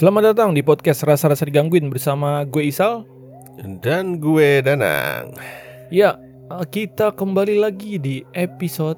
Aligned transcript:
Selamat 0.00 0.32
datang 0.32 0.56
di 0.56 0.64
podcast 0.64 1.04
Rasa-Rasa 1.04 1.44
Digangguin 1.44 1.92
bersama 1.92 2.40
gue 2.48 2.72
Isal 2.72 3.04
Dan 3.84 4.16
gue 4.16 4.64
Danang 4.64 5.36
Ya, 5.92 6.16
eh, 6.48 6.64
kita 6.72 7.12
kembali 7.12 7.60
lagi 7.60 8.00
di 8.00 8.24
episode 8.32 8.96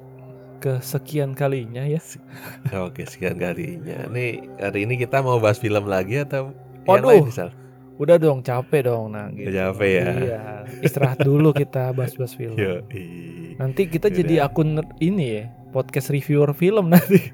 kesekian 0.63 1.35
kalinya 1.35 1.83
ya 1.83 1.99
Oke 2.87 3.03
sekian 3.03 3.35
kalinya 3.35 4.07
Nih 4.15 4.47
hari 4.63 4.87
ini 4.87 4.95
kita 4.95 5.19
mau 5.19 5.43
bahas 5.43 5.59
film 5.59 5.91
lagi 5.91 6.23
atau 6.23 6.55
Waduh. 6.87 6.95
yang 6.95 7.27
lain 7.27 7.35
Sal? 7.35 7.51
Udah 7.99 8.15
dong, 8.15 8.39
capek 8.39 8.87
dong 8.87 9.11
nah 9.11 9.27
gitu. 9.35 9.51
Capek 9.51 9.91
ya? 9.91 10.07
Iya, 10.07 10.41
istirahat 10.87 11.19
dulu 11.19 11.51
kita 11.51 11.91
bahas-bahas 11.91 12.31
film 12.31 12.55
Yo, 12.63 12.79
Nanti 13.59 13.91
kita 13.91 14.07
Yaudah. 14.07 14.19
jadi 14.23 14.35
akun 14.47 14.79
ini 15.03 15.25
ya 15.35 15.51
Podcast 15.73 16.13
reviewer 16.13 16.53
film 16.53 16.93
nanti 16.93 17.33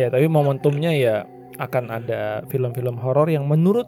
Ya, 0.00 0.08
tapi 0.08 0.26
momentumnya 0.26 0.90
ya 0.96 1.28
akan 1.60 1.92
ada 1.92 2.42
film-film 2.48 2.96
horor 2.96 3.28
yang 3.28 3.44
menurut 3.44 3.86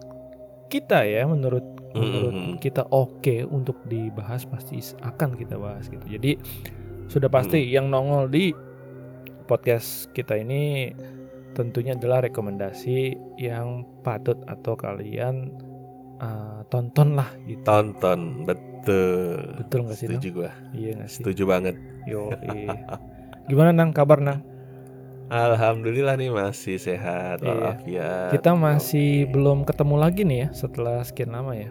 kita 0.68 1.08
ya 1.08 1.24
Menurut 1.24 1.64
menurut 1.92 2.32
Mm-mm. 2.32 2.56
kita 2.60 2.88
oke 2.88 3.44
untuk 3.48 3.76
dibahas 3.88 4.48
pasti 4.48 4.80
akan 5.04 5.36
kita 5.36 5.60
bahas 5.60 5.92
gitu. 5.92 6.04
Jadi 6.08 6.40
sudah 7.12 7.28
pasti 7.28 7.68
yang 7.68 7.92
nongol 7.92 8.32
di 8.32 8.56
podcast 9.44 10.08
kita 10.16 10.40
ini 10.40 10.92
tentunya 11.52 11.92
adalah 11.92 12.24
rekomendasi 12.24 13.12
yang 13.36 13.84
patut 14.00 14.40
atau 14.48 14.72
kalian 14.72 15.52
uh, 16.22 16.60
tonton 16.70 17.18
lah 17.18 17.28
gitu. 17.44 17.62
Tonton 17.66 18.46
betul 18.46 19.58
Betul 19.58 19.78
nggak 19.86 19.98
sih? 19.98 20.06
Setuju 20.10 20.28
gue 20.42 20.50
Iya 20.74 20.90
nggak 20.98 21.08
sih? 21.10 21.22
Setuju 21.22 21.42
banget 21.46 21.74
Yo, 22.06 22.30
Gimana 23.46 23.70
nang 23.74 23.90
kabar 23.94 24.18
nang? 24.22 24.40
Alhamdulillah 25.32 26.14
nih 26.18 26.28
masih 26.28 26.76
sehat 26.76 27.40
Iya. 27.40 27.48
walafiat 27.48 28.30
Kita 28.36 28.52
masih 28.52 29.24
Oke. 29.26 29.30
belum 29.32 29.58
ketemu 29.64 29.94
lagi 29.96 30.22
nih 30.28 30.38
ya 30.44 30.48
setelah 30.52 31.00
sekian 31.06 31.32
lama 31.32 31.56
ya. 31.56 31.70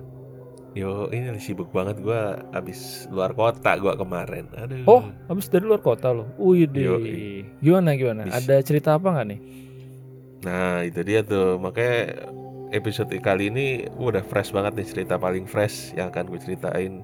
Yo 0.72 1.12
ini 1.12 1.36
sibuk 1.38 1.68
banget 1.76 2.00
gue 2.00 2.22
Abis 2.56 3.06
luar 3.12 3.36
kota 3.36 3.76
gue 3.76 3.92
kemarin 3.92 4.48
Aduh 4.56 4.88
Oh, 4.88 5.04
habis 5.28 5.52
dari 5.52 5.68
luar 5.68 5.84
kota 5.84 6.16
loh. 6.16 6.32
Wih. 6.40 7.44
Gimana 7.60 7.94
gimana? 8.00 8.24
Bis- 8.26 8.40
Ada 8.40 8.56
cerita 8.64 8.96
apa 8.96 9.08
nggak 9.14 9.28
nih? 9.30 9.40
Nah 10.42 10.82
itu 10.88 11.00
dia 11.06 11.22
tuh 11.22 11.60
makanya 11.62 12.24
episode 12.72 13.12
kali 13.20 13.48
ini 13.48 13.66
udah 13.94 14.24
fresh 14.24 14.50
banget 14.50 14.74
nih 14.76 14.88
cerita 14.88 15.16
paling 15.16 15.46
fresh 15.46 15.92
yang 15.94 16.10
akan 16.10 16.28
gue 16.28 16.40
ceritain 16.40 17.04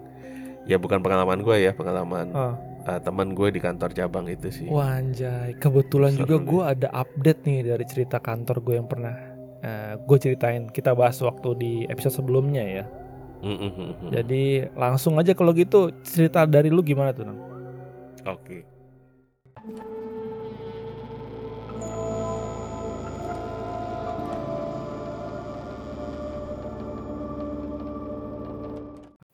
ya 0.64 0.76
bukan 0.76 1.00
pengalaman 1.00 1.40
gue 1.40 1.56
ya 1.60 1.72
pengalaman 1.72 2.32
Ah. 2.32 2.56
uh, 2.84 3.00
teman 3.00 3.32
gue 3.32 3.52
di 3.52 3.60
kantor 3.60 3.92
cabang 3.92 4.28
itu 4.28 4.48
sih 4.48 4.68
Wah 4.68 5.00
anjay, 5.00 5.56
kebetulan 5.58 6.16
Seru 6.16 6.24
juga 6.24 6.36
nih. 6.36 6.46
gue 6.48 6.62
ada 6.64 6.88
update 6.92 7.42
nih 7.44 7.60
dari 7.68 7.86
cerita 7.86 8.18
kantor 8.18 8.64
gue 8.64 8.76
yang 8.76 8.88
pernah 8.88 9.16
gue 10.00 10.18
ceritain. 10.18 10.72
Kita 10.72 10.96
bahas 10.96 11.20
waktu 11.20 11.50
di 11.60 11.72
episode 11.90 12.24
sebelumnya 12.24 12.64
ya. 12.64 12.86
Mm, 13.44 13.52
mm, 13.52 13.72
mm, 13.74 13.74
mm. 13.76 14.10
Jadi 14.16 14.44
langsung 14.74 15.20
aja 15.20 15.36
kalau 15.36 15.52
gitu 15.52 15.92
cerita 16.02 16.48
dari 16.48 16.72
lu 16.72 16.80
gimana 16.80 17.12
tuh 17.12 17.28
Nang? 17.28 17.40
oke 18.24 18.58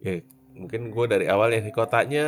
ya 0.04 0.20
mungkin 0.54 0.92
gue 0.92 1.06
dari 1.08 1.26
awal 1.26 1.50
ya 1.50 1.64
kotanya 1.72 2.26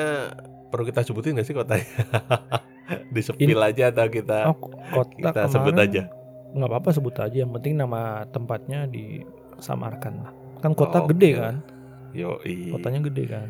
perlu 0.72 0.84
kita 0.84 1.04
sebutin 1.04 1.38
gak 1.38 1.46
sih 1.46 1.54
kotanya 1.54 1.86
di 3.14 3.22
sepil 3.22 3.60
aja 3.60 3.90
atau 3.90 4.08
kita 4.08 4.50
Oh, 4.50 4.58
kota 4.58 5.12
kita 5.12 5.30
kemarin 5.36 5.52
sebut 5.52 5.76
aja. 5.76 6.04
Nggak 6.56 6.70
apa-apa 6.70 6.90
sebut 6.92 7.16
aja. 7.18 7.36
Yang 7.36 7.52
penting 7.54 7.74
nama 7.76 8.02
tempatnya 8.26 8.86
disamarkan 8.86 10.14
lah. 10.22 10.32
Kan 10.62 10.72
kota 10.72 11.04
Oh, 11.04 11.08
gede 11.10 11.32
oke. 11.34 11.42
kan? 11.42 11.56
yo 12.16 12.40
Kotanya 12.72 13.00
gede 13.04 13.24
kan? 13.28 13.48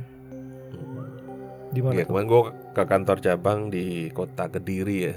Di 1.69 1.79
mana 1.83 1.93
Ya, 1.93 2.03
kemarin 2.03 2.25
gue 2.25 2.41
ke 2.71 2.83
kantor 2.83 3.17
cabang 3.19 3.59
di 3.67 4.09
kota 4.09 4.47
Kediri 4.47 4.97
ya. 5.03 5.15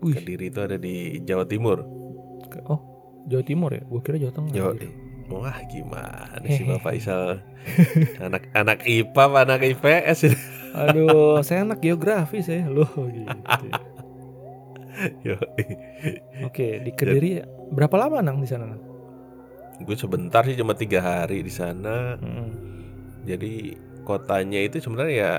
Wih, 0.00 0.14
Kediri 0.14 0.48
itu 0.48 0.60
ada 0.60 0.76
di 0.76 1.18
Jawa 1.20 1.44
Timur. 1.44 1.82
oh 2.66 2.80
Jawa 3.26 3.42
Timur 3.42 3.70
ya? 3.70 3.82
Gue 3.82 4.00
kira 4.00 4.16
Jawa 4.16 4.32
Tengah. 4.32 4.52
Gitu. 4.54 4.88
Wah 5.30 5.58
gimana 5.66 6.46
sih 6.46 6.64
Bapak 6.66 6.92
Isal? 6.96 7.42
anak 8.22 8.48
anak 8.54 8.78
IPA 8.86 9.22
apa 9.26 9.38
anak 9.42 9.60
IPS? 9.66 10.18
Aduh, 10.86 11.40
saya 11.40 11.64
anak 11.64 11.80
geografi 11.80 12.44
saya 12.44 12.68
loh 12.68 12.90
gitu. 12.90 13.32
Oke, 16.46 16.80
di 16.80 16.90
Kediri 16.92 17.40
berapa 17.72 17.96
lama 17.96 18.20
nang 18.22 18.40
di 18.40 18.48
sana 18.48 18.96
gue 19.82 19.96
sebentar 19.96 20.40
sih 20.48 20.56
cuma 20.56 20.72
tiga 20.72 21.04
hari 21.04 21.44
di 21.44 21.52
sana. 21.52 22.16
Mm-mm. 22.16 22.48
Jadi 23.28 23.76
kotanya 24.06 24.62
itu 24.62 24.80
sebenarnya 24.80 25.16
ya 25.16 25.34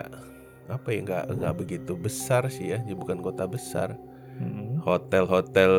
apa 0.68 0.92
ya 0.92 1.00
nggak 1.02 1.26
nggak 1.40 1.56
begitu 1.58 1.96
besar 1.96 2.46
sih 2.52 2.76
ya, 2.76 2.78
jadi 2.84 2.98
bukan 2.98 3.24
kota 3.24 3.48
besar. 3.50 3.98
Hotel-hotel 4.86 5.74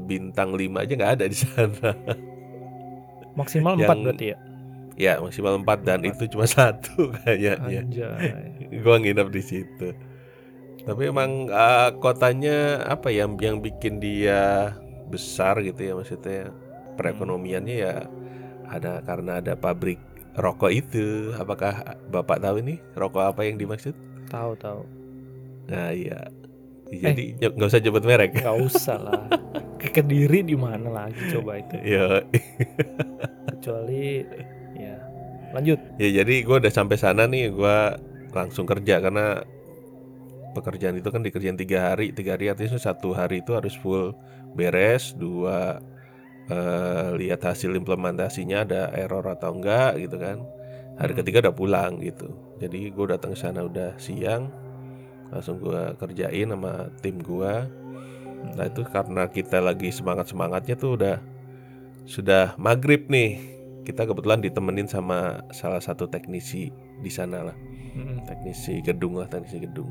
bintang 0.00 0.56
5 0.56 0.80
aja 0.80 0.92
nggak 0.96 1.12
ada 1.20 1.24
di 1.28 1.36
sana. 1.36 1.90
Maksimal 3.38 3.78
Yang- 3.78 3.90
4 3.90 4.04
berarti 4.06 4.26
ya? 4.26 4.38
Ya 5.00 5.16
maksimal 5.16 5.56
4 5.64 5.80
dan 5.80 6.00
itu 6.04 6.28
cuma 6.28 6.44
satu 6.44 7.08
kayaknya. 7.24 7.56
Gua 8.84 9.00
nginep 9.00 9.28
di 9.32 9.42
situ. 9.42 9.88
Tapi 10.84 11.02
emang 11.08 11.48
uh, 11.48 11.92
kotanya 12.00 12.84
apa 12.84 13.08
ya 13.12 13.24
yang 13.24 13.36
yang 13.40 13.56
bikin 13.64 14.00
dia 14.00 14.72
besar 15.08 15.60
gitu 15.60 15.80
ya 15.80 15.92
maksudnya 15.96 16.52
perekonomiannya 16.96 17.76
ya 17.80 17.94
ada 18.68 19.00
karena 19.04 19.40
ada 19.40 19.56
pabrik 19.56 20.00
rokok 20.36 20.72
itu. 20.72 21.32
Apakah 21.36 21.96
Bapak 22.12 22.44
tahu 22.44 22.60
ini 22.60 22.76
rokok 22.92 23.34
apa 23.36 23.44
yang 23.48 23.56
dimaksud? 23.56 23.96
Tahu 24.28 24.52
tahu. 24.60 24.82
Nah, 25.70 25.94
iya. 25.94 26.28
Jadi 26.90 27.24
ny- 27.38 27.52
nggak 27.54 27.68
usah 27.70 27.80
jemput 27.80 28.02
merek. 28.02 28.34
Enggak 28.34 28.58
usah 28.58 28.98
lah. 28.98 29.22
Ke 29.78 29.88
Kediri 29.94 30.42
di 30.42 30.58
mana 30.58 30.90
lagi 30.90 31.22
coba 31.30 31.56
itu? 31.56 31.76
ya, 31.94 32.20
Kecuali 33.48 34.26
ya. 34.76 34.96
Lanjut. 35.50 35.78
ya 35.98 36.22
jadi 36.22 36.34
gua 36.46 36.62
udah 36.62 36.70
sampai 36.70 36.94
sana 36.94 37.26
nih, 37.26 37.50
gua 37.50 37.98
langsung 38.30 38.62
kerja 38.62 39.02
karena 39.02 39.42
pekerjaan 40.50 40.98
itu 40.98 41.08
kan 41.10 41.22
dikerjain 41.22 41.58
tiga 41.58 41.90
hari, 41.90 42.10
tiga 42.10 42.34
hari 42.34 42.50
artinya 42.50 42.78
satu 42.78 43.14
hari 43.14 43.42
itu 43.42 43.54
harus 43.54 43.74
full 43.74 44.14
beres, 44.54 45.14
dua 45.14 45.78
eh, 46.46 47.08
lihat 47.14 47.46
hasil 47.46 47.74
implementasinya 47.74 48.66
ada 48.66 48.82
error 48.90 49.22
atau 49.22 49.54
enggak 49.54 49.98
gitu 49.98 50.18
kan. 50.18 50.42
Hari 50.98 51.14
Hmm. 51.14 51.20
ketiga 51.22 51.38
udah 51.46 51.54
pulang 51.54 52.02
gitu. 52.02 52.30
Jadi 52.58 52.90
gue 52.90 53.06
datang 53.06 53.32
ke 53.32 53.38
sana 53.38 53.62
udah 53.64 53.94
siang, 53.96 54.50
langsung 55.30 55.62
gua 55.62 55.94
kerjain 55.96 56.50
sama 56.50 56.90
tim 57.02 57.22
gua. 57.22 57.66
Nah 58.56 58.66
itu 58.66 58.82
karena 58.88 59.30
kita 59.30 59.62
lagi 59.62 59.94
semangat 59.94 60.32
semangatnya 60.32 60.74
tuh 60.74 60.98
udah 60.98 61.16
sudah 62.06 62.54
maghrib 62.58 63.06
nih. 63.06 63.38
Kita 63.80 64.04
kebetulan 64.04 64.44
ditemenin 64.44 64.86
sama 64.86 65.40
salah 65.50 65.80
satu 65.80 66.06
teknisi 66.06 66.68
di 67.00 67.08
sana 67.10 67.48
lah, 67.48 67.56
teknisi 68.28 68.84
gedung 68.84 69.16
lah, 69.18 69.26
teknisi 69.26 69.64
gedung. 69.64 69.88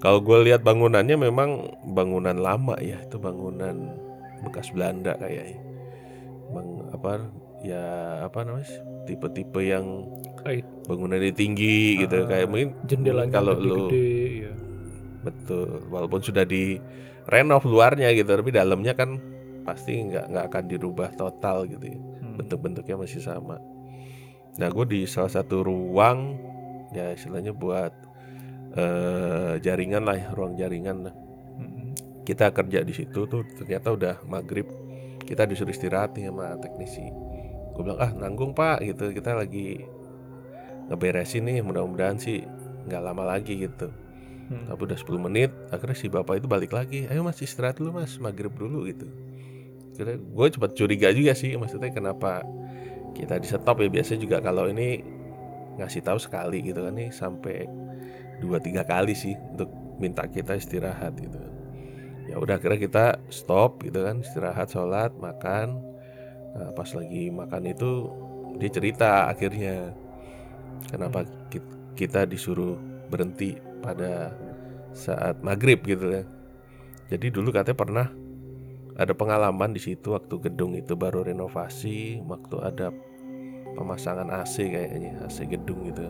Kalau 0.00 0.24
gue 0.24 0.48
lihat 0.48 0.64
bangunannya 0.64 1.20
memang 1.20 1.76
bangunan 1.92 2.32
lama 2.32 2.80
ya, 2.80 2.96
itu 3.04 3.20
bangunan 3.20 3.92
bekas 4.40 4.72
Belanda 4.72 5.12
kayaknya. 5.20 5.60
Bang 6.50 6.88
apa 6.96 7.28
ya 7.60 7.84
apa 8.24 8.40
namanya? 8.42 8.66
Tipe-tipe 9.04 9.60
yang 9.60 10.08
bangunannya 10.88 11.36
tinggi 11.36 12.00
gitu 12.00 12.24
Ah, 12.24 12.26
kayak 12.26 12.48
mungkin 12.48 12.68
jendelanya 12.88 13.32
kalau 13.36 13.54
lu 13.60 13.92
ya. 13.92 14.19
Betul, 15.20 15.84
walaupun 15.92 16.24
sudah 16.24 16.48
di 16.48 16.80
renov 17.28 17.62
luarnya 17.68 18.08
gitu, 18.16 18.32
tapi 18.32 18.50
dalamnya 18.50 18.96
kan 18.96 19.20
pasti 19.62 20.00
nggak 20.00 20.32
nggak 20.32 20.44
akan 20.48 20.64
dirubah 20.66 21.12
total 21.14 21.68
gitu 21.68 21.84
ya. 21.92 21.98
Hmm. 21.98 22.36
Bentuk-bentuknya 22.40 22.96
masih 22.96 23.20
sama. 23.20 23.60
Nah, 24.56 24.68
gue 24.72 24.84
di 24.88 25.00
salah 25.04 25.30
satu 25.30 25.62
ruang 25.62 26.40
ya 26.90 27.14
istilahnya 27.14 27.54
buat 27.54 27.92
eh, 28.74 29.60
jaringan 29.62 30.02
lah, 30.08 30.16
ya, 30.18 30.28
ruang 30.34 30.58
jaringan 30.58 31.06
lah. 31.06 31.14
Mm-mm. 31.60 31.94
Kita 32.26 32.50
kerja 32.50 32.82
di 32.82 32.94
situ 32.96 33.28
tuh 33.30 33.44
ternyata 33.60 33.94
udah 33.94 34.14
maghrib, 34.26 34.66
kita 35.22 35.46
disuruh 35.46 35.70
istirahat 35.70 36.16
nih 36.18 36.32
sama 36.32 36.58
teknisi. 36.58 37.04
Gue 37.76 37.82
bilang 37.86 38.00
ah 38.02 38.10
nanggung 38.10 38.56
pak 38.56 38.82
gitu, 38.82 39.14
kita 39.14 39.38
lagi 39.38 39.84
ngeberesin 40.90 41.46
nih, 41.46 41.62
mudah-mudahan 41.62 42.18
sih 42.18 42.42
nggak 42.90 43.02
lama 43.04 43.36
lagi 43.36 43.54
gitu. 43.54 43.92
Hmm. 44.50 44.66
Tapi 44.66 44.80
udah 44.82 44.98
10 44.98 45.26
menit 45.30 45.54
Akhirnya 45.70 45.94
si 45.94 46.10
bapak 46.10 46.42
itu 46.42 46.50
balik 46.50 46.74
lagi. 46.74 47.06
Ayo 47.06 47.22
mas 47.22 47.38
istirahat 47.38 47.78
dulu 47.78 48.02
mas 48.02 48.18
Maghrib 48.18 48.50
dulu 48.50 48.82
gitu. 48.90 49.06
Kira 49.94 50.18
gue 50.18 50.46
cepat 50.50 50.74
curiga 50.74 51.14
juga 51.14 51.38
sih 51.38 51.54
Maksudnya 51.54 51.94
kenapa 51.94 52.42
Kita 53.14 53.38
di 53.38 53.46
stop 53.46 53.78
ya. 53.78 53.86
Biasanya 53.86 54.20
juga 54.26 54.42
kalau 54.42 54.66
ini 54.66 54.98
Ngasih 55.78 56.02
tahu 56.02 56.18
sekali 56.18 56.66
gitu 56.66 56.82
kan 56.82 56.98
nih 56.98 57.14
Sampai 57.14 57.70
dua 58.42 58.58
tiga 58.58 58.82
kali 58.82 59.14
sih 59.14 59.38
Untuk 59.54 59.70
minta 60.00 60.24
kita 60.24 60.56
istirahat 60.56 61.12
gitu. 61.20 61.38
Ya 62.26 62.40
udah 62.40 62.56
akhirnya 62.56 62.80
kita 62.80 63.06
stop 63.28 63.84
gitu 63.84 64.00
kan 64.00 64.24
istirahat 64.24 64.72
sholat 64.72 65.12
makan. 65.20 65.76
Nah, 66.56 66.72
pas 66.72 66.88
lagi 66.96 67.28
makan 67.28 67.62
itu 67.68 68.08
dia 68.58 68.70
cerita 68.72 69.30
akhirnya 69.30 69.94
kenapa 70.90 71.28
kita 71.94 72.26
disuruh 72.26 72.80
berhenti 73.12 73.54
pada 73.80 74.32
saat 74.92 75.40
maghrib 75.40 75.80
gitu 75.84 76.12
ya. 76.12 76.22
Jadi 77.10 77.34
dulu 77.34 77.50
katanya 77.50 77.78
pernah 77.78 78.06
ada 78.94 79.12
pengalaman 79.16 79.74
di 79.74 79.80
situ 79.82 80.14
waktu 80.14 80.50
gedung 80.50 80.76
itu 80.76 80.94
baru 80.94 81.26
renovasi 81.26 82.20
waktu 82.22 82.56
ada 82.60 82.86
pemasangan 83.74 84.28
AC 84.30 84.70
kayaknya 84.70 85.24
AC 85.26 85.48
gedung 85.48 85.88
gitu. 85.90 86.06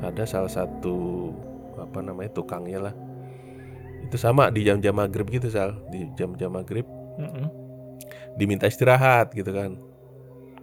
Ada 0.00 0.24
salah 0.28 0.52
satu 0.52 1.30
apa 1.80 2.00
namanya 2.00 2.32
tukangnya 2.32 2.90
lah. 2.90 2.94
Itu 4.04 4.20
sama 4.20 4.52
di 4.52 4.62
jam-jam 4.64 4.94
maghrib 4.94 5.26
gitu 5.28 5.48
sal. 5.48 5.80
Di 5.88 6.06
jam-jam 6.14 6.52
maghrib 6.52 6.84
mm 7.18 7.28
-hmm. 7.28 7.46
diminta 8.36 8.68
istirahat 8.68 9.32
gitu 9.32 9.50
kan. 9.50 9.76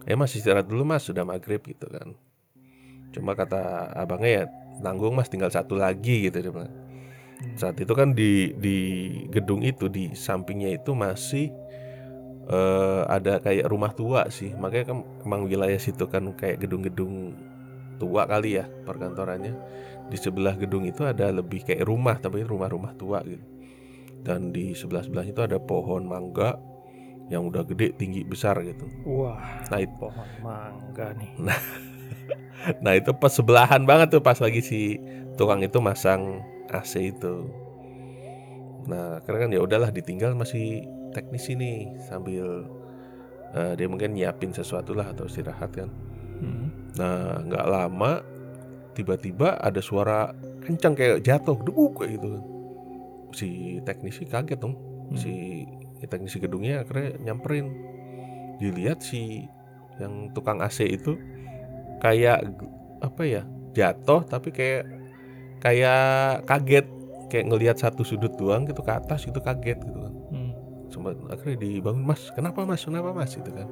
Ya 0.05 0.17
mas 0.17 0.33
istirahat 0.33 0.65
dulu 0.65 0.85
mas 0.85 1.05
sudah 1.05 1.25
maghrib 1.25 1.61
gitu 1.65 1.85
kan. 1.89 2.13
Cuma 3.11 3.35
kata 3.35 3.91
abangnya 3.97 4.31
ya 4.31 4.43
nanggung 4.81 5.13
mas 5.15 5.29
tinggal 5.29 5.53
satu 5.53 5.77
lagi 5.77 6.27
gitu 6.27 6.41
dia 6.41 6.51
bilang. 6.51 6.73
Saat 7.57 7.81
itu 7.81 7.93
kan 7.97 8.13
di 8.13 8.53
di 8.57 8.77
gedung 9.33 9.65
itu 9.65 9.89
di 9.89 10.13
sampingnya 10.13 10.77
itu 10.77 10.93
masih 10.93 11.49
uh, 12.49 13.09
ada 13.09 13.41
kayak 13.41 13.69
rumah 13.69 13.93
tua 13.93 14.29
sih. 14.29 14.53
Makanya 14.53 14.85
kan 14.93 14.97
emang 15.25 15.49
wilayah 15.49 15.77
situ 15.81 16.05
kan 16.05 16.25
kayak 16.37 16.61
gedung-gedung 16.61 17.33
tua 17.97 18.25
kali 18.29 18.61
ya 18.61 18.65
perkantorannya. 18.85 19.53
Di 20.09 20.17
sebelah 20.19 20.57
gedung 20.59 20.85
itu 20.85 21.05
ada 21.07 21.29
lebih 21.31 21.65
kayak 21.65 21.85
rumah 21.85 22.17
tapi 22.17 22.45
rumah-rumah 22.45 22.93
tua 22.97 23.21
gitu. 23.25 23.45
Dan 24.21 24.53
di 24.53 24.77
sebelah 24.77 25.01
sebelah 25.01 25.25
itu 25.25 25.41
ada 25.41 25.57
pohon 25.57 26.05
mangga 26.05 26.61
yang 27.31 27.47
udah 27.47 27.63
gede 27.65 27.95
tinggi 27.97 28.21
besar 28.21 28.59
gitu. 28.61 28.85
Wah 29.07 29.65
nah 29.71 29.79
itu 29.81 29.95
pohon 29.97 30.29
mangga 30.45 31.15
nih. 31.17 31.31
Nah 31.41 31.61
nah 32.83 32.93
itu 32.93 33.11
pas 33.17 33.33
sebelahan 33.33 33.83
banget 33.85 34.17
tuh 34.17 34.23
pas 34.23 34.37
lagi 34.37 34.61
si 34.61 34.81
tukang 35.35 35.61
itu 35.65 35.81
masang 35.81 36.41
AC 36.69 37.13
itu. 37.13 37.49
Nah 38.87 39.21
karena 39.25 39.47
kan 39.47 39.49
ya 39.53 39.61
udahlah 39.61 39.89
ditinggal 39.89 40.33
masih 40.37 40.85
teknis 41.11 41.51
ini 41.51 41.91
sambil 42.07 42.65
uh, 43.53 43.73
dia 43.75 43.87
mungkin 43.89 44.15
nyiapin 44.15 44.55
sesuatu 44.55 44.95
lah 44.95 45.11
atau 45.11 45.27
istirahat 45.27 45.71
kan. 45.75 45.89
Hmm. 46.41 46.73
nah 46.97 47.37
nggak 47.37 47.69
lama 47.69 48.25
tiba-tiba 48.97 49.61
ada 49.61 49.77
suara 49.77 50.33
kencang 50.65 50.97
kayak 50.97 51.21
jatuh 51.21 51.57
debuk 51.61 52.01
kayak 52.01 52.17
gitu. 52.17 52.27
Kan 52.37 52.43
si 53.31 53.49
teknisi 53.83 54.23
kaget 54.27 54.59
dong. 54.59 54.75
Hmm. 55.11 55.19
si 55.19 55.65
teknisi 56.07 56.39
gedungnya 56.41 56.83
akhirnya 56.83 57.19
nyamperin. 57.21 57.67
Dilihat 58.61 59.01
si 59.01 59.45
yang 59.97 60.33
tukang 60.33 60.61
AC 60.61 60.85
itu 60.85 61.17
kayak 62.01 62.41
apa 63.01 63.21
ya 63.23 63.41
jatuh 63.77 64.25
tapi 64.25 64.49
kayak 64.49 64.89
kayak 65.61 66.43
kaget. 66.49 66.87
Kayak 67.31 67.47
ngelihat 67.47 67.77
satu 67.79 68.03
sudut 68.03 68.35
doang 68.35 68.67
gitu 68.67 68.83
ke 68.83 68.91
atas 68.91 69.23
itu 69.23 69.39
kaget 69.39 69.79
gitu 69.79 69.99
kan. 70.03 70.13
Hmm. 70.35 70.51
sempat 70.91 71.15
akhirnya 71.31 71.63
dibangun 71.63 72.03
mas 72.03 72.27
kenapa 72.35 72.67
mas? 72.67 72.83
Kenapa 72.83 73.15
mas? 73.15 73.31
Gitu 73.31 73.47
kan. 73.47 73.71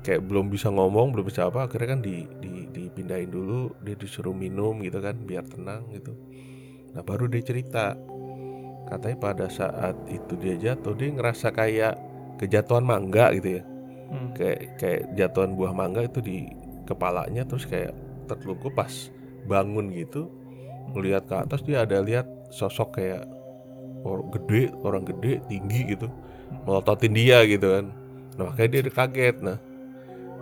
Kayak 0.00 0.24
belum 0.24 0.48
bisa 0.48 0.72
ngomong 0.72 1.12
belum 1.12 1.28
bisa 1.28 1.52
apa 1.52 1.68
akhirnya 1.68 1.92
kan 1.92 2.00
di, 2.00 2.24
di 2.40 2.64
dipindahin 2.72 3.28
dulu 3.28 3.76
dia 3.84 3.92
disuruh 4.00 4.32
minum 4.32 4.80
gitu 4.80 4.96
kan 5.04 5.12
biar 5.12 5.44
tenang 5.44 5.92
gitu. 5.92 6.16
Nah 6.96 7.04
baru 7.04 7.28
dia 7.28 7.44
cerita. 7.44 7.92
Katanya 8.88 9.18
pada 9.20 9.46
saat 9.52 10.00
itu 10.08 10.40
dia 10.40 10.56
jatuh 10.56 10.96
dia 10.96 11.12
ngerasa 11.12 11.52
kayak 11.52 12.00
kejatuhan 12.40 12.88
mangga 12.88 13.28
gitu 13.36 13.60
ya. 13.60 13.62
Hmm. 14.10 14.34
kayak 14.34 14.74
kayak 14.80 15.02
jatuhan 15.14 15.54
buah 15.54 15.70
mangga 15.70 16.02
itu 16.02 16.18
di 16.18 16.48
kepalanya 16.90 17.46
terus 17.46 17.64
kayak 17.64 17.94
terluku 18.26 18.70
pas 18.74 18.90
bangun 19.46 19.94
gitu 19.94 20.30
melihat 20.94 21.22
ke 21.26 21.34
atas 21.38 21.62
dia 21.62 21.86
ada 21.86 22.02
lihat 22.02 22.26
sosok 22.50 22.98
kayak 22.98 23.22
orang 24.02 24.28
gede 24.34 24.62
orang 24.82 25.04
gede 25.06 25.32
tinggi 25.46 25.94
gitu 25.94 26.08
melototin 26.66 27.14
dia 27.14 27.46
gitu 27.46 27.78
kan. 27.78 27.86
Nah 28.34 28.44
makanya 28.50 28.70
dia 28.82 28.92
kaget. 28.92 29.36
Nah 29.40 29.58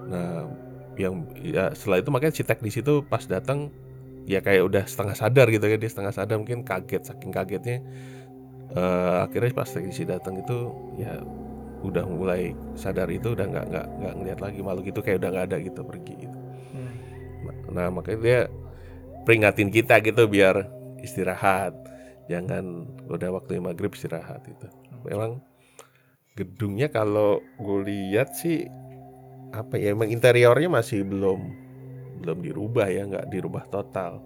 Nah, 0.08 0.48
yang 0.96 1.28
ya 1.38 1.70
setelah 1.76 2.00
itu 2.02 2.10
makanya 2.10 2.34
si 2.34 2.42
teknis 2.42 2.76
itu 2.80 3.04
pas 3.06 3.22
datang 3.28 3.68
ya 4.24 4.40
kayak 4.40 4.62
udah 4.66 4.84
setengah 4.88 5.16
sadar 5.16 5.46
gitu 5.52 5.64
ya 5.68 5.76
dia 5.80 5.90
setengah 5.92 6.12
sadar 6.16 6.36
mungkin 6.40 6.64
kaget 6.64 7.02
saking 7.12 7.30
kagetnya. 7.30 7.78
Uh, 8.68 9.24
akhirnya 9.24 9.52
pas 9.56 9.68
teknisi 9.68 10.04
datang 10.04 10.44
itu 10.44 10.72
ya 11.00 11.20
udah 11.80 12.04
mulai 12.04 12.52
sadar 12.76 13.08
itu 13.08 13.32
udah 13.32 13.46
nggak 13.48 13.66
nggak 13.72 13.86
nggak 14.02 14.14
ngeliat 14.18 14.40
lagi 14.44 14.60
malu 14.60 14.80
gitu 14.84 15.00
kayak 15.00 15.24
udah 15.24 15.30
nggak 15.32 15.46
ada 15.52 15.56
gitu 15.62 15.80
pergi 15.84 16.14
gitu. 16.28 16.38
Nah 17.70 17.92
makanya 17.92 18.20
dia 18.20 18.40
peringatin 19.28 19.68
kita 19.68 20.00
gitu 20.00 20.24
biar 20.28 20.68
istirahat. 21.04 21.76
Jangan 22.28 22.88
udah 23.08 23.28
waktu 23.40 23.60
maghrib 23.60 23.92
istirahat 23.92 24.44
itu. 24.48 24.68
Memang 25.04 25.40
gedungnya 26.36 26.88
kalau 26.92 27.42
gue 27.58 27.78
lihat 27.88 28.36
sih 28.36 28.68
apa 29.48 29.80
ya 29.80 29.96
emang 29.96 30.12
interiornya 30.12 30.68
masih 30.68 31.02
belum 31.08 31.40
belum 32.20 32.38
dirubah 32.44 32.87
ya 32.88 33.08
nggak 33.08 33.26
dirubah 33.32 33.64
total. 33.72 34.20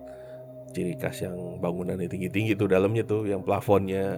Ciri 0.72 0.96
khas 0.96 1.20
yang 1.20 1.61
bangunannya 1.61 2.08
tinggi-tinggi 2.08 2.56
tuh 2.56 2.70
dalamnya 2.70 3.04
tuh 3.04 3.28
yang 3.28 3.44
plafonnya 3.44 4.16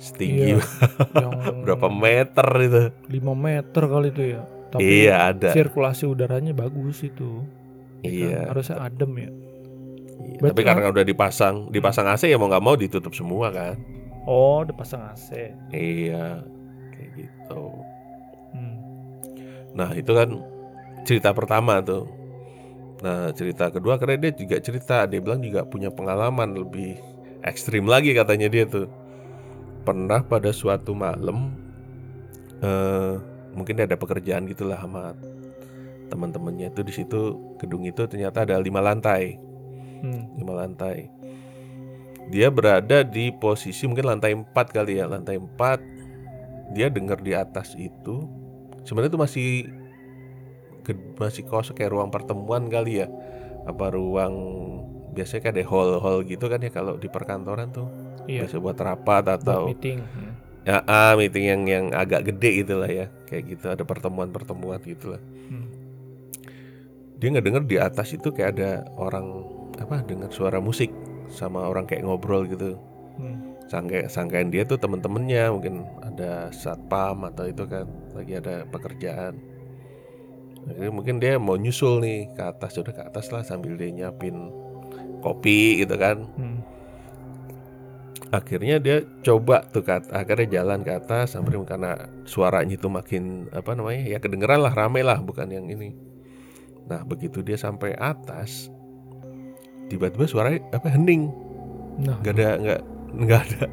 setinggi. 0.00 0.56
Iya, 0.56 0.64
yang 1.22 1.32
berapa 1.62 1.88
meter 1.92 2.48
itu? 2.64 2.82
5 3.12 3.20
meter 3.36 3.82
kali 3.86 4.08
itu 4.08 4.22
ya. 4.38 4.42
Tapi 4.72 4.82
iya 4.82 5.28
ada. 5.28 5.52
sirkulasi 5.52 6.08
udaranya 6.08 6.56
bagus 6.56 7.04
itu? 7.04 7.44
Iya. 8.06 8.46
Kan? 8.46 8.50
harusnya 8.54 8.76
adem 8.82 9.12
ya. 9.18 9.30
Iya, 10.22 10.38
tapi 10.54 10.62
karena 10.62 10.90
udah 10.94 11.04
dipasang 11.06 11.70
dipasang 11.74 12.06
AC 12.06 12.30
ya 12.30 12.38
mau 12.38 12.46
nggak 12.46 12.62
mau 12.62 12.74
ditutup 12.78 13.10
semua 13.14 13.50
kan? 13.50 13.74
Oh 14.26 14.62
dipasang 14.62 15.02
AC 15.10 15.54
iya 15.74 16.42
kayak 16.94 17.10
gitu. 17.16 17.62
Nah 19.76 19.90
itu 19.96 20.12
kan 20.12 20.28
cerita 21.02 21.32
pertama 21.32 21.80
tuh. 21.82 22.08
Nah 23.02 23.34
cerita 23.34 23.72
kedua 23.72 23.98
karena 23.98 24.30
dia 24.30 24.32
juga 24.36 24.62
cerita 24.62 25.10
Dia 25.10 25.18
bilang 25.18 25.42
juga 25.42 25.66
punya 25.66 25.90
pengalaman 25.90 26.54
lebih 26.54 26.94
ekstrim 27.42 27.88
lagi 27.88 28.14
katanya 28.14 28.48
dia 28.52 28.64
tuh. 28.68 28.86
Pernah 29.82 30.22
pada 30.22 30.54
suatu 30.54 30.94
malam 30.94 31.58
uh, 32.62 33.18
Mungkin 33.52 33.76
dia 33.76 33.84
ada 33.84 33.98
pekerjaan 33.98 34.46
gitulah 34.48 34.78
sama 34.80 35.12
teman-temannya 36.12 36.68
itu 36.68 36.84
di 36.84 36.92
situ 36.92 37.40
gedung 37.56 37.88
itu 37.88 38.04
ternyata 38.04 38.44
ada 38.44 38.60
lima 38.60 38.84
lantai 38.84 39.40
hmm. 40.04 40.36
lima 40.36 40.52
lantai 40.60 41.08
dia 42.28 42.52
berada 42.52 43.02
di 43.02 43.32
posisi 43.32 43.88
mungkin 43.88 44.12
lantai 44.12 44.36
empat 44.36 44.76
kali 44.76 45.00
ya 45.00 45.08
lantai 45.08 45.40
empat 45.40 45.80
dia 46.76 46.92
dengar 46.92 47.20
di 47.20 47.32
atas 47.32 47.72
itu 47.76 48.28
sebenarnya 48.84 49.12
itu 49.16 49.20
masih 49.20 49.48
masih 51.18 51.44
kosong 51.46 51.78
kayak 51.78 51.94
ruang 51.94 52.10
pertemuan 52.10 52.66
kali 52.66 53.02
ya 53.04 53.08
apa 53.68 53.94
ruang 53.94 54.34
biasanya 55.14 55.42
kan 55.44 55.52
ada 55.54 55.64
hall-hall 55.68 56.18
gitu 56.26 56.44
kan 56.48 56.58
ya 56.58 56.70
kalau 56.72 56.96
di 56.98 57.06
perkantoran 57.06 57.70
tuh 57.70 57.86
iya. 58.26 58.42
biasa 58.42 58.58
buat 58.58 58.78
rapat 58.80 59.24
atau 59.38 59.68
buat 59.68 59.76
meeting 59.76 59.98
hmm. 60.02 60.32
ya 60.66 60.82
ah, 60.88 61.14
meeting 61.14 61.44
yang 61.46 61.62
yang 61.68 61.86
agak 61.94 62.32
gede 62.32 62.64
gitulah 62.64 62.90
ya 62.90 63.06
kayak 63.28 63.54
gitu 63.54 63.70
ada 63.70 63.84
pertemuan-pertemuan 63.84 64.80
gitulah 64.82 65.20
hmm. 65.20 65.68
Dia 67.22 67.30
nggak 67.30 67.46
dengar 67.46 67.62
di 67.70 67.78
atas 67.78 68.18
itu 68.18 68.34
kayak 68.34 68.58
ada 68.58 68.82
orang 68.98 69.46
apa 69.78 70.02
dengar 70.02 70.26
suara 70.34 70.58
musik 70.58 70.90
sama 71.30 71.70
orang 71.70 71.86
kayak 71.86 72.02
ngobrol 72.02 72.42
gitu. 72.50 72.74
Hmm. 73.14 73.54
Sangka 73.70 74.10
sangkain 74.10 74.50
dia 74.50 74.66
tuh 74.66 74.74
temen-temennya 74.74 75.54
mungkin 75.54 75.86
ada 76.02 76.50
satpam 76.50 77.22
atau 77.30 77.46
itu 77.46 77.62
kan 77.70 77.86
lagi 78.18 78.42
ada 78.42 78.66
pekerjaan. 78.66 79.38
Jadi 80.66 80.90
mungkin 80.90 81.22
dia 81.22 81.38
mau 81.38 81.54
nyusul 81.54 82.02
nih 82.02 82.34
ke 82.34 82.42
atas 82.42 82.74
sudah 82.74 82.90
ke 82.90 83.02
atas 83.06 83.30
lah 83.30 83.46
sambil 83.46 83.78
dia 83.78 83.94
nyiapin 83.94 84.50
kopi 85.22 85.78
gitu 85.78 85.94
kan. 85.94 86.26
Hmm. 86.34 86.58
akhirnya 88.32 88.80
dia 88.80 89.04
coba 89.20 89.60
tuh 89.60 89.84
ke 89.84 89.92
akhirnya 90.08 90.64
jalan 90.64 90.80
ke 90.80 90.88
atas 90.88 91.36
sampai 91.36 91.52
karena 91.68 92.08
suaranya 92.24 92.80
itu 92.80 92.88
makin 92.88 93.44
apa 93.52 93.76
namanya 93.76 94.08
ya 94.08 94.16
kedengeran 94.24 94.64
lah 94.64 94.72
rame 94.72 95.04
lah 95.04 95.20
bukan 95.20 95.52
yang 95.52 95.68
ini 95.68 95.92
nah 96.92 97.00
begitu 97.08 97.40
dia 97.40 97.56
sampai 97.56 97.96
atas 97.96 98.68
tiba-tiba 99.88 100.28
suara 100.28 100.60
apa 100.76 100.92
hening 100.92 101.32
nah. 102.04 102.20
gak 102.20 102.36
ada 102.36 102.60
nggak 102.60 102.80
nggak 103.12 103.40
ada 103.48 103.64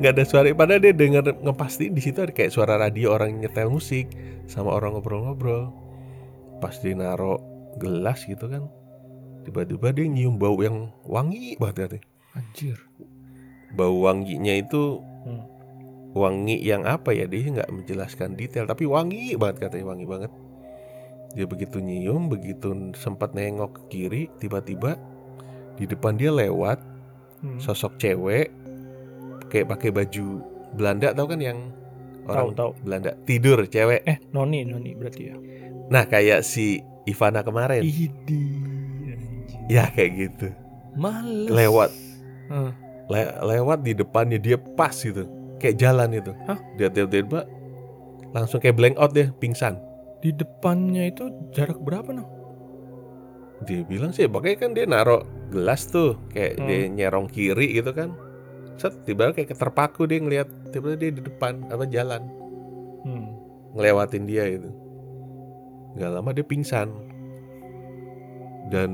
nggak 0.00 0.12
ada 0.12 0.24
suara 0.28 0.52
padahal 0.52 0.80
dia 0.84 0.92
dengar 0.92 1.24
ngepasti 1.24 1.88
di 1.88 2.00
situ 2.04 2.20
ada 2.20 2.32
kayak 2.32 2.52
suara 2.52 2.76
radio 2.76 3.16
orang 3.16 3.40
nyetel 3.40 3.72
musik 3.72 4.12
sama 4.44 4.76
orang 4.76 4.96
ngobrol-ngobrol 4.96 5.72
pasti 6.60 6.92
naro 6.92 7.40
gelas 7.80 8.24
gitu 8.28 8.48
kan 8.48 8.68
tiba-tiba 9.48 9.92
dia 9.92 10.04
nyium 10.04 10.36
bau 10.36 10.60
yang 10.60 10.92
wangi 11.04 11.56
banget 11.56 12.04
anjir 12.36 12.76
bau 13.72 14.04
wanginya 14.04 14.52
itu 14.52 15.00
Hmm. 15.26 15.42
Wangi 16.16 16.62
yang 16.62 16.86
apa 16.88 17.12
ya? 17.12 17.26
Dia 17.28 17.50
nggak 17.50 17.68
menjelaskan 17.68 18.38
detail, 18.38 18.64
tapi 18.64 18.88
wangi 18.88 19.36
banget 19.36 19.68
katanya 19.68 19.92
wangi 19.92 20.06
banget. 20.08 20.32
Dia 21.36 21.44
begitu 21.44 21.78
nyium, 21.78 22.32
begitu 22.32 22.72
sempat 22.96 23.36
nengok 23.36 23.76
ke 23.76 23.82
kiri, 23.92 24.22
tiba-tiba 24.40 24.96
di 25.76 25.84
depan 25.84 26.16
dia 26.16 26.32
lewat 26.32 26.80
Hmm. 27.36 27.60
sosok 27.60 28.00
cewek 28.00 28.48
kayak 29.52 29.68
pakai 29.68 29.92
baju 29.92 30.40
Belanda 30.72 31.12
tau 31.12 31.28
kan 31.28 31.36
yang 31.36 31.68
orang 32.24 32.56
tahu. 32.56 32.72
Belanda 32.80 33.12
tidur 33.22 33.68
cewek. 33.68 34.00
Eh, 34.02 34.16
noni 34.32 34.64
noni 34.64 34.96
berarti 34.96 35.22
ya. 35.28 35.36
Nah 35.92 36.08
kayak 36.08 36.40
si 36.40 36.80
Ivana 37.04 37.44
kemarin. 37.44 37.84
Idi. 37.84 38.64
Ya 39.68 39.92
kayak 39.92 40.10
gitu. 40.16 40.48
Males. 40.96 41.52
Lewat 41.52 41.90
Heeh. 42.48 42.70
le- 43.06 43.36
lewat 43.44 43.84
di 43.84 43.92
depannya 43.92 44.40
dia 44.40 44.56
pas 44.56 44.96
gitu. 44.96 45.28
Kayak 45.60 45.76
jalan 45.76 46.08
itu. 46.16 46.32
Hah? 46.48 46.58
Dia 46.74 46.88
tiba-tiba 46.88 47.44
langsung 48.32 48.58
kayak 48.58 48.74
blank 48.74 48.96
out 48.96 49.12
deh, 49.12 49.28
pingsan. 49.36 49.76
Di 50.26 50.34
depannya 50.34 51.06
itu 51.06 51.30
jarak 51.54 51.78
berapa 51.78 52.10
noh? 52.10 52.26
Dia 53.62 53.86
bilang 53.86 54.10
sih, 54.10 54.26
pokoknya 54.26 54.58
kan 54.58 54.70
dia 54.74 54.90
naruh 54.90 55.22
gelas 55.54 55.86
tuh, 55.86 56.18
kayak 56.34 56.58
Hmm. 56.58 56.66
dia 56.66 56.80
nyerong 56.90 57.30
kiri 57.30 57.78
gitu 57.78 57.94
kan. 57.94 58.10
Set, 58.74 59.06
tiba 59.06 59.30
kayak 59.30 59.54
terpaku 59.54 60.10
dia 60.10 60.18
ngelihat 60.18 60.50
tiba 60.74 60.98
dia 60.98 61.14
di 61.14 61.22
depan 61.22 61.70
apa 61.70 61.86
jalan 61.86 62.26
Hmm. 63.06 63.38
ngelewatin 63.78 64.26
dia 64.26 64.50
gitu. 64.50 64.66
Gak 65.94 66.10
lama 66.10 66.34
dia 66.34 66.42
pingsan. 66.42 66.90
Dan 68.66 68.90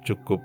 cukup 0.00 0.40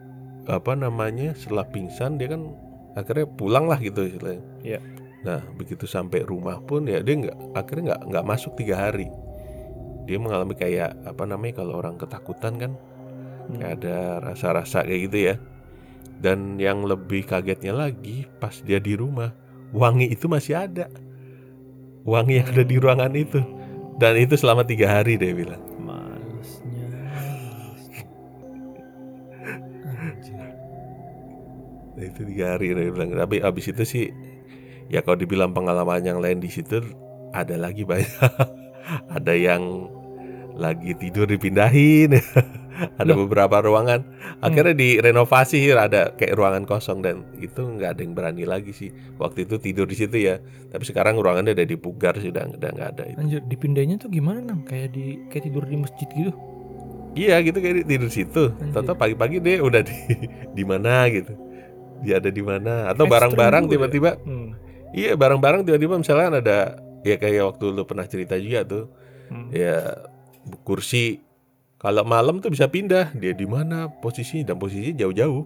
apa 0.51 0.75
namanya 0.75 1.31
setelah 1.31 1.63
pingsan 1.63 2.19
dia 2.19 2.35
kan 2.35 2.51
akhirnya 2.99 3.23
pulang 3.39 3.71
lah 3.71 3.79
gitu 3.79 4.03
istilahnya. 4.03 4.43
Iya. 4.67 4.79
Nah 5.23 5.39
begitu 5.55 5.87
sampai 5.87 6.27
rumah 6.27 6.59
pun 6.59 6.83
ya 6.83 6.99
dia 6.99 7.15
nggak 7.15 7.55
akhirnya 7.55 7.95
nggak 7.95 8.01
nggak 8.11 8.25
masuk 8.27 8.51
tiga 8.59 8.75
hari. 8.91 9.07
Dia 10.03 10.17
mengalami 10.19 10.53
kayak 10.55 11.07
apa 11.07 11.23
namanya 11.23 11.63
kalau 11.63 11.79
orang 11.79 11.95
ketakutan 11.95 12.55
kan 12.59 12.73
Hmm. 13.43 13.59
kayak 13.59 13.83
ada 13.83 13.97
rasa-rasa 14.23 14.87
kayak 14.87 15.01
gitu 15.11 15.17
ya. 15.33 15.35
Dan 16.23 16.55
yang 16.55 16.87
lebih 16.87 17.27
kagetnya 17.27 17.75
lagi 17.75 18.23
pas 18.39 18.55
dia 18.63 18.79
di 18.79 18.95
rumah 18.95 19.35
wangi 19.75 20.07
itu 20.07 20.31
masih 20.31 20.55
ada. 20.63 20.87
Wangi 22.07 22.39
yang 22.39 22.47
ada 22.51 22.63
di 22.63 22.75
ruangan 22.79 23.13
itu 23.15 23.39
dan 23.99 24.15
itu 24.19 24.35
selama 24.39 24.63
tiga 24.63 24.99
hari 24.99 25.19
dia 25.19 25.35
bilang. 25.35 25.59
Malesnya. 25.79 26.87
Nah, 31.93 32.03
itu 32.03 32.21
tiga 32.23 32.55
hari 32.55 32.71
dia 32.71 32.91
bilang. 32.91 33.11
Tapi 33.11 33.43
abis 33.43 33.65
itu 33.75 33.83
sih 33.83 34.05
ya 34.87 35.03
kalau 35.03 35.19
dibilang 35.19 35.51
pengalaman 35.51 36.03
yang 36.03 36.19
lain 36.23 36.39
di 36.39 36.47
situ 36.47 36.79
ada 37.35 37.59
lagi 37.59 37.83
banyak. 37.83 38.07
ada 39.09 39.33
yang 39.33 39.87
lagi 40.53 40.93
tidur 40.97 41.25
dipindahin. 41.25 42.13
ada 42.97 43.13
Loh. 43.13 43.25
beberapa 43.29 43.61
ruangan 43.61 44.01
akhirnya 44.41 44.73
direnovasi 44.73 45.69
ada 45.77 46.09
kayak 46.17 46.33
ruangan 46.33 46.65
kosong 46.65 47.05
dan 47.05 47.21
itu 47.37 47.61
nggak 47.61 47.95
ada 47.95 48.01
yang 48.01 48.13
berani 48.17 48.49
lagi 48.49 48.73
sih 48.73 48.89
waktu 49.21 49.45
itu 49.45 49.61
tidur 49.61 49.85
di 49.85 49.93
situ 49.93 50.17
ya 50.17 50.41
tapi 50.73 50.81
sekarang 50.81 51.21
ruangannya 51.21 51.53
udah 51.53 51.67
dipugar 51.69 52.17
sih 52.17 52.33
udah 52.33 52.49
udah 52.49 52.69
nggak 52.73 52.89
ada 52.97 53.03
itu 53.13 53.17
Anjir, 53.21 53.41
dipindahnya 53.45 54.01
tuh 54.01 54.09
gimana 54.09 54.41
nang? 54.41 54.65
Kayak 54.65 54.97
di 54.97 55.21
kayak 55.29 55.43
tidur 55.53 55.63
di 55.69 55.77
masjid 55.77 56.07
gitu. 56.09 56.31
iya 57.13 57.37
gitu 57.45 57.57
kayak 57.61 57.85
tidur 57.85 58.09
di 58.09 58.15
situ. 58.15 58.43
Tahu 58.73 58.93
pagi-pagi 58.97 59.37
dia 59.37 59.61
udah 59.61 59.81
di 59.85 59.97
di 60.57 60.63
mana 60.65 61.05
gitu 61.13 61.33
dia 62.03 62.19
ada 62.19 62.29
di 62.33 62.43
mana 62.43 62.89
atau 62.91 63.05
barang-barang 63.07 63.63
juga 63.63 63.69
ya? 63.69 63.73
tiba-tiba 63.79 64.11
Hmm. 64.25 64.49
iya 64.91 65.13
barang-barang 65.15 65.61
tiba-tiba 65.63 65.95
misalnya 66.01 66.41
ada 66.41 66.59
ya 67.03 67.15
kayak 67.15 67.43
waktu 67.45 67.65
lu 67.69 67.83
pernah 67.83 68.03
cerita 68.03 68.35
juga 68.35 68.63
tuh 68.63 68.85
Hmm. 69.23 69.49
ya 69.49 70.03
kursi 70.61 71.23
kalau 71.79 72.03
malam 72.03 72.37
tuh 72.37 72.51
bisa 72.51 72.67
pindah 72.67 73.15
dia 73.15 73.31
di 73.31 73.47
mana 73.47 73.87
posisinya 73.89 74.51
dan 74.51 74.59
posisinya 74.59 74.99
jauh-jauh 74.99 75.43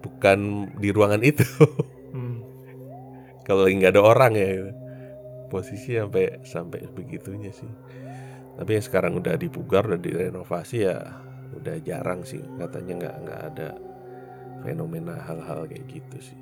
bukan 0.00 0.38
di 0.76 0.88
ruangan 0.92 1.22
itu 1.22 1.42
Hmm. 2.14 2.44
kalau 3.42 3.64
lagi 3.64 3.76
nggak 3.76 3.92
ada 3.92 4.02
orang 4.02 4.32
ya 4.32 4.48
gitu. 4.52 4.72
posisi 5.46 5.96
sampai 5.96 6.44
sampai 6.44 6.80
begitunya 6.92 7.50
sih 7.50 7.68
tapi 8.54 8.76
yang 8.76 8.84
sekarang 8.84 9.12
udah 9.16 9.34
dipugar 9.36 9.84
udah 9.84 9.98
direnovasi 9.98 10.76
ya 10.84 10.96
udah 11.52 11.76
jarang 11.82 12.22
sih 12.22 12.40
katanya 12.56 12.92
nggak 13.00 13.16
nggak 13.24 13.40
ada 13.52 13.68
fenomena 14.60 15.14
hal-hal 15.24 15.64
kayak 15.64 15.84
gitu 15.88 16.16
sih 16.20 16.40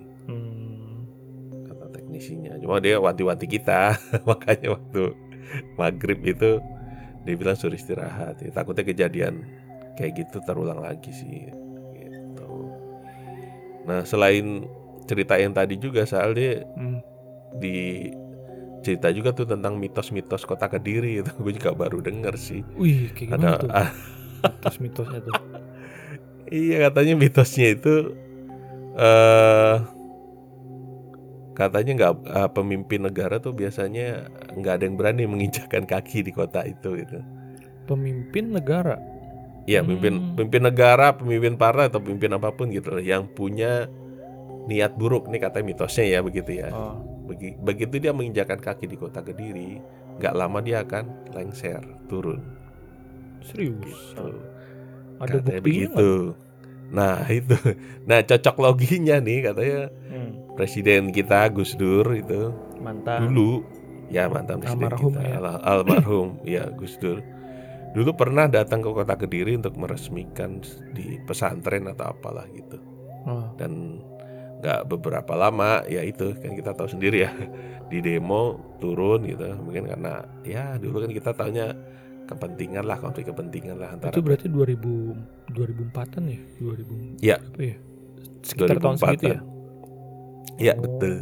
teknisinya 2.15 2.55
cuma 2.63 2.79
dia 2.79 3.03
wanti-wanti 3.03 3.51
kita. 3.51 3.99
Makanya 4.31 4.79
waktu 4.79 5.03
maghrib 5.75 6.23
itu 6.23 6.63
dia 7.27 7.35
bilang 7.35 7.59
suruh 7.59 7.75
istirahat. 7.75 8.39
Ya, 8.39 8.55
takutnya 8.55 8.87
kejadian 8.87 9.43
kayak 9.99 10.23
gitu 10.23 10.39
terulang 10.47 10.79
lagi 10.79 11.11
sih 11.11 11.51
gitu. 11.99 12.51
Nah 13.91 14.07
selain 14.07 14.63
cerita 15.11 15.35
yang 15.35 15.51
tadi 15.51 15.75
juga 15.75 16.07
soal 16.07 16.39
dia 16.39 16.63
Hmm. 16.79 17.03
di 17.59 18.11
cerita 18.85 19.09
juga 19.11 19.33
tuh 19.33 19.49
tentang 19.49 19.75
mitos-mitos 19.75 20.47
kota 20.47 20.71
kediri 20.71 21.19
itu. 21.19 21.31
Gue 21.43 21.53
juga 21.59 21.75
baru 21.75 21.99
denger 21.99 22.35
sih. 22.39 22.63
Wih, 22.79 23.11
kayak 23.11 23.43
ada 23.43 23.59
tuh? 23.59 23.71
Mitos-mitosnya 24.45 25.21
tuh. 25.25 25.35
iya 26.53 26.87
katanya 26.87 27.17
mitosnya 27.17 27.73
itu 27.73 28.13
eh 28.95 29.77
katanya 31.55 31.93
nggak 31.95 32.13
eh, 32.27 32.51
pemimpin 32.51 33.01
negara 33.01 33.39
tuh 33.39 33.51
biasanya 33.51 34.27
nggak 34.53 34.75
ada 34.75 34.85
yang 34.85 34.97
berani 34.97 35.23
menginjakkan 35.25 35.83
kaki 35.85 36.21
di 36.21 36.31
kota 36.31 36.63
itu 36.63 36.99
gitu 36.99 37.19
Pemimpin 37.85 38.51
negara. 38.51 38.97
ya 39.65 39.81
pemimpin 39.81 40.13
Hmm. 40.15 40.29
pemimpin 40.35 40.63
negara 40.63 41.07
pemimpin 41.15 41.55
partai 41.55 41.89
atau 41.89 41.97
pemimpin 41.99 42.33
apa 42.33 42.51
pun 42.51 42.69
gitu 42.69 42.91
loh 42.91 43.01
yang 43.01 43.25
punya 43.27 43.89
niat 44.65 44.93
buruk 44.93 45.25
nih 45.27 45.39
katanya 45.39 45.65
mitosnya 45.67 46.05
ya 46.07 46.21
begitu 46.21 46.51
ya 46.55 46.69
Oh. 46.69 47.01
Begi- 47.25 47.57
begitu 47.57 47.97
dia 47.97 48.13
menginjakkan 48.13 48.59
kaki 48.59 48.85
di 48.85 48.95
kota 48.95 49.21
kediri 49.21 49.81
nggak 50.15 50.35
lama 50.35 50.61
dia 50.61 50.81
akan 50.81 51.05
lengser 51.33 51.81
turun 52.05 52.45
Serius. 53.43 53.81
gitu. 53.81 54.29
Ada 55.17 55.39
Katanya 55.39 55.41
buktinya 55.41 55.61
begitu 55.63 56.09
nah 56.87 57.25
itu 57.27 57.57
nah 58.05 58.21
cocok 58.21 58.57
loginya 58.59 59.17
nih 59.19 59.39
katanya? 59.45 59.83
Hmm. 60.07 60.31
presiden 60.53 61.11
kita 61.11 61.49
Gus 61.49 61.75
Dur 61.75 62.07
itu 62.11 62.53
Mantan. 62.79 63.25
dulu 63.25 63.65
ya 64.07 64.27
mantan 64.27 64.59
presiden 64.59 64.85
Almarhum 64.87 65.13
kita 65.13 65.23
ya. 65.23 65.37
al- 65.39 65.63
almarhum 65.65 66.29
ya 66.47 66.65
Gus 66.71 66.95
Dur 66.97 67.19
dulu 67.91 68.11
pernah 68.13 68.47
datang 68.47 68.79
ke 68.79 68.91
kota 68.91 69.15
Kediri 69.15 69.55
untuk 69.55 69.75
meresmikan 69.75 70.59
di 70.91 71.19
pesantren 71.21 71.87
atau 71.87 72.11
apalah 72.11 72.45
gitu 72.51 72.79
Oh. 73.25 73.49
dan 73.57 74.05
nggak 74.61 74.85
beberapa 74.87 75.33
lama 75.35 75.81
ya 75.85 76.01
itu 76.01 76.37
kan 76.37 76.53
kita 76.53 76.73
tahu 76.73 76.89
sendiri 76.91 77.25
ya 77.25 77.33
di 77.91 77.99
demo 77.99 78.53
turun 78.77 79.25
gitu 79.25 79.49
mungkin 79.57 79.85
karena 79.87 80.21
ya 80.43 80.77
dulu 80.77 81.01
kan 81.01 81.11
kita 81.11 81.33
taunya 81.33 81.73
kepentingan 82.25 82.85
lah 82.85 82.97
konflik 82.97 83.29
kepentingan 83.29 83.77
lah 83.77 83.93
antara 83.93 84.13
Itu 84.13 84.21
berarti 84.21 84.49
2000 84.49 85.53
2004-an 85.53 86.23
ya? 86.27 86.41
2000 86.59 87.21
Iya. 87.21 87.37
Berapa 87.39 87.63
ya? 87.63 87.77
Sekitar 88.41 88.77
tahun 88.77 88.97
2004-an. 88.97 89.01
segitu 89.01 89.25
ya? 89.27 89.41
ya 90.57 90.73
Oh. 90.73 90.81
betul 90.81 91.15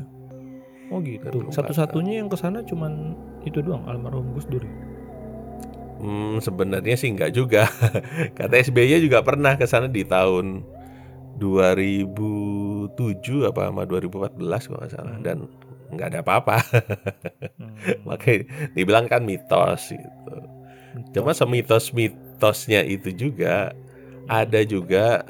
Oh 0.88 0.98
gitu. 1.00 1.24
2004-an. 1.40 1.52
Satu-satunya 1.52 2.12
yang 2.20 2.28
ke 2.28 2.36
sana 2.36 2.60
cuman 2.62 3.16
itu 3.42 3.58
doang 3.58 3.86
almarhum 3.86 4.30
Gus 4.32 4.44
Dur. 4.44 4.60
ya? 4.60 4.72
Hmm, 5.98 6.36
sebenarnya 6.36 6.94
sih 6.94 7.08
nggak 7.08 7.32
juga. 7.32 7.64
Kata 8.38 8.58
SBY 8.58 9.00
juga 9.00 9.22
pernah 9.22 9.54
ke 9.54 9.64
sana 9.64 9.86
di 9.86 10.02
tahun 10.02 10.66
2007 11.38 12.92
apa 13.44 13.68
sama 13.68 13.82
2014 13.84 14.36
kalau 14.68 14.78
nggak 14.78 14.92
salah 14.92 15.14
Hmm. 15.14 15.24
dan 15.24 15.38
nggak 15.90 16.08
ada 16.12 16.20
apa-apa. 16.20 16.56
Hmm. 17.56 17.72
Makanya 18.04 18.42
dibilang 18.74 19.06
kan 19.06 19.22
mitos 19.22 19.90
gitu. 19.90 20.34
Cuma 21.12 21.32
semitos-mitosnya 21.32 22.84
itu 22.84 23.10
juga 23.10 23.72
ada 24.26 24.60
juga 24.62 25.26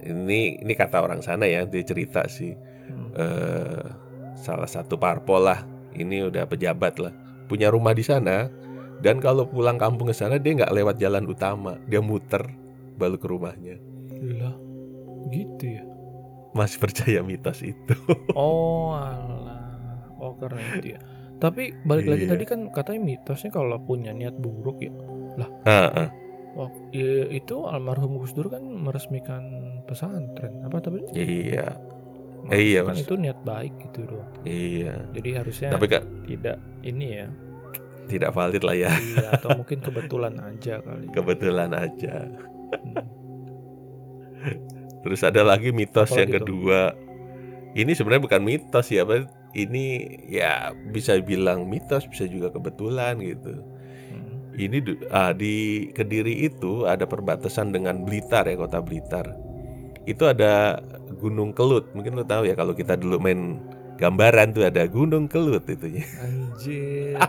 ini 0.00 0.58
ini 0.58 0.72
kata 0.72 1.04
orang 1.04 1.20
sana 1.20 1.44
ya 1.44 1.64
dia 1.64 1.84
cerita 1.84 2.24
sih 2.26 2.56
Hmm. 2.90 3.14
eh, 3.14 3.86
salah 4.34 4.66
satu 4.66 4.98
parpol 4.98 5.46
lah 5.46 5.62
ini 5.94 6.26
udah 6.26 6.42
pejabat 6.42 6.98
lah 6.98 7.14
punya 7.46 7.70
rumah 7.70 7.94
di 7.94 8.02
sana 8.02 8.50
dan 8.98 9.22
kalau 9.22 9.46
pulang 9.46 9.78
kampung 9.78 10.10
ke 10.10 10.16
sana 10.16 10.42
dia 10.42 10.58
nggak 10.58 10.74
lewat 10.74 10.98
jalan 10.98 11.22
utama 11.22 11.78
dia 11.86 12.02
muter 12.02 12.42
balik 12.98 13.22
ke 13.22 13.30
rumahnya 13.30 13.78
Lah, 14.42 14.58
gitu 15.30 15.64
ya. 15.70 15.86
masih 16.50 16.82
percaya 16.82 17.22
mitos 17.22 17.62
itu 17.62 17.94
Oh 18.34 18.90
alah. 18.90 20.10
Oh 20.18 20.34
karena 20.34 20.58
itu 20.74 20.98
ya. 20.98 21.00
Tapi 21.40 21.72
balik 21.82 22.06
lagi 22.06 22.24
Iya. 22.24 22.30
tadi 22.30 22.44
kan 22.44 22.60
katanya 22.68 23.00
mitosnya 23.02 23.50
kalau 23.50 23.80
punya 23.80 24.12
niat 24.12 24.36
buruk 24.36 24.78
ya. 24.78 24.92
Ah, 25.64 25.88
ah. 25.88 26.08
Oh, 26.52 26.66
ya, 26.90 27.24
itu 27.26 27.64
almarhum 27.64 28.18
Gus 28.18 28.30
Dur 28.30 28.46
kan 28.46 28.60
meresmikan 28.60 29.40
pesantren 29.86 30.60
apa 30.60 30.78
tapi 30.78 30.98
iya 31.12 31.78
Eh, 32.48 32.74
iya, 32.74 32.82
kan 32.82 32.92
Mas. 32.92 33.06
itu 33.06 33.14
niat 33.14 33.38
baik 33.40 33.70
gitu 33.80 34.10
loh 34.10 34.26
Iya. 34.42 34.98
jadi 35.12 35.30
harusnya 35.38 35.70
Tapi 35.70 35.86
kak 35.86 36.02
tidak 36.26 36.58
ini 36.82 37.06
ya 37.16 37.26
tidak 38.04 38.34
valid 38.34 38.60
lah 38.60 38.74
ya. 38.74 38.90
iya 38.90 39.28
atau 39.32 39.54
mungkin 39.54 39.78
kebetulan 39.78 40.34
aja 40.36 40.82
kali 40.82 41.06
Kebetulan 41.08 41.70
aja. 41.70 42.26
Hmm. 42.74 43.06
Terus 45.00 45.20
ada 45.22 45.42
lagi 45.42 45.70
mitos 45.70 46.10
Apa 46.10 46.18
yang 46.18 46.28
lagi 46.28 46.40
tuh? 46.42 46.46
Ini 47.72 47.92
sebenarnya 47.94 48.24
bukan 48.24 48.42
mitos 48.42 48.90
ya, 48.90 49.02
apa? 49.02 49.24
Ini 49.50 49.84
ya 50.26 50.52
bisa 50.90 51.18
bilang 51.20 51.66
mitos, 51.66 52.06
bisa 52.06 52.24
juga 52.24 52.50
kebetulan 52.50 53.18
gitu. 53.18 53.62
Hmm. 54.10 54.50
Ini 54.54 54.78
ah, 55.08 55.30
di 55.30 55.54
Kediri 55.90 56.42
itu 56.42 56.84
ada 56.84 57.04
perbatasan 57.04 57.70
dengan 57.70 58.02
Blitar 58.02 58.46
ya, 58.46 58.54
kota 58.54 58.78
Blitar. 58.78 59.30
Itu 60.02 60.26
ada 60.26 60.82
Gunung 61.16 61.52
Kelut. 61.52 61.90
Mungkin 61.92 62.14
lo 62.14 62.24
tahu 62.24 62.46
ya 62.46 62.54
kalau 62.54 62.72
kita 62.72 62.94
dulu 62.94 63.18
main 63.18 63.62
gambaran 63.96 64.50
tuh 64.50 64.64
ada 64.64 64.86
Gunung 64.86 65.28
Kelut 65.28 65.66
itunya. 65.66 66.02
anjir 66.18 67.20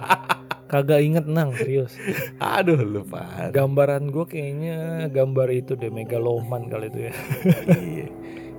kagak 0.65 1.03
inget 1.03 1.27
nang 1.27 1.51
serius 1.51 1.91
Aduh 2.39 2.79
lupa. 2.79 3.51
gambaran 3.51 4.07
gue 4.07 4.24
kayaknya 4.24 4.77
gambar 5.12 5.51
itu 5.51 5.75
deh 5.75 5.91
megaloman 5.91 6.71
kali 6.71 6.88
itu 6.88 7.00
ya 7.12 7.13
Iya. 7.75 8.07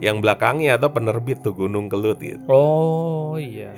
Yang 0.02 0.16
belakangnya 0.18 0.82
atau 0.82 0.90
penerbit 0.90 1.46
tuh 1.46 1.54
Gunung 1.54 1.86
Kelut 1.86 2.18
gitu. 2.18 2.42
oh 2.50 3.38
iya 3.38 3.70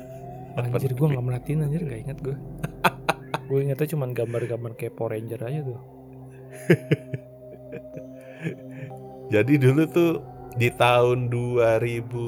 anjir 0.60 0.92
gue 0.92 1.08
nggak 1.08 1.24
merhatiin 1.24 1.64
anjir 1.64 1.80
nggak 1.80 2.00
inget 2.04 2.18
gue 2.20 2.36
gue 3.48 3.58
ingetnya 3.64 3.88
cuma 3.88 4.04
gambar-gambar 4.12 4.76
kayak 4.76 4.92
Power 4.92 5.16
Ranger 5.16 5.40
aja 5.48 5.60
tuh 5.64 5.80
Jadi 9.32 9.56
dulu 9.56 9.82
tuh 9.88 10.20
di 10.60 10.68
tahun 10.68 11.32
2000 11.32 11.64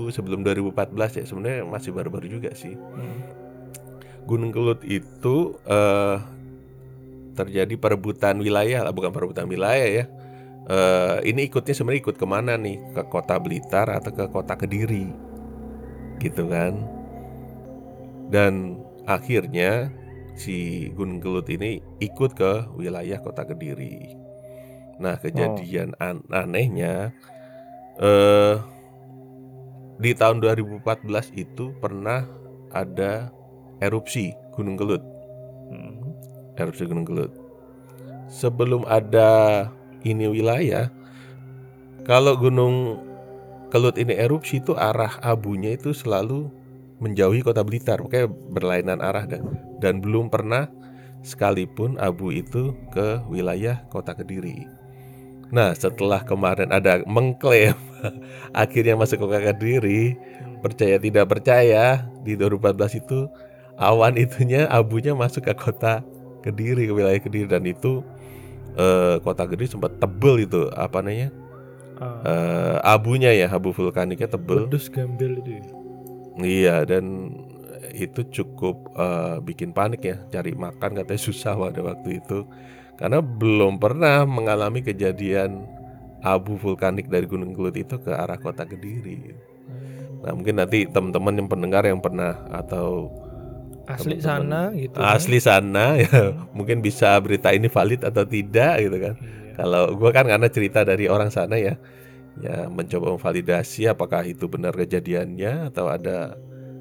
sebelum 0.08 0.40
2014 0.40 1.20
ya 1.20 1.24
sebenarnya 1.28 1.62
masih 1.68 1.92
baru-baru 1.92 2.40
juga 2.40 2.56
sih. 2.56 2.72
Hmm. 2.72 3.20
Gunung 4.24 4.48
Kelut 4.48 4.80
itu 4.88 5.60
eh 5.68 6.16
terjadi 7.36 7.74
perebutan 7.76 8.40
wilayah 8.40 8.88
lah 8.88 8.94
bukan 8.96 9.12
perebutan 9.12 9.44
wilayah 9.44 9.84
ya. 9.84 10.04
Eh 10.64 11.18
ini 11.28 11.52
ikutnya 11.52 11.76
sebenarnya 11.76 12.02
ikut 12.08 12.16
ke 12.16 12.26
mana 12.26 12.56
nih 12.56 12.80
ke 12.96 13.02
kota 13.12 13.36
Blitar 13.36 13.84
atau 13.92 14.08
ke 14.12 14.24
kota 14.32 14.56
Kediri 14.56 15.12
gitu 16.20 16.48
kan. 16.48 16.72
Dan 18.32 18.80
akhirnya 19.04 19.92
si 20.34 20.88
Gunung 20.96 21.20
Kelut 21.20 21.52
ini 21.52 21.84
ikut 22.00 22.32
ke 22.32 22.72
wilayah 22.80 23.20
kota 23.20 23.44
Kediri. 23.44 24.16
Nah 24.98 25.20
kejadian 25.20 25.92
an- 26.00 26.24
anehnya 26.32 27.12
eh 28.00 28.56
di 30.00 30.10
tahun 30.16 30.42
2014 30.42 31.30
itu 31.36 31.70
pernah 31.78 32.26
ada 32.74 33.30
erupsi 33.78 34.34
Gunung 34.56 34.74
Kelut, 34.74 35.02
Hmm. 35.70 36.14
erupsi 36.58 36.88
Gunung 36.88 37.06
Kelut. 37.06 37.30
Sebelum 38.26 38.82
ada 38.88 39.68
ini 40.04 40.28
wilayah, 40.30 40.92
kalau 42.04 42.36
Gunung 42.36 43.00
Kelut 43.74 43.98
ini 43.98 44.14
erupsi 44.14 44.62
itu 44.62 44.78
arah 44.78 45.18
abunya 45.18 45.74
itu 45.74 45.90
selalu 45.90 46.46
menjauhi 47.02 47.42
kota 47.42 47.66
Blitar, 47.66 47.98
makanya 47.98 48.30
berlainan 48.30 49.02
arah 49.02 49.26
dan 49.26 49.42
dan 49.82 49.98
belum 49.98 50.30
pernah 50.30 50.70
sekalipun 51.26 51.98
abu 51.98 52.30
itu 52.30 52.76
ke 52.94 53.18
wilayah 53.26 53.82
kota 53.90 54.14
Kediri. 54.14 54.62
Nah, 55.50 55.74
setelah 55.74 56.22
kemarin 56.22 56.70
ada 56.70 57.02
mengklaim 57.02 57.74
akhirnya 58.54 58.94
masuk 58.94 59.18
ke 59.18 59.24
kota 59.26 59.42
Kediri, 59.50 60.14
percaya 60.62 60.96
tidak 61.02 61.26
percaya 61.34 62.06
di 62.22 62.38
2014 62.38 63.02
itu 63.02 63.26
awan 63.74 64.14
itunya 64.14 64.70
abunya 64.70 65.18
masuk 65.18 65.50
ke 65.50 65.54
kota 65.58 66.06
Kediri 66.46 66.86
ke 66.86 66.92
wilayah 66.94 67.18
Kediri 67.18 67.50
dan 67.50 67.66
itu 67.66 68.06
eh, 68.74 69.16
kota 69.22 69.46
Kediri 69.46 69.70
sempat 69.70 69.96
tebel 69.98 70.46
itu 70.46 70.70
apa 70.74 71.00
namanya? 71.00 71.30
Ah, 71.94 72.20
eh, 72.26 72.76
abunya 72.82 73.30
ya 73.30 73.46
abu 73.50 73.70
vulkaniknya 73.70 74.26
tebel. 74.26 74.66
Wedus 74.66 74.90
gambel 74.90 75.38
itu 75.42 75.50
ya? 75.62 75.64
iya 76.42 76.76
dan 76.82 77.30
itu 77.94 78.26
cukup 78.26 78.90
eh, 78.98 79.38
bikin 79.42 79.70
panik 79.70 80.02
ya 80.02 80.18
cari 80.30 80.50
makan 80.54 80.98
katanya 80.98 81.20
susah 81.22 81.54
pada 81.54 81.80
waktu 81.82 82.18
itu. 82.18 82.46
Karena 82.94 83.18
belum 83.18 83.82
pernah 83.82 84.22
mengalami 84.22 84.78
kejadian 84.78 85.66
abu 86.22 86.54
vulkanik 86.54 87.10
dari 87.10 87.26
Gunung 87.26 87.50
Kelut 87.52 87.74
itu 87.74 87.98
ke 87.98 88.10
arah 88.14 88.38
kota 88.38 88.62
Kediri. 88.62 89.34
Nah 90.24 90.32
mungkin 90.32 90.56
nanti 90.56 90.88
teman-teman 90.88 91.36
yang 91.36 91.48
pendengar 91.50 91.82
yang 91.84 92.00
pernah 92.00 92.48
atau 92.48 93.12
asli 93.86 94.16
Teman-teman. 94.16 94.24
sana 94.24 94.60
gitu 94.72 94.96
kan? 94.96 95.12
asli 95.12 95.38
sana 95.38 95.84
ya 96.02 96.18
mungkin 96.50 96.80
bisa 96.80 97.16
berita 97.18 97.50
ini 97.50 97.68
valid 97.68 98.00
atau 98.02 98.24
tidak 98.24 98.80
gitu 98.80 98.96
kan 98.98 99.14
Iya. 99.14 99.52
kalau 99.56 99.82
gue 99.92 100.10
kan 100.10 100.24
karena 100.24 100.48
cerita 100.48 100.82
dari 100.82 101.06
orang 101.06 101.28
sana 101.28 101.54
ya 101.54 101.76
ya 102.36 102.66
mencoba 102.66 103.12
memvalidasi 103.12 103.86
apakah 103.86 104.24
itu 104.24 104.46
benar 104.46 104.72
kejadiannya 104.72 105.68
atau 105.68 105.86
ada 105.86 106.34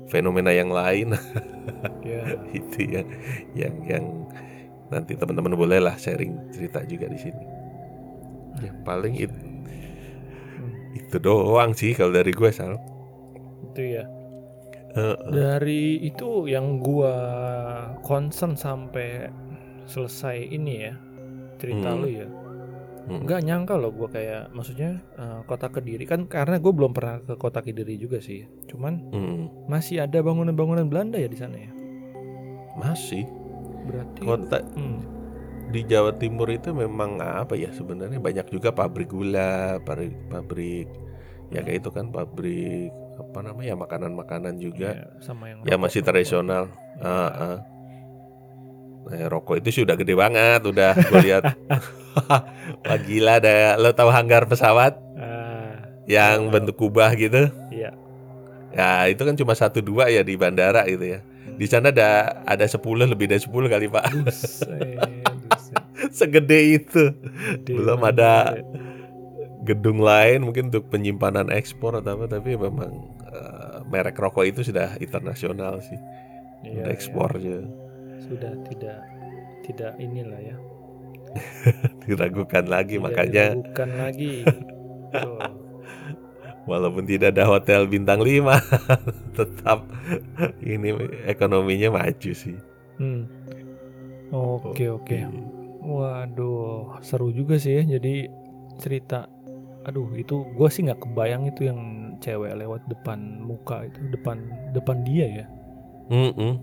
fenomena 0.08 0.50
yang 0.50 0.70
lain 0.70 1.14
Iya. 2.02 2.24
itu 2.52 2.80
yang 2.84 3.08
yang 3.54 3.74
yang 3.84 4.06
nanti 4.88 5.14
teman-teman 5.14 5.54
bolehlah 5.54 5.96
sharing 5.96 6.34
cerita 6.50 6.82
juga 6.84 7.06
di 7.06 7.20
sini 7.20 7.44
ya 8.60 8.72
paling 8.82 9.16
itu 9.18 9.38
Hmm. 10.54 10.70
itu 10.96 11.18
doang 11.18 11.74
sih 11.74 11.92
kalau 11.92 12.10
dari 12.10 12.30
gue 12.30 12.50
sal 12.50 12.78
itu 13.68 13.98
ya 13.98 14.06
Dari 15.30 16.06
itu 16.06 16.46
yang 16.46 16.78
gua 16.78 17.16
concern 18.06 18.54
sampai 18.54 19.28
selesai 19.84 20.38
ini 20.40 20.74
ya 20.86 20.94
cerita 21.58 21.92
Hmm. 21.94 22.02
lu 22.02 22.10
ya. 22.10 22.28
Mm. 23.04 23.28
nggak 23.28 23.42
nyangka 23.44 23.76
loh 23.76 23.92
gua 23.92 24.08
kayak 24.08 24.56
maksudnya 24.56 24.96
eh, 25.20 25.40
kota 25.44 25.68
kediri. 25.68 26.08
Kan 26.08 26.24
karena 26.32 26.56
gue 26.56 26.72
belum 26.72 26.96
pernah 26.96 27.20
ke 27.20 27.36
kota 27.36 27.60
kediri 27.60 28.00
juga 28.00 28.24
sih. 28.24 28.48
Cuman 28.72 29.12
Mm. 29.12 29.68
masih 29.68 30.08
ada 30.08 30.24
bangunan-bangunan 30.24 30.88
Belanda 30.88 31.20
ya 31.20 31.28
di 31.28 31.36
sana 31.36 31.58
ya? 31.60 31.72
Masih. 32.80 33.28
Berarti 33.84 34.24
kota 34.24 34.64
Hmm, 34.80 35.04
di 35.68 35.84
Jawa 35.84 36.16
Timur 36.16 36.48
itu 36.48 36.72
memang 36.72 37.20
apa 37.20 37.60
ya 37.60 37.76
sebenarnya 37.76 38.24
banyak 38.24 38.48
juga 38.48 38.72
pabrik 38.72 39.12
gula, 39.12 39.84
pabrik 39.84 40.16
pabrik 40.32 40.88
ya 41.52 41.60
kayak 41.60 41.84
itu 41.84 41.90
kan 41.92 42.08
pabrik 42.08 42.96
apa 43.14 43.40
namanya 43.46 43.74
makanan-makanan 43.78 44.58
juga 44.58 44.90
iya, 44.98 45.06
sama 45.22 45.50
yang 45.54 45.60
ya 45.64 45.76
masih 45.78 46.02
tradisional. 46.02 46.70
Iya. 46.98 47.06
Ah, 47.06 47.32
ah. 47.32 47.58
Nah, 49.04 49.16
ya, 49.20 49.28
rokok 49.28 49.60
itu 49.60 49.84
sudah 49.84 50.00
gede 50.00 50.16
banget, 50.16 50.64
udah 50.64 50.96
gue 50.96 51.20
lihat. 51.28 51.44
Wah 52.86 53.00
gila 53.02 53.42
ada 53.42 53.74
lo 53.76 53.90
tahu 53.92 54.08
hanggar 54.08 54.46
pesawat 54.46 54.96
Ah, 55.18 55.82
yang 56.06 56.48
Tahu. 56.48 56.54
bentuk 56.54 56.76
kubah 56.78 57.10
gitu? 57.18 57.50
iya 57.70 57.92
Ya 58.74 59.06
itu 59.06 59.22
kan 59.22 59.38
cuma 59.38 59.54
satu 59.54 59.82
dua 59.82 60.10
ya 60.10 60.22
di 60.22 60.34
bandara 60.34 60.86
gitu 60.86 61.06
ya. 61.06 61.20
Di 61.54 61.70
sana 61.70 61.94
ada 61.94 62.42
ada 62.42 62.66
10 62.66 62.82
lebih 63.06 63.30
dari 63.30 63.38
10 63.38 63.70
kali 63.70 63.86
pak, 63.86 64.10
buset, 64.26 64.98
buset. 65.46 65.84
segede 66.18 66.82
itu. 66.82 67.14
Gede 67.62 67.70
Belum 67.78 68.02
ada 68.02 68.58
ya. 68.58 68.64
Gedung 69.64 70.04
lain 70.04 70.44
mungkin 70.44 70.68
untuk 70.70 70.92
penyimpanan 70.92 71.48
ekspor 71.52 72.00
atau 72.00 72.20
apa 72.20 72.28
tapi 72.28 72.56
memang 72.60 72.92
eh, 73.28 73.78
merek 73.88 74.20
rokok 74.20 74.46
itu 74.48 74.62
sudah 74.64 74.96
internasional 75.00 75.80
sih 75.80 75.98
Iya, 76.64 76.80
udah 76.80 76.86
iya. 76.88 76.96
ekspor 76.96 77.30
aja 77.36 77.58
sudah 78.24 78.54
tidak 78.72 79.00
tidak 79.68 79.92
inilah 80.00 80.40
ya 80.40 80.56
diragukan 82.08 82.64
lagi 82.72 82.96
Tidak 82.96 83.04
makanya 83.04 83.46
diragukan 83.52 83.90
lagi 84.00 84.34
walaupun 86.70 87.04
tidak 87.04 87.36
ada 87.36 87.44
hotel 87.52 87.84
bintang 87.92 88.24
5 88.24 88.48
tetap 89.38 89.84
ini 90.64 90.96
ekonominya 91.28 92.00
maju 92.00 92.32
sih 92.32 92.56
Hmm. 92.94 93.26
Oke 94.30 94.86
oke. 94.86 95.18
Waduh, 95.82 97.02
seru 97.02 97.34
juga 97.34 97.58
sih 97.58 97.82
ya. 97.82 97.98
Jadi 97.98 98.30
cerita, 98.78 99.26
aduh 99.84 100.08
itu 100.14 100.48
gue 100.50 100.68
sih 100.68 100.84
nggak 100.84 101.00
kebayang 101.02 101.44
itu 101.46 101.68
yang 101.68 101.80
cewek 102.20 102.56
lewat 102.56 102.84
depan 102.88 103.20
muka 103.40 103.84
itu, 103.84 104.00
depan 104.12 104.40
depan 104.72 105.04
dia 105.04 105.44
ya. 105.44 105.46
Mm-mm. 106.08 106.54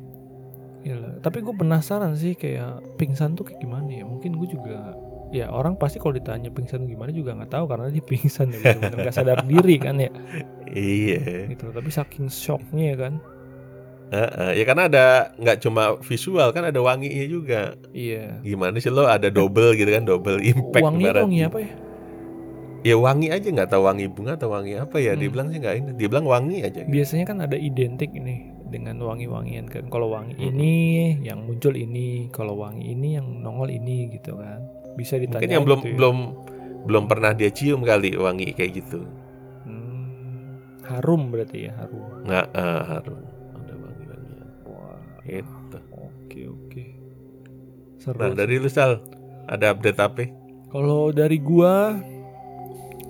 Gila. 0.81 1.21
Tapi 1.21 1.45
gue 1.45 1.53
penasaran 1.53 2.17
sih 2.17 2.33
kayak 2.33 2.97
pingsan 2.97 3.37
tuh 3.37 3.45
kayak 3.45 3.61
gimana 3.61 3.89
ya. 3.93 4.05
Mungkin 4.09 4.33
gue 4.33 4.49
juga, 4.49 4.97
ya 5.29 5.53
orang 5.53 5.77
pasti 5.77 6.01
kalau 6.01 6.17
ditanya 6.17 6.49
pingsan 6.49 6.89
gimana 6.89 7.13
juga 7.13 7.37
nggak 7.37 7.53
tahu 7.53 7.65
karena 7.69 7.93
dia 7.93 8.01
pingsan 8.01 8.49
ya, 8.49 8.73
nggak 8.81 9.13
sadar 9.13 9.45
diri 9.51 9.77
kan 9.77 10.01
ya. 10.01 10.09
iya 10.67 11.53
Gitu. 11.53 11.69
Tapi 11.69 11.91
saking 11.93 12.33
shocknya 12.33 12.85
ya 12.93 12.97
kan. 12.97 13.15
Heeh, 14.11 14.59
ya 14.59 14.65
karena 14.67 14.83
ada 14.91 15.05
nggak 15.39 15.59
cuma 15.63 15.95
visual 16.03 16.51
kan 16.51 16.67
ada 16.67 16.83
wanginya 16.83 17.27
juga 17.31 17.79
Iya. 17.95 18.43
gimana 18.43 18.75
sih 18.81 18.91
lo 18.91 19.07
ada 19.07 19.31
double 19.31 19.79
gitu 19.79 19.87
kan 19.87 20.03
double 20.03 20.43
impact 20.43 20.83
ibaratnya. 20.83 21.23
wangi 21.23 21.41
apa 21.47 21.59
ya? 21.63 21.71
Ya 22.81 22.97
wangi 22.97 23.29
aja 23.29 23.49
nggak 23.51 23.71
tahu 23.71 23.83
wangi 23.85 24.07
bunga 24.09 24.41
atau 24.41 24.51
wangi 24.53 24.73
apa 24.75 24.97
ya 24.97 25.13
dia 25.13 25.29
Hmm. 25.29 25.35
bilang 25.37 25.47
sih 25.53 25.59
nggak 25.61 25.75
ini 25.77 25.91
dia 26.01 26.09
bilang 26.09 26.27
wangi 26.27 26.57
aja. 26.65 26.81
Gitu. 26.81 26.89
biasanya 26.89 27.25
kan 27.29 27.39
ada 27.45 27.57
identik 27.57 28.11
ini 28.13 28.49
dengan 28.71 29.03
wangi-wangian 29.03 29.67
kan. 29.67 29.91
Kalau 29.91 30.15
wangi 30.15 30.39
Mm-mm. 30.39 30.49
ini 30.55 30.73
yang 31.27 31.43
muncul 31.45 31.75
ini 31.75 32.31
kalau 32.31 32.55
wangi 32.55 32.95
ini 32.95 33.19
yang 33.19 33.27
nongol 33.43 33.67
ini 33.69 34.09
gitu 34.15 34.39
kan. 34.39 34.63
Bisa 34.95 35.19
ditanya 35.19 35.43
mungkin 35.43 35.51
yang 35.51 35.65
belum 35.67 35.81
gitu 35.83 35.89
ya. 35.91 35.97
belum 35.99 36.17
belum 36.81 37.05
pernah 37.05 37.31
dia 37.35 37.51
cium 37.51 37.81
kali 37.83 38.15
wangi 38.17 38.55
kayak 38.55 38.73
gitu. 38.81 39.05
Hmm, 39.67 40.57
harum 40.87 41.29
berarti 41.29 41.69
ya 41.69 41.73
harum. 41.77 42.07
Nggak 42.25 42.47
ah, 42.55 42.83
harum. 42.89 43.19
Ada 43.59 43.75
wangi 43.77 44.05
wangian 44.07 44.49
Wah, 44.65 44.99
gitu. 45.27 45.79
oke 45.93 46.41
oke. 46.49 46.83
Seru 48.01 48.17
nah 48.17 48.33
dari 48.33 48.57
lu 48.57 48.71
sal 48.71 49.03
ada 49.45 49.75
update 49.75 50.01
apa? 50.01 50.25
Kalau 50.71 51.11
dari 51.11 51.37
gua 51.43 51.99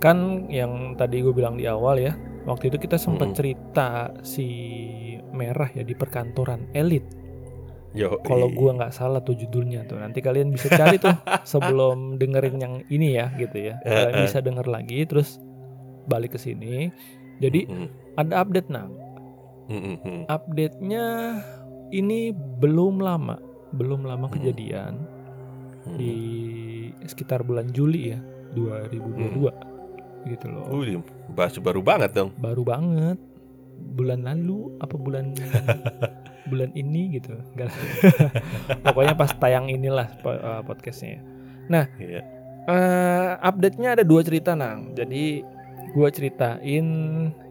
kan 0.01 0.49
yang 0.49 0.97
tadi 0.97 1.21
gue 1.21 1.31
bilang 1.31 1.61
di 1.61 1.69
awal 1.69 2.01
ya, 2.01 2.17
waktu 2.49 2.73
itu 2.73 2.81
kita 2.81 2.97
sempat 2.97 3.31
Mm-mm. 3.33 3.39
cerita 3.39 3.89
si 4.25 4.49
merah 5.31 5.69
ya 5.71 5.85
di 5.85 5.95
perkantoran 5.95 6.67
elit. 6.75 7.05
yo 7.91 8.23
Kalau 8.23 8.47
gua 8.55 8.79
nggak 8.79 8.95
salah 8.95 9.19
tuh 9.21 9.35
judulnya 9.35 9.83
tuh. 9.85 9.99
Nanti 9.99 10.23
kalian 10.23 10.55
bisa 10.55 10.71
cari 10.71 10.97
tuh 10.97 11.11
sebelum 11.53 12.17
dengerin 12.23 12.57
yang 12.63 12.75
ini 12.89 13.19
ya 13.19 13.35
gitu 13.35 13.71
ya. 13.71 13.83
Kalian 13.83 14.15
Eh, 14.15 14.19
eh. 14.19 14.25
bisa 14.27 14.39
denger 14.41 14.67
lagi 14.67 15.03
terus 15.07 15.43
balik 16.07 16.35
ke 16.35 16.39
sini. 16.39 16.89
Jadi 17.43 17.67
ada 18.15 18.43
update 18.47 18.71
nang. 18.71 18.95
Update-nya 20.27 21.05
ini 21.91 22.31
belum 22.35 22.99
lama, 22.99 23.39
belum 23.75 24.03
lama 24.03 24.27
kejadian 24.31 24.99
di 25.95 26.15
sekitar 27.07 27.43
bulan 27.43 27.71
Juli 27.71 28.15
ya 28.15 28.19
2022 28.55 29.70
gitu 30.29 30.47
loh. 30.51 30.65
Uh, 30.69 31.01
bahas 31.33 31.57
baru 31.57 31.81
banget 31.81 32.13
dong 32.13 32.31
Baru 32.37 32.67
banget 32.67 33.17
bulan 33.81 34.29
lalu 34.29 34.77
apa 34.79 34.95
bulan 35.01 35.33
bulan 36.51 36.71
ini 36.77 37.17
gitu. 37.17 37.37
Pokoknya 38.85 39.15
pas 39.17 39.33
tayang 39.37 39.71
inilah 39.71 40.09
eh, 40.21 40.63
podcastnya. 40.67 41.23
Iya. 41.71 42.23
Eh, 42.69 43.31
update-nya 43.41 43.97
ada 43.97 44.05
dua 44.05 44.21
cerita 44.21 44.53
nang. 44.59 44.93
Jadi 44.93 45.41
gua 45.91 46.07
ceritain 46.13 46.87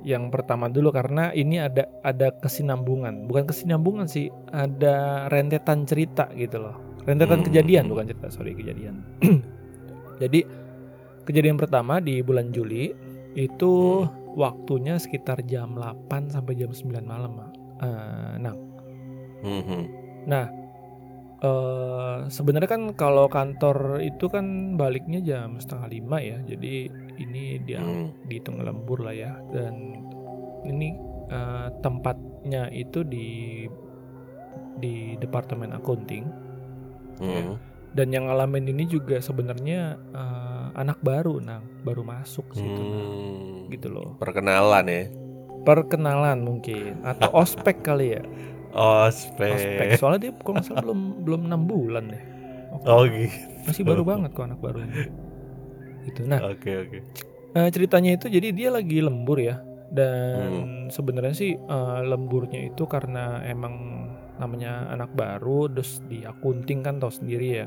yang 0.03 0.31
pertama 0.31 0.71
dulu 0.71 0.91
karena 0.95 1.31
ini 1.35 1.59
ada 1.59 1.87
ada 2.05 2.31
kesinambungan. 2.39 3.25
Bukan 3.27 3.49
kesinambungan 3.49 4.07
sih, 4.07 4.29
ada 4.51 5.27
rentetan 5.27 5.83
cerita 5.87 6.29
gitu 6.35 6.61
loh. 6.61 6.75
Rentetan 7.07 7.41
Hmm. 7.41 7.47
kejadian 7.47 7.89
bukan 7.89 8.05
cerita, 8.05 8.27
sorry 8.29 8.53
kejadian. 8.53 9.01
Jadi 10.23 10.43
kejadian 11.29 11.61
pertama 11.61 12.01
di 12.01 12.25
bulan 12.25 12.49
Juli 12.49 12.89
itu 13.37 14.01
waktunya 14.33 14.97
sekitar 14.97 15.45
jam 15.45 15.77
8 15.77 16.33
sampai 16.33 16.57
jam 16.57 16.73
9 16.73 17.05
malam. 17.05 17.37
Mak. 17.37 17.51
Eh, 17.85 18.33
nah, 18.41 18.55
Mhm. 19.45 19.81
eh 21.39 22.17
sebenarnya 22.27 22.67
kan 22.67 22.83
kalau 22.97 23.31
kantor 23.31 24.03
itu 24.03 24.27
kan 24.27 24.75
baliknya 24.75 25.21
jam 25.21 25.55
setengah 25.61 25.87
lima 25.87 26.17
ya. 26.19 26.37
Jadi 26.43 26.91
ini 27.21 27.61
dia 27.63 27.79
Hmm. 27.79 28.11
dihitung 28.27 28.59
lembur 28.59 29.05
lah 29.05 29.13
ya. 29.13 29.37
Dan 29.53 30.01
ini 30.65 30.97
eh, 31.29 31.67
tempatnya 31.85 32.73
itu 32.73 33.05
di 33.05 33.69
di 34.81 35.13
departemen 35.21 35.77
accounting. 35.77 36.25
Mhm. 37.21 37.53
Dan 37.93 38.07
yang 38.09 38.25
ngalamin 38.25 38.65
ini 38.73 38.89
juga 38.89 39.21
sebenarnya 39.21 39.93
eh, 40.09 40.48
anak 40.79 41.03
baru, 41.03 41.37
nang 41.37 41.67
baru 41.83 42.01
masuk 42.01 42.55
situ. 42.55 42.81
Hmm. 42.81 43.67
gitu 43.67 43.91
loh. 43.91 44.15
Perkenalan 44.17 44.85
ya. 44.87 45.03
Perkenalan 45.61 46.39
mungkin 46.39 47.03
atau 47.03 47.29
ospek 47.35 47.83
kali 47.87 48.15
ya. 48.15 48.23
Ospek. 48.71 49.51
Ospek. 49.51 49.87
Soalnya 49.99 50.19
dia 50.23 50.31
kalau 50.39 50.63
salah 50.63 50.81
belum 50.81 50.99
belum 51.21 51.41
enam 51.45 51.61
bulan 51.65 52.03
deh. 52.09 52.23
Oh 52.85 53.03
gitu. 53.03 53.33
masih 53.65 53.83
baru 53.83 54.01
banget 54.01 54.31
kok 54.31 54.45
anak 54.45 54.57
baru. 54.57 54.79
Gitu. 56.05 56.21
Nah, 56.25 56.39
Oke 56.47 56.71
oke. 56.79 56.97
eh, 57.51 57.69
ceritanya 57.69 58.15
itu 58.15 58.25
jadi 58.25 58.49
dia 58.49 58.69
lagi 58.71 59.03
lembur 59.03 59.37
ya. 59.37 59.59
Dan 59.89 60.49
Hmm. 60.49 60.87
sebenarnya 60.87 61.33
sih 61.33 61.51
eh, 61.53 61.99
lemburnya 62.05 62.61
itu 62.63 62.85
karena 62.85 63.41
emang 63.43 64.05
namanya 64.37 64.87
anak 64.87 65.11
baru 65.11 65.67
terus 65.67 65.99
di 66.05 66.23
akunting 66.23 66.81
kan 66.81 66.97
tahu 66.97 67.11
sendiri 67.11 67.47
ya. 67.51 67.65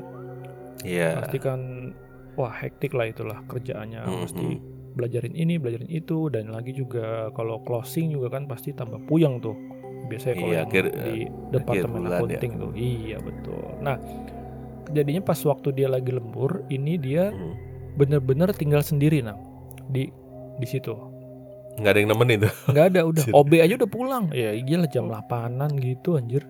Iya. 0.81 1.09
Pasti 1.21 1.37
kan 1.37 1.59
wah 2.35 2.53
hektik 2.53 2.91
lah 2.91 3.05
itulah 3.05 3.39
kerjaannya 3.43 4.01
Mhm. 4.01 4.19
mesti 4.21 4.47
belajarin 4.93 5.33
ini, 5.33 5.57
belajarin 5.57 5.89
itu 5.89 6.29
dan 6.29 6.47
lagi 6.47 6.71
juga 6.71 7.27
kalau 7.31 7.61
closing 7.61 8.09
juga 8.09 8.29
kan 8.31 8.45
pasti 8.45 8.71
tambah 8.71 9.01
puyeng 9.03 9.37
tuh. 9.37 9.57
Biasanya 10.03 10.35
kalau 10.35 10.47
Iya, 10.47 10.59
yang 10.59 10.67
akhir- 10.67 10.93
di 10.93 11.15
departemen 11.49 11.99
bulan 11.99 12.11
ya. 12.11 12.17
akunting 12.19 12.51
tuh. 12.53 12.71
Iya, 12.75 13.17
betul. 13.19 13.63
Nah, 13.79 13.95
kejadiannya 14.83 15.23
pas 15.23 15.39
waktu 15.39 15.69
dia 15.71 15.87
lagi 15.87 16.11
lembur, 16.11 16.51
ini 16.67 16.93
dia 16.95 17.33
bener-bener 17.93 18.51
tinggal 18.51 18.81
sendiri 18.81 19.21
nang 19.21 19.39
di 19.87 20.09
di 20.53 20.67
situ. 20.67 20.93
Nggak 21.73 21.89
ada 21.89 21.99
yang 21.99 22.11
nemenin 22.11 22.37
tuh. 22.43 22.53
Nggak 22.69 22.85
ada 22.87 23.01
udah. 23.03 23.23
OB 23.39 23.51
aja 23.55 23.73
udah 23.75 23.89
pulang. 23.89 24.25
Ya 24.29 24.53
gila 24.55 24.85
jam 24.85 25.07
8-an 25.07 25.73
gitu 25.75 26.15
anjir. 26.15 26.45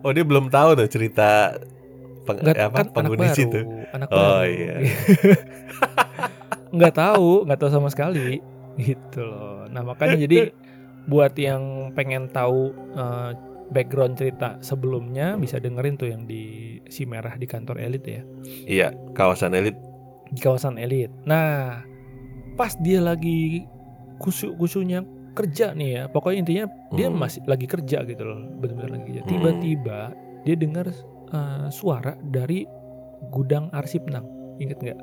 Oh 0.00 0.10
dia 0.10 0.26
belum 0.26 0.50
tahu 0.50 0.74
tuh 0.74 0.88
cerita 0.88 1.54
peng, 2.22 2.38
Nggak 2.38 2.56
apa 2.58 2.72
kan 2.72 2.80
anak 2.82 2.94
penghuni 2.94 3.20
baru, 3.22 3.34
situ. 3.34 3.60
anak 3.90 4.08
Oh, 4.08 4.16
baru. 4.16 4.46
iya. 4.48 4.74
nggak 6.72 6.94
tahu, 6.94 7.30
nggak 7.44 7.58
tahu 7.58 7.70
sama 7.70 7.88
sekali 7.88 8.40
gitu 8.74 9.20
loh. 9.20 9.68
Nah, 9.68 9.82
makanya 9.82 10.16
jadi 10.18 10.50
buat 11.04 11.34
yang 11.34 11.62
pengen 11.92 12.30
tahu 12.30 12.72
eh, 12.94 13.30
background 13.68 14.14
cerita 14.14 14.56
sebelumnya 14.58 15.34
bisa 15.34 15.56
dengerin 15.56 15.96
tuh 15.96 16.08
yang 16.08 16.24
di 16.24 16.44
si 16.86 17.04
merah 17.04 17.34
di 17.34 17.44
kantor 17.44 17.76
elit 17.78 18.04
ya. 18.04 18.22
Iya, 18.64 18.88
kawasan 19.12 19.52
elit. 19.52 19.76
di 20.26 20.40
kawasan 20.40 20.76
elit. 20.76 21.12
Nah, 21.22 21.84
pas 22.54 22.72
dia 22.78 23.00
lagi 23.00 23.68
kusuk-kusuknya 24.16 25.04
kerja 25.32 25.72
nih 25.72 25.90
ya, 25.92 26.02
pokoknya 26.08 26.38
intinya 26.38 26.64
dia 26.90 27.08
Hmm. 27.08 27.20
masih 27.20 27.44
lagi 27.44 27.64
kerja 27.64 28.00
gitu 28.02 28.22
loh, 28.22 28.40
benar-benar 28.56 28.96
lagi 28.96 29.04
kerja. 29.10 29.22
Hmm. 29.22 29.28
Tiba-tiba 29.28 30.00
dia 30.42 30.56
dengar 30.56 30.88
eh, 31.32 31.66
suara 31.68 32.14
dari 32.20 32.64
gudang 33.30 33.70
arsip 33.72 34.06
nang, 34.06 34.26
inget 34.58 34.78
nggak? 34.78 35.00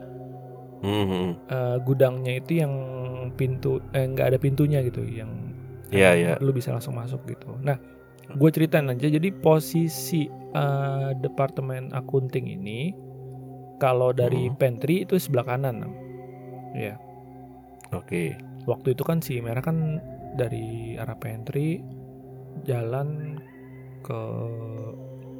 Mhm. 0.79 1.27
Eh, 1.49 1.77
gudangnya 1.83 2.39
itu 2.39 2.63
yang 2.63 2.73
pintu, 3.35 3.83
eh 3.91 4.07
nggak 4.07 4.35
ada 4.35 4.37
pintunya 4.39 4.79
gitu, 4.85 5.03
yang 5.03 5.51
Iya, 5.89 6.09
eh, 6.13 6.15
iya. 6.21 6.33
lu 6.39 6.53
bisa 6.53 6.69
langsung 6.69 6.93
masuk 6.95 7.25
gitu. 7.25 7.57
Nah, 7.65 7.75
gue 8.29 8.49
ceritain 8.53 8.85
aja. 8.87 9.07
Jadi 9.09 9.33
posisi 9.33 10.29
eh, 10.49 11.11
departemen 11.21 11.93
akunting 11.93 12.49
ini, 12.49 12.89
kalau 13.77 14.09
dari 14.09 14.49
Hmm. 14.49 14.57
pantry 14.57 15.05
itu 15.05 15.21
sebelah 15.21 15.45
kanan, 15.45 15.85
nang. 15.85 15.93
Ya. 16.73 16.97
Oke. 17.93 18.37
waktu 18.65 18.93
itu 18.93 19.01
kan 19.01 19.17
si 19.17 19.41
merah 19.41 19.65
kan 19.65 19.97
dari 20.37 20.93
arah 20.93 21.17
pantry 21.17 21.81
jalan 22.61 23.41
ke 24.05 24.21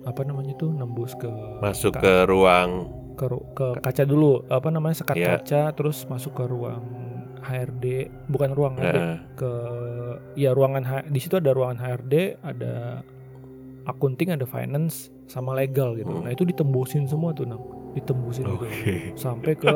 apa 0.09 0.21
namanya 0.21 0.53
tuh 0.55 0.69
nembus 0.69 1.13
ke 1.13 1.29
Masuk 1.59 1.93
ka- 1.93 2.01
ke 2.01 2.13
ruang. 2.25 2.89
ke, 3.13 3.25
ke 3.51 3.67
kaca 3.79 4.03
dulu 4.03 4.47
apa 4.47 4.67
namanya 4.67 4.95
sekat 4.97 5.15
Iya. 5.15 5.27
kaca 5.37 5.61
terus 5.73 6.03
masuk 6.05 6.33
ke 6.33 6.43
ruang 6.45 6.81
HRD 7.41 7.85
bukan 8.25 8.49
ruang 8.49 8.73
HRD 8.75 8.95
Nah, 8.97 9.15
ke 9.33 9.51
ya 10.35 10.51
ruangan 10.51 10.81
H- 10.81 11.05
di 11.05 11.19
situ 11.19 11.35
ada 11.35 11.51
ruangan 11.51 11.79
HRD 11.79 12.13
ada 12.37 13.03
akunting 13.85 14.29
ada 14.29 14.45
finance 14.45 15.11
sama 15.25 15.51
legal 15.53 15.93
gitu 15.93 16.09
Hmm. 16.09 16.23
nah 16.23 16.31
itu 16.31 16.43
ditembusin 16.43 17.05
semua 17.05 17.31
tuh 17.31 17.43
nang 17.43 17.59
ditembusin 17.91 18.45
gitu 18.45 18.55
Oke. 18.57 18.71
sampai 19.15 19.53
ke 19.53 19.73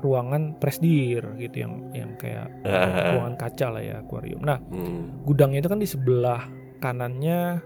ruangan 0.00 0.54
presdir 0.54 1.24
gitu 1.36 1.56
yang 1.58 1.90
yang 1.90 2.10
kayak 2.14 2.52
Ah, 2.62 3.14
ruangan 3.14 3.34
kaca 3.34 3.66
lah 3.70 3.82
ya 3.82 3.94
akuarium. 3.98 4.38
Nah 4.38 4.60
hmm. 4.62 5.24
gudangnya 5.24 5.58
itu 5.58 5.66
kan 5.66 5.80
di 5.80 5.88
sebelah 5.88 6.44
kanannya 6.78 7.64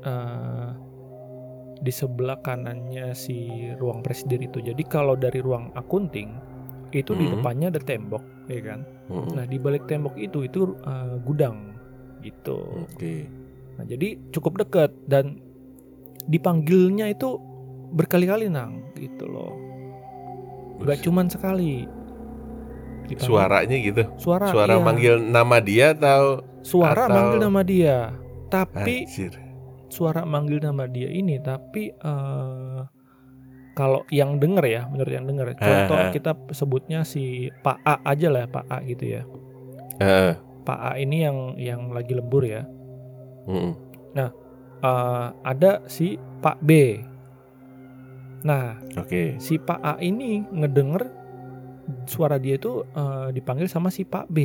eh, 0.00 0.68
di 1.76 1.90
sebelah 1.90 2.38
kanannya 2.38 3.12
si 3.12 3.48
ruang 3.74 4.00
presdir 4.00 4.38
itu. 4.38 4.58
Jadi 4.58 4.82
kalau 4.82 5.14
dari 5.14 5.38
ruang 5.38 5.72
akunting 5.72 6.30
itu 6.90 7.10
di 7.12 7.24
Hmm. 7.24 7.38
depannya 7.38 7.68
ada 7.68 7.80
tembok, 7.80 8.22
ya 8.46 8.60
kan. 8.62 8.80
Hmm. 9.06 9.28
Nah 9.32 9.44
di 9.44 9.56
balik 9.56 9.84
tembok 9.84 10.14
itu 10.14 10.42
itu 10.42 10.60
eh, 10.78 11.14
gudang 11.20 11.74
gitu. 12.20 12.86
Oke. 12.86 13.26
Nah 13.74 13.84
jadi 13.84 14.20
cukup 14.30 14.60
dekat 14.60 14.94
dan 15.04 15.42
dipanggilnya 16.24 17.08
itu 17.08 17.36
berkali-kali 17.90 18.46
nang 18.46 18.80
gitu 18.94 19.26
loh. 19.26 19.52
Gak 20.80 21.02
cuman 21.02 21.26
sekali. 21.26 21.86
Dipanggil- 23.04 23.28
Suaranya 23.28 23.76
gitu. 23.78 24.02
suara 24.16 24.48
Suara 24.48 24.74
iya. 24.74 24.82
manggil 24.82 25.14
nama 25.20 25.60
dia 25.60 25.92
atau 25.92 26.40
suara 26.62 27.04
atau- 27.04 27.12
manggil 27.12 27.40
nama 27.42 27.60
dia 27.60 27.96
tapi 28.48 29.04
Anjir. 29.04 29.36
Suara 29.94 30.26
manggil 30.26 30.58
nama 30.58 30.90
dia 30.90 31.06
ini 31.06 31.38
tapi 31.38 31.94
eh 31.94 32.80
kalau 33.74 34.06
yang 34.14 34.38
denger 34.38 34.62
ya, 34.62 34.82
menurut 34.86 35.10
yang 35.10 35.26
denger, 35.26 35.58
contoh 35.58 35.98
Eh, 35.98 36.06
eh. 36.06 36.10
kita 36.14 36.38
sebutnya 36.54 37.02
si 37.02 37.50
Pak 37.50 37.82
A 37.82 37.98
aja 38.06 38.30
lah, 38.30 38.46
Pak 38.46 38.70
A 38.70 38.78
gitu 38.86 39.18
ya. 39.18 39.26
Heeh. 39.98 40.38
Pak 40.62 40.78
A 40.78 40.90
ini 40.94 41.26
yang 41.26 41.58
yang 41.58 41.90
lagi 41.90 42.14
lembur 42.14 42.46
ya. 42.46 42.62
Mm-mm. 43.50 43.74
Eh, 44.84 45.28
ada 45.48 45.80
si 45.88 46.20
Pak 46.44 46.60
B. 46.60 47.00
Nah, 48.44 48.76
Oke. 49.00 49.40
si 49.40 49.56
Pak 49.56 49.80
A 49.80 49.96
ini 50.04 50.44
ngedenger 50.52 51.08
suara 52.04 52.36
dia 52.36 52.60
itu 52.60 52.84
eh, 52.92 53.32
dipanggil 53.32 53.64
sama 53.64 53.88
si 53.88 54.04
Pak 54.04 54.28
B 54.28 54.38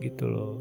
gitu 0.00 0.24
loh. 0.24 0.52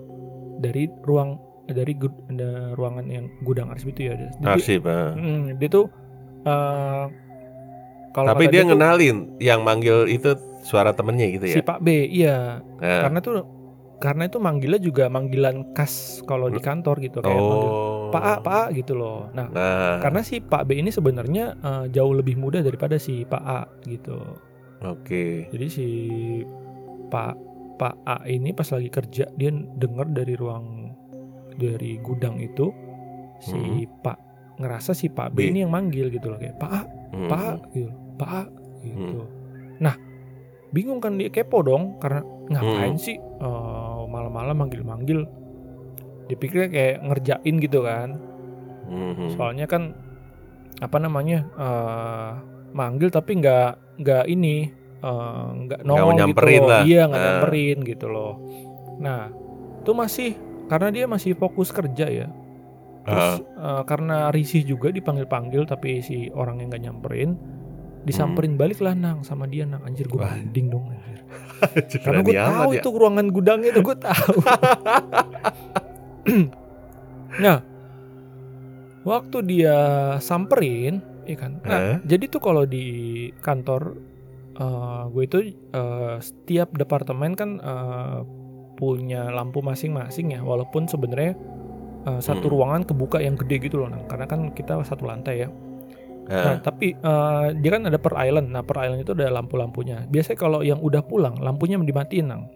Dari 0.59 0.91
ruang 1.07 1.39
dari 1.67 1.93
gud- 1.97 2.21
ada 2.29 2.73
ruangan 2.77 3.05
yang 3.09 3.25
gudang 3.41 3.73
arsip 3.73 3.89
itu 3.91 4.09
ya. 4.09 4.13
Jadi, 4.17 4.45
Arsip. 4.45 4.85
ah. 4.85 5.13
mm, 5.17 5.57
dia 5.57 5.69
tuh 5.69 5.85
eh, 6.45 7.05
kalau 8.13 8.27
Tapi 8.31 8.43
dia 8.47 8.63
tuh 8.63 8.69
ngenalin 8.71 9.17
yang 9.43 9.65
manggil 9.65 10.07
itu 10.07 10.33
suara 10.63 10.95
temennya 10.95 11.27
gitu 11.35 11.45
si 11.45 11.59
ya. 11.59 11.65
Pak 11.65 11.79
B, 11.83 11.87
iya. 12.07 12.63
Nah, 12.79 13.01
Karena 13.05 13.19
tuh 13.19 13.43
karena 13.95 14.27
itu 14.27 14.37
manggilnya 14.43 14.77
juga 14.77 15.07
manggilan 15.07 15.71
khas 15.71 16.19
kalau 16.27 16.51
di 16.51 16.59
kantor 16.59 16.99
gitu 16.99 17.23
kayak 17.23 17.39
manggil 17.39 17.71
oh. 17.71 18.11
Pak 18.11 18.23
A, 18.23 18.33
Pak 18.43 18.55
A 18.55 18.63
gitu 18.75 18.93
loh. 18.93 19.31
Nah, 19.31 19.47
Nah, 19.49 20.03
karena 20.03 20.19
si 20.21 20.43
Pak 20.43 20.67
B 20.67 20.79
ini 20.79 20.91
sebenarnya 20.91 21.55
eh, 21.57 21.85
jauh 21.91 22.11
lebih 22.11 22.35
muda 22.35 22.59
daripada 22.59 22.99
si 22.99 23.23
Pak 23.23 23.43
A 23.43 23.61
gitu. 23.87 24.19
oke. 24.83 25.49
Jadi 25.49 25.67
si 25.71 25.87
Pak 27.07 27.33
Pak 27.75 27.95
A 28.07 28.17
ini 28.27 28.51
pas 28.51 28.67
lagi 28.71 28.87
kerja 28.87 29.25
dia 29.35 29.51
denger 29.51 30.07
dari 30.11 30.33
ruang 30.35 30.84
dari 31.55 31.97
gudang 31.97 32.37
itu 32.37 32.71
si 33.37 33.55
Pak 33.85 34.17
ngerasa 34.55 34.91
si 34.91 35.07
Pak 35.07 35.31
B, 35.31 35.37
B. 35.37 35.51
ini 35.51 35.59
yang 35.61 35.69
manggil 35.69 36.07
gitu 36.07 36.27
loh 36.27 36.39
kayak 36.39 36.55
Pak 36.55 36.71
A, 36.71 36.81
Hmm. 37.11 37.27
Pak 37.27 37.39
A 37.39 37.51
gitu, 37.69 37.91
Pak 38.15 38.29
A 38.29 38.41
gitu. 38.81 39.21
Nah, 39.77 39.95
bingung 40.69 40.99
kan 40.99 41.15
dia 41.15 41.27
kepo 41.27 41.59
dong 41.59 41.95
karena 41.97 42.19
ngapain 42.45 42.95
Hmm. 42.95 43.01
sih 43.01 43.15
eh, 43.17 44.01
malam-malam 44.05 44.55
manggil-manggil. 44.57 45.27
Dipikirnya 46.25 46.69
kayak 46.69 46.97
ngerjain 47.03 47.55
gitu 47.59 47.79
kan. 47.81 48.17
Mhm. 48.85 49.35
Soalnya 49.35 49.65
kan 49.65 49.91
apa 50.77 50.97
namanya 50.97 51.39
eh 51.53 52.31
manggil 52.71 53.07
tapi 53.07 53.37
nggak 53.37 53.69
nggak 53.99 54.25
ini 54.25 54.71
eh, 54.97 55.45
nggak 55.61 55.81
nongol 55.83 56.15
gitu 56.25 56.39
loh. 56.57 56.65
lah. 56.65 56.81
Iya 56.81 57.01
nggak 57.05 57.19
Ah. 57.19 57.25
nyamperin 57.29 57.77
gitu 57.83 58.07
loh. 58.07 58.33
Nah 58.97 59.21
itu 59.79 59.91
masih 59.91 60.31
karena 60.65 60.89
dia 60.93 61.05
masih 61.05 61.37
fokus 61.37 61.69
kerja 61.69 62.09
ya. 62.09 62.27
Terus 63.05 63.45
eh, 63.45 63.83
karena 63.85 64.33
risih 64.33 64.65
juga 64.65 64.89
dipanggil-panggil 64.89 65.69
tapi 65.69 66.01
si 66.01 66.29
orang 66.33 66.61
yang 66.61 66.69
nggak 66.73 66.83
nyamperin 66.89 67.31
disamperin 68.05 68.53
balik 68.53 68.85
lah 68.85 68.93
nang 68.93 69.25
sama 69.25 69.49
dia 69.49 69.65
nang 69.65 69.81
anjir 69.81 70.05
gue 70.05 70.21
Hmm. 70.21 70.29
Banding 70.29 70.67
dong 70.69 70.85
anjir. 70.93 71.19
Karena 72.05 72.21
gue 72.21 72.37
tahu 72.37 72.71
ya. 72.73 72.77
itu 72.81 72.87
ruangan 72.93 73.27
gudangnya 73.33 73.69
itu 73.73 73.81
gue 73.81 73.97
tahu. 73.97 74.35
nah, 77.43 77.57
waktu 79.01 79.37
dia 79.49 79.77
samperin, 80.21 81.01
ya 81.25 81.37
kan. 81.37 81.51
Nah, 81.65 81.73
Hah? 81.73 81.97
jadi 82.05 82.29
tuh 82.29 82.41
kalau 82.45 82.69
di 82.69 82.85
kantor 83.41 83.97
eh, 84.53 85.03
gue 85.09 85.23
itu 85.25 85.37
eh, 85.73 86.15
setiap 86.21 86.77
departemen 86.77 87.33
kan 87.33 87.49
eh, 87.57 88.17
punya 88.75 89.27
lampu 89.29 89.59
masing-masing 89.59 90.31
ya, 90.31 90.41
walaupun 90.41 90.85
sebenarnya 90.85 91.33
eh, 92.05 92.21
satu 92.21 92.45
Hmm. 92.45 92.53
ruangan 92.53 92.81
kebuka 92.83 93.17
yang 93.17 93.33
gede 93.35 93.65
gitu 93.65 93.81
loh, 93.81 93.89
Nang. 93.89 94.05
karena 94.05 94.25
kan 94.25 94.51
kita 94.51 94.77
satu 94.83 95.03
lantai 95.03 95.41
ya. 95.41 95.49
Nah, 96.25 96.37
Ah, 96.37 96.57
tapi 96.57 96.93
eh, 96.93 97.45
dia 97.55 97.69
kan 97.71 97.85
ada 97.85 97.97
per 97.97 98.13
island. 98.15 98.49
Nah, 98.49 98.61
per 98.61 98.77
island 98.79 99.01
itu 99.01 99.13
ada 99.13 99.29
lampu-lampunya. 99.31 100.05
Biasanya 100.05 100.37
kalau 100.37 100.59
yang 100.61 100.77
udah 100.79 101.01
pulang, 101.01 101.37
lampunya 101.37 101.77
dimatiin, 101.77 102.25
Nang. 102.25 102.49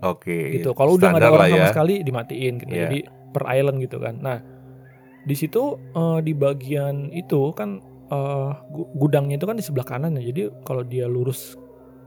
Oke. 0.00 0.56
Gitu. 0.56 0.72
Kalau 0.72 0.96
udah 0.96 1.12
nggak 1.12 1.20
ada 1.20 1.28
orang 1.28 1.40
lah 1.42 1.48
sama 1.50 1.64
ya. 1.64 1.72
sekali, 1.72 1.94
dimatiin 2.00 2.52
gitu. 2.56 2.72
Iya. 2.72 2.80
Jadi 2.86 2.98
per 3.30 3.44
island 3.48 3.78
gitu 3.80 3.96
kan. 4.00 4.14
Nah, 4.16 4.38
di 5.22 5.34
situ 5.34 5.62
eh, 5.76 6.18
di 6.20 6.32
bagian 6.32 7.08
itu 7.10 7.52
kan 7.52 7.80
gu- 8.66 8.90
gudangnya 8.96 9.36
itu 9.36 9.44
kan 9.44 9.54
di 9.54 9.62
sebelah 9.62 9.86
kanan 9.86 10.16
ya. 10.16 10.24
Jadi 10.24 10.48
kalau 10.60 10.82
dia 10.82 11.04
lurus 11.04 11.54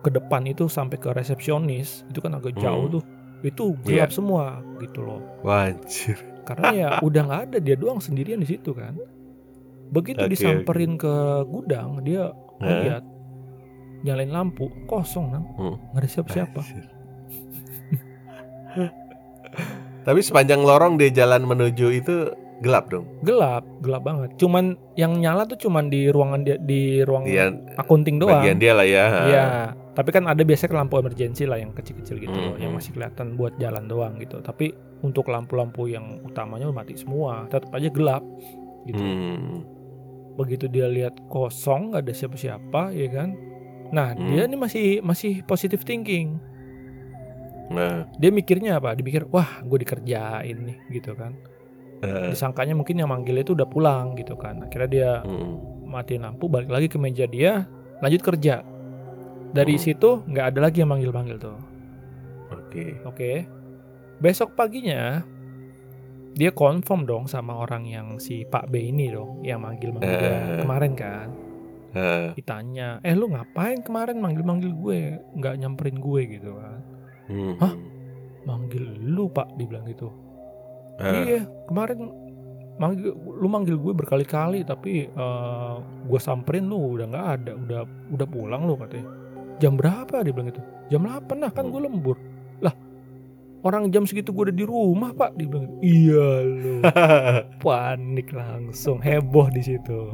ke 0.01 0.09
depan 0.09 0.43
itu 0.43 0.65
sampai 0.65 0.97
ke 0.97 1.09
resepsionis, 1.09 2.03
itu 2.05 2.19
kan 2.19 2.33
agak 2.33 2.53
jauh 2.55 2.85
Hmm. 2.85 2.95
tuh. 2.97 3.03
Itu 3.43 3.75
gelap 3.83 4.07
Iya. 4.07 4.15
semua 4.15 4.43
gitu 4.79 5.03
loh. 5.03 5.19
Wah, 5.41 5.67
anjir. 5.67 6.15
Karena 6.43 6.67
ya 6.71 6.89
udah 7.07 7.21
nggak 7.23 7.41
ada 7.45 7.57
dia 7.59 7.75
doang 7.75 7.99
sendirian 7.99 8.39
di 8.39 8.47
situ 8.47 8.71
kan. 8.71 8.95
Begitu 9.89 10.19
Oke, 10.19 10.31
disamperin 10.31 10.95
ke 10.95 11.13
gudang, 11.45 12.01
dia 12.01 12.31
lihat 12.57 13.03
nyalain 14.01 14.31
lampu 14.31 14.67
kosong 14.83 15.29
nang 15.29 15.45
Hmm. 15.53 15.75
nggak 15.89 16.01
ada 16.01 16.09
siapa-siapa. 16.09 16.59
Tapi 20.03 20.19
sepanjang 20.19 20.59
lorong 20.59 20.97
di 20.97 21.07
jalan 21.09 21.43
menuju 21.43 21.87
itu 21.93 22.15
gelap 22.59 22.87
dong. 22.87 23.03
gelap 23.21 23.67
gelap 23.83 24.01
banget 24.01 24.29
cuman 24.37 24.65
yang 24.95 25.19
nyala 25.19 25.43
tuh 25.43 25.59
cuman 25.59 25.87
di 25.87 26.07
ruangan 26.07 26.41
dia 26.41 26.55
di 26.57 27.03
ruang 27.03 27.27
Dia 27.27 27.51
akunting 27.75 28.15
doang 28.17 28.39
bagian 28.39 28.55
dia 28.55 28.71
lah 28.71 28.87
ya. 28.87 29.05
Iya, 29.21 29.45
tapi 29.93 30.09
kan 30.09 30.25
ada 30.25 30.41
biasanya 30.41 30.81
lampu 30.81 30.97
emergency 30.97 31.45
lah 31.45 31.61
yang 31.61 31.69
kecil-kecil 31.71 32.17
gitu 32.17 32.33
loh, 32.33 32.57
Mhm. 32.57 32.61
yang 32.65 32.71
masih 32.73 32.91
kelihatan 32.97 33.37
buat 33.37 33.53
jalan 33.61 33.85
doang 33.85 34.17
gitu. 34.17 34.41
Tapi 34.41 34.73
untuk 35.05 35.29
lampu-lampu 35.29 35.85
yang 35.85 36.21
utamanya 36.25 36.69
mati 36.73 36.97
semua, 36.97 37.45
tetap 37.49 37.69
aja 37.77 37.89
gelap 37.93 38.25
gitu. 38.89 38.99
Hmm. 38.99 39.61
Begitu 40.33 40.65
dia 40.65 40.89
lihat 40.89 41.13
kosong, 41.29 41.93
nggak 41.93 42.09
ada 42.09 42.13
siapa-siapa, 42.13 42.81
ya 42.89 43.07
kan? 43.13 43.37
Nah, 43.93 44.17
Hmm. 44.17 44.33
dia 44.33 44.49
ini 44.49 44.57
masih 44.57 44.85
masih 45.05 45.45
positive 45.45 45.85
thinking. 45.85 46.41
Nah, 47.69 48.05
Dia 48.17 48.29
mikirnya 48.29 48.77
apa? 48.77 48.93
Dia 48.93 49.05
mikir, 49.05 49.23
wah, 49.29 49.61
gue 49.65 49.77
dikerjain 49.81 50.57
nih, 50.57 50.77
gitu 50.89 51.13
kan? 51.15 51.33
eh, 52.03 52.35
Disangkanya 52.35 52.75
mungkin 52.75 52.99
yang 52.99 53.07
manggil 53.07 53.39
itu 53.39 53.55
udah 53.55 53.63
pulang, 53.63 54.13
gitu 54.19 54.35
kan? 54.35 54.59
Akhirnya 54.67 54.89
dia 54.89 55.11
hmm. 55.23 55.87
matiin 55.87 56.27
lampu, 56.27 56.51
balik 56.51 56.67
lagi 56.67 56.91
ke 56.91 56.99
meja 56.99 57.23
dia, 57.23 57.63
lanjut 58.03 58.19
kerja. 58.19 58.59
Dari 59.53 59.77
Hmm. 59.77 59.83
situ 59.83 60.09
nggak 60.25 60.45
ada 60.49 60.59
lagi 60.65 60.81
yang 60.81 60.89
manggil-manggil 60.89 61.37
tuh. 61.37 61.57
Oke. 62.49 62.97
Oke. 63.05 63.31
Besok 64.17 64.57
paginya 64.57 65.21
dia 66.33 66.49
confirm 66.49 67.05
dong 67.05 67.25
sama 67.29 67.61
orang 67.61 67.85
yang 67.85 68.17
si 68.17 68.41
Pak 68.43 68.65
B 68.67 68.89
ini 68.89 69.13
dong 69.13 69.45
yang 69.45 69.61
manggil-manggil 69.61 70.09
Eh. 70.09 70.59
kemarin 70.65 70.93
kan. 70.97 71.27
Eh, 71.93 72.33
Ditanya, 72.33 72.97
"Eh 73.05 73.13
lu 73.13 73.29
ngapain 73.29 73.85
kemarin 73.85 74.17
manggil-manggil 74.17 74.73
gue? 74.73 75.01
nggak 75.37 75.55
nyamperin 75.61 76.01
gue 76.01 76.21
gitu 76.25 76.57
kan." 76.57 76.81
hmm. 77.29 77.53
Hah? 77.61 77.73
"Manggil 78.43 78.83
lu, 78.97 79.29
Pak," 79.29 79.53
dibilang 79.53 79.85
gitu. 79.85 80.09
Eh, 80.97 81.37
"Iya, 81.37 81.41
kemarin 81.69 82.09
manggil 82.81 83.13
lu 83.13 83.45
manggil 83.45 83.77
gue 83.77 83.93
berkali-kali 83.93 84.65
tapi 84.65 85.05
eh, 85.05 85.75
gue 86.03 86.19
samperin 86.19 86.65
lu 86.65 86.97
udah 86.97 87.05
nggak 87.05 87.27
ada, 87.29 87.51
udah 87.53 87.81
udah 88.09 88.27
pulang 88.27 88.65
lu 88.65 88.73
katanya." 88.73 89.05
Jam 89.61 89.77
berapa 89.77 90.23
dia 90.23 90.33
bilang 90.33 90.49
gitu? 90.49 90.61
Jam 90.89 91.05
8 91.05 91.29
lah 91.41 91.51
kan 91.53 91.69
gue 91.69 91.81
lembur. 91.81 92.17
Lah, 92.59 92.73
orang 93.63 93.89
jam 93.89 94.03
segitu 94.03 94.33
gue 94.33 94.49
udah 94.49 94.57
di 94.57 94.65
rumah 94.65 95.13
pak. 95.13 95.37
Dia 95.37 95.47
bilang, 95.47 95.69
iya 95.79 96.27
lu. 96.43 96.81
Panik 97.63 98.33
langsung, 98.33 98.99
heboh 98.99 99.47
di 99.53 99.61
situ. 99.61 100.13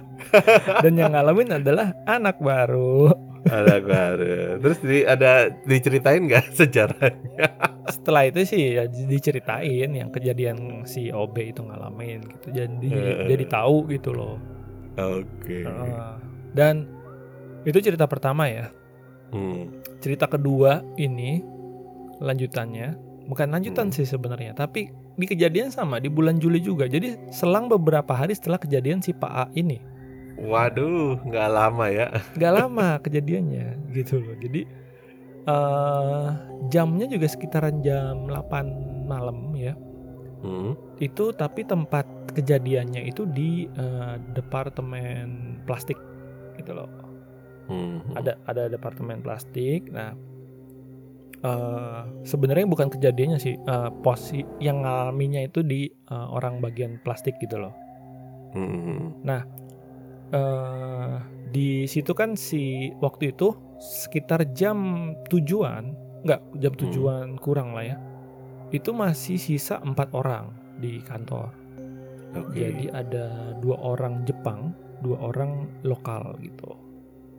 Dan 0.84 0.98
yang 0.98 1.14
ngalamin 1.14 1.62
adalah 1.62 1.94
anak 2.04 2.36
baru. 2.42 3.14
ada 3.46 3.78
baru. 3.78 4.58
Terus 4.58 4.78
di, 4.82 4.98
ada 5.06 5.54
diceritain 5.70 6.26
nggak 6.26 6.50
sejarahnya? 6.58 7.46
Setelah 7.86 8.26
itu 8.26 8.42
sih 8.42 8.74
ya 8.74 8.90
diceritain 8.90 9.86
yang 9.94 10.10
kejadian 10.10 10.82
si 10.82 11.14
OB 11.14 11.54
itu 11.54 11.62
ngalamin 11.62 12.26
gitu. 12.26 12.50
Jadi 12.50 12.90
jadi 13.30 13.44
tahu 13.46 13.86
gitu 13.94 14.10
loh. 14.10 14.34
Oke. 14.98 15.62
Heeh. 15.62 16.10
Dan 16.58 16.90
itu 17.66 17.78
cerita 17.82 18.06
pertama 18.06 18.46
ya. 18.46 18.70
Hmm. 19.26 19.82
cerita 19.98 20.30
kedua 20.30 20.86
ini 20.94 21.42
lanjutannya 22.16 22.94
bukan 23.26 23.50
lanjutan 23.50 23.90
Hmm. 23.90 23.94
sih 23.94 24.06
sebenarnya 24.06 24.54
tapi 24.54 24.86
di 25.12 25.26
kejadian 25.26 25.68
sama 25.68 25.98
di 25.98 26.06
bulan 26.06 26.38
Juli 26.38 26.62
juga 26.62 26.86
jadi 26.86 27.18
selang 27.28 27.66
beberapa 27.66 28.14
hari 28.14 28.38
setelah 28.38 28.56
kejadian 28.56 29.02
si 29.02 29.10
Pak 29.10 29.32
A 29.32 29.44
ini 29.52 29.82
Waduh, 30.36 31.16
nggak 31.24 31.48
lama 31.48 31.88
ya. 31.88 32.06
nggak 32.38 32.52
lama 32.60 32.88
kejadiannya 33.00 33.66
gitu 33.90 34.20
loh 34.20 34.36
jadi 34.38 34.62
eh 35.44 36.28
jamnya 36.68 37.06
juga 37.06 37.26
sekitaran 37.26 37.80
jam 37.80 38.26
8 38.26 39.06
malam 39.06 39.50
ya 39.54 39.74
Hmm. 40.36 40.76
itu 41.00 41.32
tapi 41.32 41.64
tempat 41.64 42.06
kejadiannya 42.30 43.02
itu 43.02 43.26
di 43.26 43.66
eh, 43.66 44.14
departemen 44.30 45.26
plastik 45.66 45.96
gitu 46.54 46.76
loh 46.76 46.86
Hmm. 47.66 47.98
ada 48.14 48.38
ada 48.46 48.70
departemen 48.70 49.22
plastik. 49.22 49.90
Nah, 49.90 50.14
eh 51.42 52.02
sebenarnya 52.22 52.66
bukan 52.70 52.88
kejadiannya 52.90 53.38
sih, 53.42 53.54
eh 53.58 53.90
posi 54.02 54.42
yang 54.62 54.86
ngalaminya 54.86 55.42
itu 55.42 55.66
di 55.66 55.90
eh, 55.90 56.28
orang 56.30 56.62
bagian 56.62 57.02
plastik 57.02 57.36
gitu 57.42 57.58
loh. 57.58 57.74
Hmm. 58.54 59.18
eh 59.26 61.14
di 61.54 61.86
situ 61.86 62.10
kan 62.14 62.34
si 62.34 62.90
waktu 62.98 63.30
itu 63.34 63.54
sekitar 63.78 64.42
jam 64.56 65.12
tujuan, 65.30 65.94
nggak 66.26 66.40
jam 66.58 66.72
Hmm. 66.74 66.80
tujuan 66.86 67.28
kurang 67.38 67.74
lah 67.74 67.84
ya. 67.94 67.96
Itu 68.74 68.90
masih 68.90 69.38
sisa 69.38 69.78
empat 69.78 70.10
orang 70.14 70.50
di 70.82 70.98
kantor. 71.06 71.54
Oke. 72.36 72.58
Jadi 72.58 72.90
ada 72.90 73.56
dua 73.62 73.78
orang 73.80 74.26
Jepang, 74.26 74.74
dua 75.00 75.30
orang 75.32 75.70
lokal 75.86 76.36
gitu. 76.42 76.85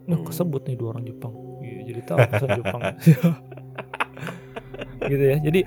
Nah, 0.08 0.16
Hmm. 0.16 0.26
kesebut 0.26 0.64
nih 0.64 0.76
dua 0.76 0.96
orang 0.96 1.04
Jepang. 1.04 1.34
Iya, 1.60 1.80
jadi 1.86 2.02
tahu 2.04 2.18
pesan 2.24 2.50
Jepang. 2.56 2.82
gitu 5.12 5.24
ya. 5.24 5.38
Jadi 5.40 5.62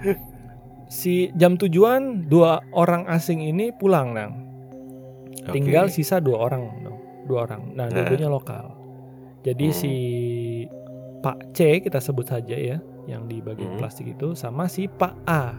si 0.90 1.14
jam 1.35 1.55
tujuan 1.55 2.26
dua 2.26 2.61
orang 2.72 3.07
asing 3.07 3.40
ini 3.40 3.70
pulang 3.70 4.12
nang. 4.12 4.33
Oke. 5.40 5.55
Tinggal 5.55 5.88
sisa 5.88 6.18
dua 6.18 6.42
orang 6.42 6.62
dong. 6.81 6.98
Dua 7.24 7.46
orang. 7.46 7.72
Nah, 7.72 7.87
Nah. 7.87 7.92
dua-duanya 7.92 8.29
lokal. 8.29 8.74
Jadi 9.40 9.66
Hmm. 9.68 9.76
si 9.76 9.92
Pak 11.20 11.53
C 11.53 11.81
kita 11.81 12.00
sebut 12.00 12.24
saja 12.24 12.57
ya, 12.57 12.81
yang 13.05 13.24
di 13.24 13.40
bagian 13.40 13.76
Hmm. 13.76 13.79
plastik 13.79 14.09
itu 14.09 14.33
sama 14.33 14.66
si 14.66 14.85
Pak 14.87 15.14
A. 15.24 15.53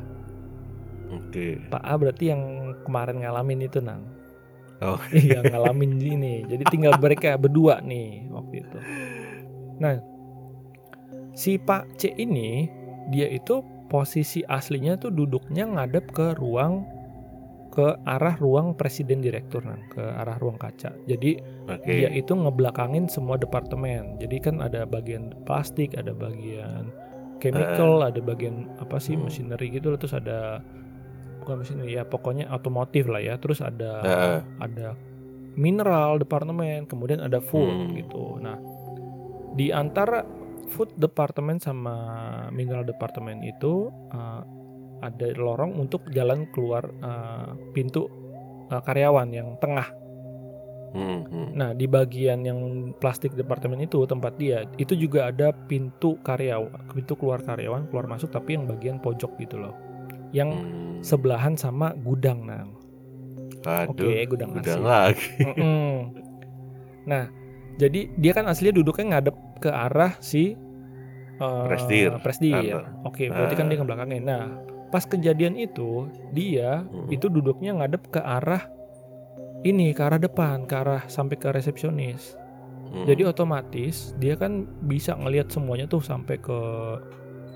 Oke. 1.11 1.59
Pak 1.69 1.81
A 1.81 1.93
berarti 1.97 2.29
yang 2.29 2.41
kemarin 2.81 3.19
ngalamin 3.19 3.61
itu 3.61 3.77
nang. 3.77 4.01
Oh. 4.81 4.97
Iya 5.13 5.45
ngalamin 5.45 6.01
ini. 6.01 6.45
Jadi 6.49 6.63
tinggal 6.73 6.97
mereka 6.97 7.37
berdua 7.37 7.79
nih 7.85 8.25
waktu 8.33 8.65
itu. 8.65 8.77
Nah, 9.77 10.01
si 11.37 11.61
Pak 11.61 12.01
C 12.01 12.13
ini 12.17 12.65
dia 13.13 13.29
itu 13.29 13.61
posisi 13.89 14.41
aslinya 14.47 14.97
tuh 14.97 15.11
duduknya 15.13 15.67
ngadep 15.67 16.09
ke 16.15 16.33
ruang 16.39 16.85
ke 17.71 17.95
arah 18.03 18.35
ruang 18.35 18.75
presiden 18.75 19.23
direktur 19.23 19.63
nang, 19.63 19.79
ke 19.87 20.03
arah 20.03 20.35
ruang 20.43 20.59
kaca. 20.59 20.91
Jadi 21.07 21.39
Oke. 21.71 21.87
dia 21.87 22.11
itu 22.11 22.35
ngebelakangin 22.35 23.07
semua 23.07 23.39
departemen. 23.39 24.19
Jadi 24.19 24.43
kan 24.43 24.59
ada 24.59 24.83
bagian 24.83 25.31
plastik, 25.47 25.95
ada 25.95 26.11
bagian 26.11 26.91
chemical, 27.39 28.03
ada 28.03 28.19
bagian 28.19 28.67
apa 28.83 28.99
sih 28.99 29.15
Hmm. 29.15 29.31
machinery 29.31 29.71
gitu, 29.71 29.95
terus 29.95 30.11
ada 30.11 30.59
bukan 31.41 31.65
machinery 31.65 31.97
ya 31.97 32.05
pokoknya 32.05 32.47
otomotif 32.53 33.09
lah 33.09 33.19
ya. 33.19 33.35
Terus 33.41 33.59
ada 33.59 33.91
Heeh. 34.05 34.39
ada 34.61 34.87
mineral 35.57 36.21
departemen, 36.21 36.87
kemudian 36.87 37.19
ada 37.19 37.43
food 37.43 37.91
Hmm. 37.91 37.97
gitu. 37.97 38.39
Nah, 38.39 38.55
di 39.57 39.73
antara 39.73 40.23
food 40.71 40.95
departemen 40.95 41.59
sama 41.59 41.95
mineral 42.55 42.87
departemen 42.87 43.43
itu 43.43 43.91
uh, 44.15 44.41
ada 45.03 45.27
lorong 45.35 45.75
untuk 45.75 46.07
jalan 46.13 46.47
keluar 46.55 46.87
uh, 47.03 47.51
pintu 47.75 48.07
uh, 48.71 48.79
karyawan 48.79 49.27
yang 49.33 49.57
tengah. 49.59 49.91
Hmm, 50.91 51.23
hmm. 51.23 51.47
Nah, 51.55 51.71
di 51.71 51.87
bagian 51.87 52.43
yang 52.43 52.91
plastik 52.99 53.31
departemen 53.31 53.79
itu 53.79 54.03
tempat 54.03 54.35
dia, 54.35 54.67
itu 54.75 54.91
juga 54.95 55.31
ada 55.31 55.55
pintu 55.55 56.19
karyawan, 56.19 56.91
pintu 56.91 57.15
keluar 57.15 57.39
karyawan, 57.39 57.87
keluar 57.87 58.11
masuk 58.11 58.27
tapi 58.27 58.59
yang 58.59 58.67
bagian 58.67 58.99
pojok 58.99 59.39
gitu 59.39 59.55
loh. 59.55 59.71
Yang 60.31 60.49
Hmm. 60.55 60.99
sebelahan 61.01 61.53
sama 61.53 61.91
gudang 61.97 62.45
nang. 62.45 62.77
Aduh. 63.61 64.09
Oke, 64.09 64.25
gudang 64.25 64.53
Gudang 64.53 64.81
lagi. 64.81 65.21
Mm-mm. 65.47 66.13
Nah, 67.03 67.29
jadi 67.75 68.09
dia 68.13 68.31
kan 68.31 68.45
aslinya 68.45 68.77
duduknya 68.77 69.17
ngadep 69.17 69.35
ke 69.57 69.69
arah 69.69 70.17
si 70.17 70.53
uh, 71.37 71.65
Presdir. 71.65 72.17
Presdir. 72.21 72.53
Kantor. 72.53 72.83
Oke, 73.05 73.29
berarti 73.29 73.55
kan 73.55 73.65
dia 73.69 73.77
ke 73.77 73.85
belakangnya. 73.85 74.21
Nah, 74.21 74.43
pas 74.89 75.03
kejadian 75.03 75.55
itu 75.55 76.05
dia 76.31 76.83
Hmm. 76.83 77.09
itu 77.09 77.25
duduknya 77.27 77.73
ngadep 77.75 78.09
ke 78.09 78.19
arah 78.19 78.65
ini, 79.61 79.93
ke 79.93 80.01
arah 80.01 80.17
depan, 80.17 80.65
ke 80.65 80.73
arah 80.73 81.01
sampai 81.05 81.37
ke 81.37 81.49
resepsionis. 81.49 82.33
Hmm. 82.91 83.05
Jadi 83.05 83.23
otomatis 83.23 84.13
dia 84.17 84.33
kan 84.33 84.65
bisa 84.83 85.13
ngelihat 85.13 85.49
semuanya 85.49 85.85
tuh 85.85 86.01
sampai 86.01 86.37
ke 86.37 86.59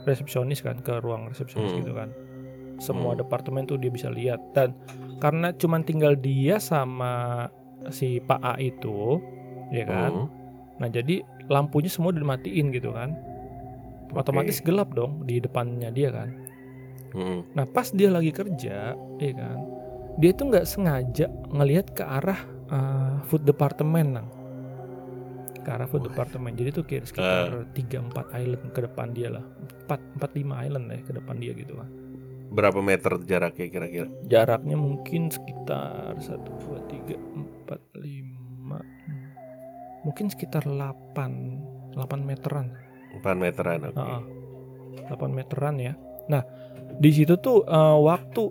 resepsionis 0.05 0.61
kan, 0.61 0.77
ke 0.79 1.01
ruang 1.01 1.29
resepsionis 1.29 1.73
Hmm. 1.73 1.81
gitu 1.81 1.93
kan. 1.93 2.09
Semua 2.77 3.15
Hmm. 3.15 3.21
departemen 3.23 3.63
tuh 3.63 3.79
dia 3.79 3.89
bisa 3.89 4.11
lihat 4.11 4.41
dan 4.51 4.75
karena 5.17 5.55
cuman 5.55 5.81
tinggal 5.81 6.13
dia 6.13 6.59
sama 6.59 7.47
si 7.89 8.19
Pak 8.19 8.41
A 8.43 8.53
itu, 8.59 9.21
ya 9.71 9.85
kan. 9.85 10.11
Hmm. 10.11 10.27
Nah, 10.75 10.89
jadi 10.91 11.23
lampunya 11.47 11.87
semua 11.87 12.11
dimatiin 12.11 12.73
gitu 12.73 12.91
kan. 12.91 13.15
Otomatis 14.11 14.59
Oke. 14.59 14.71
gelap 14.71 14.91
dong 14.95 15.23
di 15.23 15.39
depannya 15.39 15.91
dia 15.91 16.11
kan. 16.11 16.29
Hmm. 17.15 17.47
Nah, 17.55 17.63
pas 17.63 17.87
dia 17.91 18.11
lagi 18.11 18.31
kerja, 18.31 18.95
ya 18.95 19.33
kan. 19.35 19.57
Dia 20.19 20.31
tuh 20.31 20.51
nggak 20.51 20.67
sengaja 20.67 21.27
ngelihat 21.51 21.95
ke 21.95 22.03
arah 22.03 22.39
uh, 22.71 23.19
food 23.27 23.43
department 23.43 24.19
nang. 24.19 24.27
Ke 25.63 25.75
arah 25.75 25.87
food 25.87 26.07
Wah. 26.07 26.11
department. 26.11 26.55
Jadi 26.55 26.69
tuh 26.71 26.83
kayak 26.83 27.07
sekitar 27.07 27.67
3 27.71 27.99
4 28.11 28.39
island 28.39 28.63
ke 28.71 28.79
depan 28.83 29.07
dia 29.11 29.31
lah. 29.31 29.43
4 29.87 30.19
4 30.19 30.39
5 30.43 30.63
island 30.65 30.85
lah 30.91 30.95
ya 30.99 31.03
ke 31.03 31.13
depan 31.15 31.35
dia 31.39 31.51
gitu 31.55 31.73
kan. 31.75 31.89
Berapa 32.51 32.79
meter 32.79 33.17
jaraknya 33.25 33.67
kira-kira? 33.67 34.07
Jaraknya 34.29 34.77
mungkin 34.77 35.33
sekitar 35.33 36.15
1 36.17 36.45
2 36.45 37.09
3 37.09 37.17
4 37.67 38.01
5 38.01 40.05
mungkin 40.05 40.29
sekitar 40.29 40.69
8 40.69 41.97
8 41.97 42.21
meteran. 42.21 42.69
4 43.17 43.41
meteran. 43.41 43.79
Oke. 43.89 43.97
Heeh. 43.97 44.21
8 45.09 45.33
meteran 45.33 45.75
ya. 45.81 45.97
Nah, 46.29 46.45
di 47.01 47.09
situ 47.09 47.33
tuh 47.41 47.65
eh, 47.65 47.97
waktu 47.99 48.43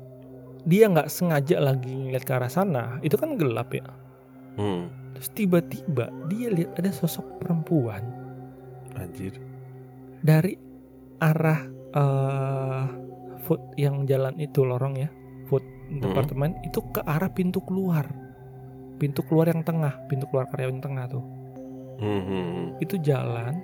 dia 0.64 0.88
nggak 0.90 1.12
sengaja 1.12 1.60
lagi 1.60 1.92
ngeliat 1.92 2.24
ke 2.24 2.32
arah 2.34 2.50
sana, 2.50 2.98
itu 3.04 3.14
kan 3.14 3.38
gelap 3.38 3.70
ya. 3.70 3.86
Hmm. 4.58 4.90
Terus 5.14 5.30
tiba-tiba 5.34 6.10
dia 6.26 6.50
lihat 6.50 6.74
ada 6.78 6.90
sosok 6.90 7.38
perempuan 7.38 8.02
Anjir. 8.98 9.38
dari 10.22 10.58
arah 11.22 11.60
eh 11.94 12.86
food 13.44 13.60
yang 13.76 14.08
jalan 14.08 14.34
itu 14.40 14.64
lorong 14.64 14.96
ya, 14.96 15.08
food 15.46 15.62
departemen 16.00 16.56
itu 16.64 16.80
ke 16.90 17.04
arah 17.04 17.28
pintu 17.28 17.60
keluar. 17.62 18.08
Pintu 18.96 19.20
keluar 19.26 19.50
yang 19.50 19.60
tengah, 19.60 20.00
pintu 20.08 20.24
keluar 20.30 20.48
karyawan 20.48 20.78
yang 20.78 20.82
tengah 20.82 21.04
tuh. 21.10 21.24
Hmm. 22.00 22.74
Itu 22.82 22.98
jalan 22.98 23.62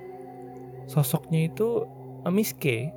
sosoknya 0.90 1.51
itu 1.51 1.87
eh, 2.27 2.33
Miss 2.35 2.51
K, 2.51 2.90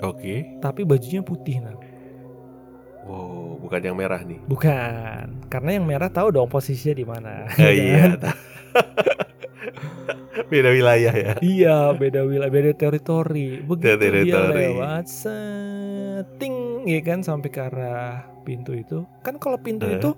Oke. 0.00 0.56
tapi 0.64 0.84
bajunya 0.84 1.20
putih 1.20 1.60
nah. 1.60 1.76
Wow, 3.06 3.62
bukan 3.62 3.80
yang 3.86 3.94
merah 3.94 4.18
nih. 4.18 4.42
Bukan, 4.50 5.46
karena 5.46 5.78
yang 5.78 5.86
merah 5.86 6.10
tahu 6.10 6.34
dong 6.34 6.50
posisinya 6.50 6.94
di 6.98 7.06
mana. 7.06 7.46
Eh, 7.54 7.70
ya 7.70 7.70
iya. 7.70 8.04
Beda 10.52 10.68
wilayah 10.68 11.12
ya. 11.12 11.32
Iya, 11.38 11.78
beda 11.92 12.20
wilayah, 12.22 12.48
beda 12.48 12.72
teritori. 12.72 13.60
Begitu 13.60 13.84
Beda 13.86 13.96
dia 13.98 14.10
teritori. 14.12 14.56
lewat 14.72 15.04
setting, 15.08 16.56
ya 16.84 17.00
kan 17.00 17.20
sampai 17.20 17.48
ke 17.48 17.60
arah 17.62 18.24
pintu 18.42 18.72
itu. 18.72 19.04
Kan 19.20 19.36
kalau 19.36 19.56
pintu 19.56 19.84
Eh. 19.84 19.96
itu, 19.96 20.12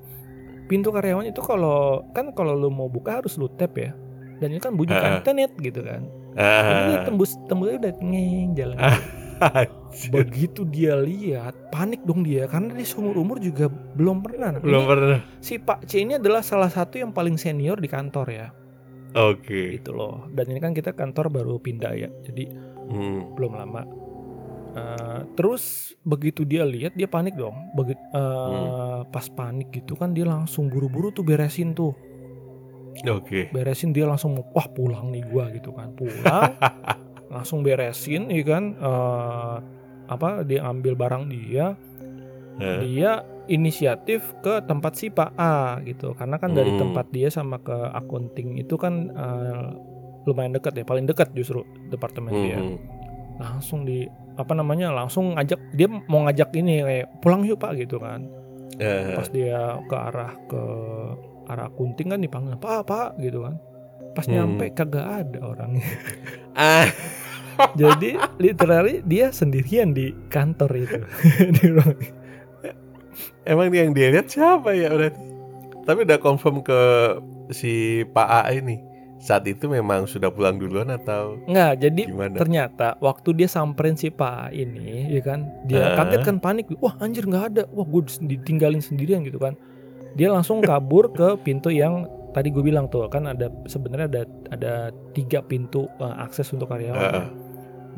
pintu 0.66 0.90
karyawan 0.90 1.24
itu 1.24 1.40
kalau 1.40 2.02
kan 2.10 2.32
kalau 2.32 2.52
lu 2.52 2.68
mau 2.68 2.86
buka 2.86 3.20
harus 3.20 3.34
lu 3.34 3.48
tap 3.50 3.74
ya. 3.74 3.94
Dan 4.38 4.52
ini 4.52 4.60
kan 4.60 4.74
bunyi 4.74 4.92
Eh. 4.92 5.22
tenet 5.22 5.52
gitu 5.56 5.82
kan. 5.82 6.06
Jadi 6.32 6.82
dia 6.88 6.98
tembus 7.02 7.34
tembusnya 7.46 7.76
udah 7.78 7.92
ngeng 7.98 8.50
jalan. 8.54 8.78
Anjir. 8.78 9.70
Begitu 10.14 10.62
dia 10.64 10.94
lihat, 10.94 11.70
panik 11.70 12.02
dong 12.02 12.22
dia 12.22 12.46
karena 12.46 12.70
dia 12.70 12.82
seumur 12.82 13.14
umur 13.14 13.38
juga 13.38 13.66
belum 13.70 14.18
pernah. 14.20 14.58
Belum 14.58 14.82
Ini 14.82 14.88
pernah. 14.88 15.18
si 15.38 15.58
Pak 15.58 15.82
C 15.84 16.02
ini 16.02 16.14
adalah 16.14 16.42
salah 16.42 16.66
satu 16.66 16.98
yang 16.98 17.10
paling 17.10 17.34
senior 17.34 17.74
di 17.74 17.86
kantor 17.86 18.26
ya. 18.28 18.46
Oke. 19.18 19.74
gitu 19.74 19.90
loh. 19.92 20.30
Dan 20.30 20.46
ini 20.48 20.58
kan 20.58 20.70
kita 20.70 20.94
kantor 20.94 21.26
baru 21.28 21.58
pindah 21.58 21.92
ya 21.92 22.08
jadi 22.22 22.46
Hmm. 22.88 23.34
belum 23.34 23.52
lama. 23.52 23.82
Eh, 24.68 25.20
terus 25.34 25.92
begitu 26.00 26.44
dia 26.44 26.62
lihat 26.62 26.94
dia 26.94 27.04
panik 27.04 27.34
dong. 27.34 27.52
Begitu 27.74 27.98
pas 29.08 29.26
panik 29.28 29.68
gitu 29.72 29.92
kan 29.92 30.12
dia 30.12 30.24
langsung 30.24 30.68
buru-buru 30.68 31.10
tuh 31.10 31.20
beresin 31.22 31.74
tuh. 31.74 31.92
Oke. 32.98 33.46
beresin 33.50 33.94
dia 33.94 34.02
langsung 34.04 34.34
mau 34.34 34.42
wah 34.50 34.66
pulang 34.66 35.14
nih 35.14 35.22
gua 35.22 35.46
gitu 35.50 35.70
kan. 35.70 35.94
Pulang 35.94 36.50
langsung 37.34 37.60
beresin 37.60 38.26
ya 38.26 38.42
kan? 38.42 38.64
Eh, 38.74 39.56
apa 40.08 40.42
dia 40.42 40.64
ambil 40.64 40.96
barang 40.96 41.28
dia. 41.28 41.76
Eh, 42.58 42.78
dia 42.82 43.22
inisiatif 43.48 44.36
ke 44.38 44.60
tempat 44.62 44.92
si 44.94 45.08
Pak 45.08 45.32
A 45.34 45.80
gitu. 45.82 46.12
Karena 46.14 46.36
kan 46.36 46.52
dari 46.52 46.70
Hmm. 46.70 46.80
tempat 46.86 47.08
dia 47.10 47.28
sama 47.28 47.58
ke 47.58 47.74
akunting 47.92 48.56
itu 48.56 48.76
kan 48.76 49.08
eh, 49.10 49.66
lumayan 50.24 50.52
dekat 50.52 50.76
ya 50.76 50.84
paling 50.84 51.04
dekat 51.04 51.32
justru 51.32 51.64
departemen 51.88 52.30
hmm, 52.30 52.44
dia 52.44 52.58
langsung 53.40 53.82
di 53.82 54.04
apa 54.36 54.52
namanya 54.52 54.92
langsung 54.92 55.32
ngajak 55.34 55.56
dia 55.72 55.88
mau 55.88 56.28
ngajak 56.28 56.52
ini 56.52 56.84
kayak 56.84 57.06
pulang 57.18 57.42
yuk 57.42 57.56
Pak 57.56 57.74
gitu 57.76 57.96
kan. 57.98 58.28
Eh, 58.76 59.16
pas 59.16 59.26
dia 59.26 59.58
ke 59.82 59.96
arah 59.96 60.32
ke 60.46 60.62
arah 61.48 61.66
akunting 61.66 62.12
kan 62.12 62.20
dipanggil 62.20 62.54
Pak 62.54 62.84
Pak 62.84 63.08
gitu 63.18 63.42
kan. 63.42 63.56
Pas 64.12 64.26
Hmm. 64.26 64.34
nyampe 64.36 64.70
kagak 64.70 65.06
ada 65.24 65.38
orangnya. 65.42 65.82
Ah, 66.58 66.90
jadi 67.74 68.18
literally 68.36 68.98
dia 69.06 69.30
sendirian 69.30 69.94
di 69.94 70.10
kantor 70.26 70.70
itu. 70.74 70.98
Di 71.54 71.70
ruang 71.70 71.94
emang 73.44 73.72
yang 73.72 73.92
dia 73.92 74.12
lihat 74.12 74.28
siapa 74.28 74.74
ya 74.74 74.92
berarti? 74.92 75.20
Tapi 75.84 75.98
udah 76.04 76.18
confirm 76.20 76.60
ke 76.60 76.80
si 77.50 78.04
Pak 78.12 78.28
A 78.28 78.52
ini. 78.52 78.84
saat 79.18 79.42
itu 79.50 79.66
memang 79.66 80.06
sudah 80.06 80.30
pulang 80.30 80.62
duluan 80.62 80.94
atau 80.94 81.42
Nggak, 81.50 81.72
jadi 81.82 82.02
gimana? 82.06 82.38
ternyata 82.38 82.94
waktu 83.02 83.34
dia 83.34 83.50
samperin 83.50 83.98
si 83.98 84.14
Pak 84.14 84.54
ini, 84.54 85.10
ya 85.10 85.18
kan, 85.26 85.50
dia 85.66 85.90
Heeh. 85.90 85.96
kaget 85.98 86.20
kan 86.22 86.36
panik, 86.38 86.70
wah 86.78 86.94
anjir 87.02 87.26
nggak 87.26 87.44
ada, 87.50 87.62
wah 87.74 87.82
gue 87.82 88.06
ditinggalin 88.22 88.78
sendirian 88.78 89.26
gitu 89.26 89.42
kan. 89.42 89.58
Dia 90.14 90.30
langsung 90.30 90.62
kabur 90.62 91.10
ke 91.10 91.34
pintu 91.42 91.74
yang 91.74 92.06
tadi 92.30 92.54
gue 92.54 92.62
bilang 92.62 92.86
tuh 92.86 93.10
kan 93.10 93.26
ada 93.26 93.50
sebenarnya 93.66 94.06
ada 94.06 94.22
ada 94.54 94.74
tiga 95.18 95.42
pintu 95.42 95.90
eh, 95.98 96.14
akses 96.22 96.46
untuk 96.54 96.70
karyawan. 96.70 97.02
Heeh. 97.02 97.26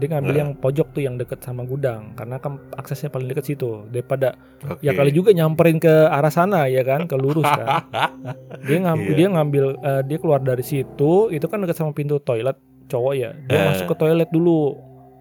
Dia 0.01 0.09
ngambil 0.11 0.31
Heeh. 0.31 0.43
yang 0.43 0.51
pojok 0.57 0.89
tuh 0.91 1.03
yang 1.03 1.15
deket 1.15 1.39
sama 1.39 1.63
gudang 1.63 2.11
karena 2.15 2.37
kan 2.37 2.57
aksesnya 2.73 3.07
paling 3.07 3.29
deket 3.29 3.45
situ 3.47 3.85
daripada 3.87 4.33
Oke. 4.63 4.81
ya 4.81 4.91
kali 4.91 5.13
juga 5.13 5.31
nyamperin 5.31 5.77
ke 5.77 5.93
arah 6.09 6.29
sana 6.29 6.65
ya 6.67 6.81
kan, 6.81 7.05
ke 7.05 7.15
lurus 7.15 7.45
kan. 7.45 7.85
dia 8.67 8.79
ngambil 8.81 9.07
Iya. 9.07 9.15
dia 9.15 9.29
ngambil 9.31 9.65
eh, 9.79 10.03
dia 10.03 10.17
keluar 10.17 10.41
dari 10.41 10.63
situ 10.63 11.13
itu 11.29 11.45
kan 11.45 11.61
dekat 11.61 11.77
sama 11.77 11.93
pintu 11.93 12.17
toilet 12.19 12.57
cowok 12.87 13.13
ya 13.13 13.37
dia 13.45 13.55
Eh. 13.55 13.65
masuk 13.69 13.87
ke 13.87 13.97
toilet 13.99 14.29
dulu 14.29 14.81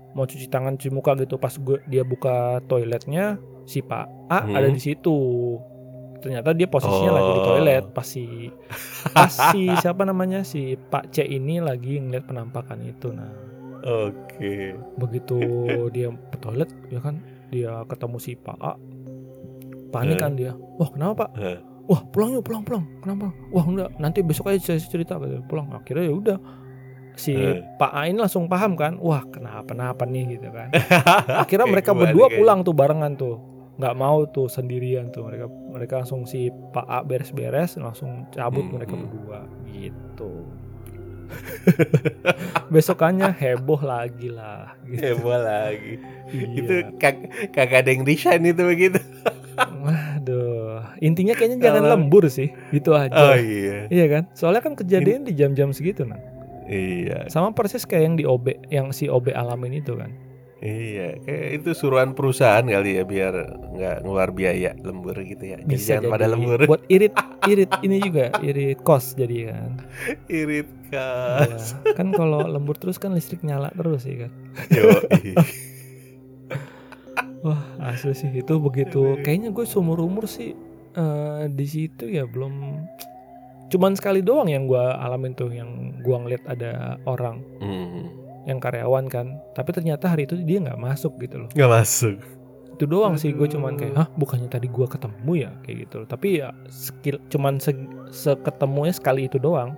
mau 0.09 0.23
cuci 0.23 0.47
tangan 0.47 0.73
cuci 0.73 0.89
muka 0.89 1.13
gitu 1.17 1.35
pas 1.35 1.51
gue 1.51 1.77
dia 1.85 2.01
buka 2.01 2.35
toiletnya 2.65 3.35
si 3.63 3.79
Pak 3.79 4.07
A 4.27 4.39
Hmm. 4.41 4.55
ada 4.55 4.67
di 4.67 4.79
situ 4.79 5.13
ternyata 6.17 6.51
dia 6.51 6.65
posisinya 6.65 7.13
lagi 7.13 7.29
di 7.29 7.39
Oh. 7.39 7.47
toilet 7.47 7.83
pas 7.89 8.03
si 8.03 8.25
pas 9.09 9.29
si 9.29 9.61
siapa 9.81 10.03
namanya 10.03 10.41
si 10.41 10.61
Pak 10.75 11.09
C 11.09 11.23
ini 11.23 11.59
lagi 11.59 11.95
ngeliat 11.95 12.25
penampakan 12.25 12.79
itu 12.81 13.09
nah 13.09 13.29
Oke. 13.81 14.75
begitu 14.95 15.37
dia 15.95 16.07
ke 16.09 16.37
toilet 16.37 16.69
ya 16.87 16.99
kan 16.99 17.19
dia 17.47 17.71
ketemu 17.85 18.17
si 18.17 18.33
Pak 18.33 18.57
A. 18.59 18.73
Panik 19.89 20.15
Eh. 20.15 20.21
kan 20.21 20.33
dia 20.33 20.51
wah 20.53 20.87
kenapa 20.87 21.25
Pak? 21.25 21.29
Eh. 21.35 21.57
wah 21.85 22.01
pulang 22.05 22.29
yuk 22.31 22.43
pulang 22.43 22.61
pulang. 22.61 22.85
Kenapa? 22.99 23.33
Wah 23.49 23.65
enggak 23.65 23.89
nanti 23.97 24.21
besok 24.21 24.47
aja 24.47 24.61
saya 24.67 24.79
cerita 24.79 25.17
gitu 25.17 25.41
pulang. 25.43 25.71
Akhirnya 25.71 26.05
ya 26.05 26.13
udah. 26.13 26.37
Si 27.15 27.33
Eh. 27.33 27.65
Pak 27.75 27.91
A 27.91 28.05
ini 28.05 28.15
langsung 28.15 28.45
paham 28.45 28.73
kan 28.73 28.95
wah 28.95 29.25
kenapa 29.25 29.65
kenapa 29.65 30.05
nih? 30.05 30.37
Gitu 30.37 30.47
kan. 30.49 30.69
Akhirnya 31.41 31.65
Kayak 31.65 31.73
mereka 31.73 31.91
berdua 31.93 32.25
kayak- 32.25 32.37
pulang 32.37 32.59
tuh 32.61 32.71
barengan 32.71 33.13
tuh. 33.13 33.35
Nggak 33.75 33.95
mau 33.95 34.27
tuh 34.27 34.45
sendirian 34.45 35.07
tuh 35.09 35.23
mereka 35.23 35.47
mereka 35.47 35.93
langsung 35.97 36.23
si 36.23 36.47
Pak 36.51 36.85
A 36.85 36.99
beres-beres 37.01 37.73
langsung 37.75 38.27
cabut 38.29 38.61
Hmm, 38.61 38.75
mereka 38.75 38.93
hmm. 38.93 39.01
berdua. 39.01 39.39
Gitu 39.65 40.29
besokannya 42.73 43.29
heboh 43.33 43.81
lagi 43.81 44.29
lah 44.29 44.77
gitu. 44.85 45.01
Heboh 45.01 45.37
lagi. 45.37 45.93
Iya. 46.29 46.47
Itu 46.57 46.73
kag 47.01 47.17
kagak 47.53 47.85
ada 47.85 47.89
yang 47.93 48.03
resign 48.05 48.45
itu 48.45 48.63
begitu. 48.65 48.99
Waduh, 49.59 50.87
intinya 51.03 51.35
kayaknya 51.35 51.67
jangan 51.67 51.83
Kalau- 51.83 51.93
lembur 51.99 52.23
sih, 52.31 52.47
gitu 52.71 52.95
aja. 52.95 53.11
Oh 53.11 53.35
iya. 53.35 53.91
Iya 53.91 54.05
kan? 54.07 54.23
Soalnya 54.31 54.63
kan 54.63 54.73
kejadian 54.79 55.27
di 55.27 55.35
jam-jam 55.35 55.75
segitu 55.75 56.07
nah. 56.07 56.19
Iya. 56.69 57.27
Sama 57.27 57.51
persis 57.51 57.83
kayak 57.83 58.03
yang 58.05 58.15
di 58.15 58.23
OB, 58.29 58.45
yang 58.69 58.93
si 58.93 59.09
OB 59.09 59.33
alamin 59.33 59.81
itu 59.81 59.97
kan. 59.97 60.13
Iya, 60.59 61.15
kayak 61.19 61.47
itu 61.55 61.69
suruhan 61.71 62.11
perusahaan 62.11 62.61
kali 62.61 62.95
ya 62.95 63.03
biar 63.03 63.31
nggak 63.71 64.03
ngeluar 64.03 64.29
biaya 64.29 64.75
lembur 64.77 65.15
gitu 65.17 65.39
ya. 65.45 65.57
Jadi 65.57 65.71
Bisa 65.71 66.03
pada 66.03 66.27
jadi 66.27 66.35
lembur. 66.35 66.59
buat 66.67 66.83
irit 66.85 67.15
irit 67.45 67.71
ini 67.79 67.97
juga, 67.97 68.27
irit 68.39 68.79
kos 68.79 69.15
jadi 69.15 69.37
kan. 69.49 69.71
Irit 70.29 70.67
Iya. 70.89 71.45
kas. 71.45 71.77
kan 71.93 72.09
kalau 72.11 72.43
lembur 72.43 72.73
terus 72.73 72.97
kan 72.97 73.13
listrik 73.13 73.39
nyala 73.39 73.69
terus 73.71 74.03
ya 74.03 74.25
kan. 74.25 74.31
Yo. 74.75 74.89
Wah, 77.39 77.61
asli 77.81 78.11
sih 78.11 78.27
itu 78.33 78.53
begitu. 78.57 79.15
Kayaknya 79.17 79.49
gue 79.49 79.63
seumur 79.63 79.95
umur 79.97 80.27
sih 80.27 80.51
eh, 80.91 81.43
di 81.47 81.65
situ 81.65 82.03
ya 82.05 82.25
belum 82.25 82.83
cuman 83.69 83.93
sekali 83.93 84.19
doang 84.19 84.49
yang 84.49 84.65
gue 84.65 84.75
alamin 84.81 85.31
tuh 85.31 85.47
yang 85.47 85.69
gua 86.01 86.17
ngeliat 86.19 86.41
ada 86.43 86.71
orang 87.05 87.37
Hmm, 87.61 88.09
yang 88.45 88.57
karyawan 88.57 89.07
kan 89.07 89.39
tapi 89.51 89.71
ternyata 89.71 90.07
hari 90.07 90.23
itu 90.23 90.39
dia 90.39 90.59
nggak 90.59 90.77
masuk 90.77 91.17
gitu 91.19 91.43
loh 91.43 91.49
nggak 91.51 91.71
masuk. 91.71 92.15
itu 92.73 92.85
doang 92.87 93.19
sih 93.19 93.35
gue 93.35 93.43
cuman 93.45 93.75
Aduh. 93.75 93.79
kayak 93.81 93.93
hah 93.95 94.07
bukannya 94.15 94.47
tadi 94.47 94.71
gua 94.71 94.87
ketemu 94.87 95.31
ya 95.35 95.51
kayak 95.63 95.77
gitu 95.83 95.95
loh. 95.99 96.07
tapi 96.07 96.27
ya 96.39 96.49
skill 96.67 97.19
cuman 97.27 97.59
se 97.59 97.75
seketemunya 98.09 98.95
sekali 98.95 99.27
itu 99.27 99.35
doang 99.35 99.75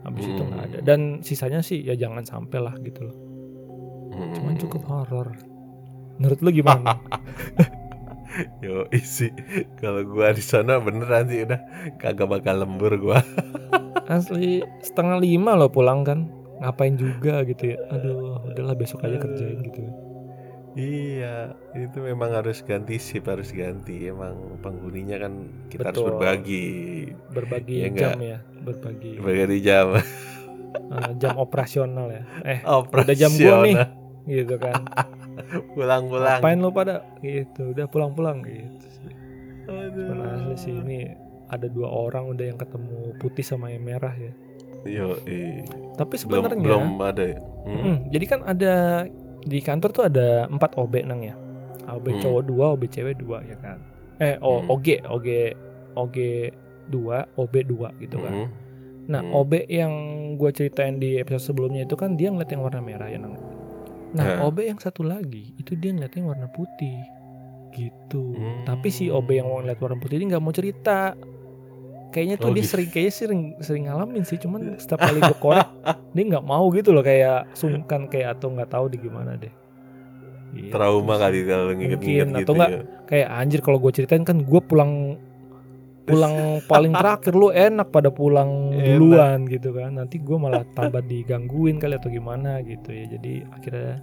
habis 0.00 0.24
itu 0.24 0.40
nggak 0.40 0.62
ada 0.64 0.78
Hmm. 0.80 0.86
dan 0.86 1.00
sisanya 1.20 1.60
sih 1.60 1.80
ya 1.80 1.96
jangan 1.96 2.20
sampai 2.22 2.58
lah 2.58 2.76
gitu 2.80 3.08
loh 3.08 3.16
cuman 4.36 4.52
Hmm. 4.52 4.60
cukup 4.60 4.82
horor 4.84 5.28
menurut 6.16 6.38
lu 6.40 6.50
gimana 6.52 7.00
Yo 8.62 8.86
isi 8.94 9.26
kalau 9.76 10.06
gua 10.06 10.30
di 10.30 10.40
sana 10.40 10.78
beneran 10.78 11.26
sih 11.26 11.42
udah 11.42 11.60
kagak 11.98 12.30
bakal 12.30 12.62
lembur 12.62 12.94
gua. 12.94 13.18
asli 14.06 14.62
setengah 14.80 15.18
lima 15.18 15.58
loh 15.58 15.66
pulang 15.66 16.06
kan 16.06 16.30
ngapain 16.60 16.94
juga 16.94 17.40
gitu 17.42 17.72
ya 17.72 17.78
aduh 17.88 18.44
udahlah 18.44 18.76
besok 18.76 19.02
aja 19.02 19.16
kerjain 19.16 19.60
gitu 19.64 19.82
Iya, 20.70 21.50
itu 21.74 21.98
memang 21.98 22.30
harus 22.30 22.62
ganti 22.62 22.94
sip, 22.94 23.26
harus 23.26 23.50
ganti. 23.50 24.06
Emang 24.06 24.54
penghuninya 24.62 25.18
kan 25.18 25.50
kita 25.66 25.90
harus 25.90 25.98
Betul. 25.98 26.08
berbagi. 26.14 26.66
berbagi 27.34 27.74
Iya 27.74 27.88
jam 27.90 28.14
nggak? 28.14 28.14
ya 28.22 28.38
berbagi 28.62 29.10
Berbagi 29.18 29.58
jam. 29.66 29.86
eh, 30.94 31.12
jam 31.18 31.34
operasional 31.34 32.06
ya 32.14 32.22
eh 32.46 32.62
Udah 32.62 33.16
jam 33.18 33.34
gua 33.34 33.66
nih. 33.66 33.76
gitu 34.30 34.54
kan 34.62 34.86
Pulang-pulang. 35.74 36.38
Ngapain 36.38 36.58
lo 36.62 36.70
pada 36.70 37.02
gitu 37.18 37.74
udah 37.74 37.86
pulang-pulang 37.90 38.38
gitu 38.46 38.86
sih. 38.94 39.10
Aduh. 39.66 40.06
Cuman 40.06 40.26
asli 40.38 40.54
sih 40.54 40.74
ini 40.76 41.10
ada 41.50 41.66
dua 41.66 41.90
orang 41.90 42.30
udah 42.30 42.46
yang 42.46 42.58
ketemu 42.62 43.18
putih 43.18 43.42
sama 43.42 43.74
yang 43.74 43.82
merah 43.82 44.14
ya. 44.14 44.30
Yo, 44.82 45.20
eh. 45.24 45.60
Tapi 45.94 46.14
belum 46.16 46.40
sebenarnya 46.44 46.58
belum 46.58 46.84
ada. 46.98 47.24
ya? 47.26 47.38
Hmm? 47.60 47.80
mm, 47.84 47.96
jadi 48.08 48.24
kan 48.24 48.40
ada 48.42 48.74
di 49.40 49.58
kantor 49.60 49.90
tuh 49.92 50.04
ada 50.06 50.28
empat 50.46 50.76
OB 50.76 50.94
nang 51.04 51.20
ya. 51.20 51.36
OB 51.86 52.06
Hmm. 52.08 52.20
cowok 52.20 52.42
dua, 52.44 52.64
OB 52.72 52.82
cewek 52.86 53.16
dua 53.16 53.42
ya 53.42 53.56
kan. 53.58 53.78
Eh 54.16 54.36
oh, 54.40 54.60
Hmm. 54.60 54.72
OG, 54.72 54.86
OG, 55.04 55.28
OG 55.94 56.16
dua, 56.88 57.28
OB 57.34 57.54
dua 57.62 57.88
gitu 57.98 58.16
kan. 58.16 58.32
Hmm. 58.34 58.48
Nah, 59.10 59.20
Hmm. 59.20 59.36
OB 59.36 59.52
yang 59.66 59.92
gue 60.36 60.50
ceritain 60.50 60.96
di 60.96 61.18
episode 61.18 61.50
sebelumnya 61.50 61.82
itu 61.82 61.96
kan 61.96 62.14
dia 62.14 62.30
ngeliat 62.30 62.48
yang 62.48 62.62
warna 62.62 62.80
merah 62.80 63.08
ya 63.08 63.18
nang. 63.18 63.34
Nah, 64.10 64.24
Hah. 64.38 64.46
OB 64.46 64.64
yang 64.64 64.78
satu 64.78 65.02
lagi 65.02 65.54
itu 65.54 65.74
dia 65.74 65.90
ngeliat 65.90 66.14
yang 66.14 66.26
warna 66.26 66.46
putih 66.46 66.98
gitu. 67.70 68.34
Hmm. 68.34 68.62
Tapi 68.64 68.88
si 68.88 69.06
OB 69.06 69.28
yang 69.30 69.46
ngeliat 69.46 69.78
warna 69.78 69.98
putih 69.98 70.18
ini 70.18 70.30
nggak 70.30 70.42
mau 70.42 70.50
cerita. 70.50 71.14
Kayaknya 72.10 72.34
tuh 72.36 72.44
Oh, 72.44 72.50
dia 72.50 72.60
gitu. 72.60 72.70
sering 72.74 72.88
kayaknya 72.88 73.12
sering 73.14 73.40
sering 73.58 73.82
ngalamin 73.86 74.22
sih, 74.22 74.36
cuman 74.36 74.74
setiap 74.76 74.98
kali 75.00 75.18
gue 75.18 75.36
korek 75.38 75.66
dia 76.14 76.22
nggak 76.26 76.42
mau 76.42 76.66
gitu 76.70 76.90
loh 76.90 77.00
kayak 77.00 77.46
sungkan 77.54 78.06
kayak 78.06 78.34
atau 78.34 78.50
nggak 78.50 78.68
tahu 78.68 78.86
di 78.86 78.96
gimana 78.98 79.34
deh. 79.34 79.50
Gitu 80.50 80.68
Trauma 80.68 81.14
sih. 81.14 81.18
kali 81.22 81.36
kalau 81.46 81.70
nginget-nginget 81.70 82.26
gitu 82.26 82.42
atau 82.42 82.52
nggak, 82.58 82.68
ya. 82.68 82.78
Kayak 83.06 83.26
anjir 83.32 83.58
kalau 83.62 83.78
gue 83.78 83.90
ceritain 83.94 84.22
kan 84.22 84.36
gue 84.42 84.60
pulang 84.60 85.14
pulang 86.02 86.34
paling 86.66 86.90
terakhir 86.90 87.32
lu 87.32 87.48
enak 87.48 87.86
pada 87.88 88.10
pulang 88.10 88.74
Enak. 88.74 88.98
duluan 88.98 89.38
gitu 89.46 89.70
kan 89.70 89.94
nanti 89.94 90.18
gue 90.18 90.34
malah 90.34 90.66
tambah 90.74 90.98
digangguin 91.06 91.78
kali 91.78 91.94
atau 91.94 92.10
gimana 92.10 92.58
gitu 92.66 92.90
ya 92.90 93.06
jadi 93.06 93.46
akhirnya 93.46 94.02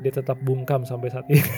dia 0.00 0.10
tetap 0.10 0.40
bungkam 0.40 0.80
sampai 0.82 1.12
saat 1.12 1.28
ini 1.28 1.44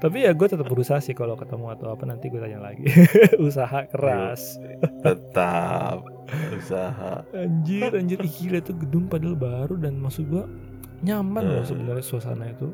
tapi 0.00 0.24
ya 0.24 0.32
gue 0.32 0.48
tetap 0.48 0.64
berusaha 0.64 0.98
sih 0.98 1.12
kalau 1.12 1.36
ketemu 1.36 1.70
atau 1.70 1.92
apa 1.92 2.04
nanti 2.04 2.26
gue 2.26 2.40
tanya 2.40 2.58
lagi. 2.58 2.88
Usaha 3.48 3.84
keras. 3.86 4.56
Tetap 5.00 6.00
usaha. 6.56 7.20
anjir 7.30 7.92
anjir. 7.92 8.18
Ih, 8.18 8.32
gila 8.32 8.58
tuh 8.60 8.76
gedung 8.76 9.06
padahal 9.06 9.34
baru 9.34 9.74
dan 9.76 9.96
maksud 9.96 10.24
gue 10.26 10.44
nyaman 11.00 11.42
loh 11.42 11.62
Eh. 11.62 11.68
sebenarnya 11.68 12.00
suasana 12.00 12.48
itu. 12.48 12.72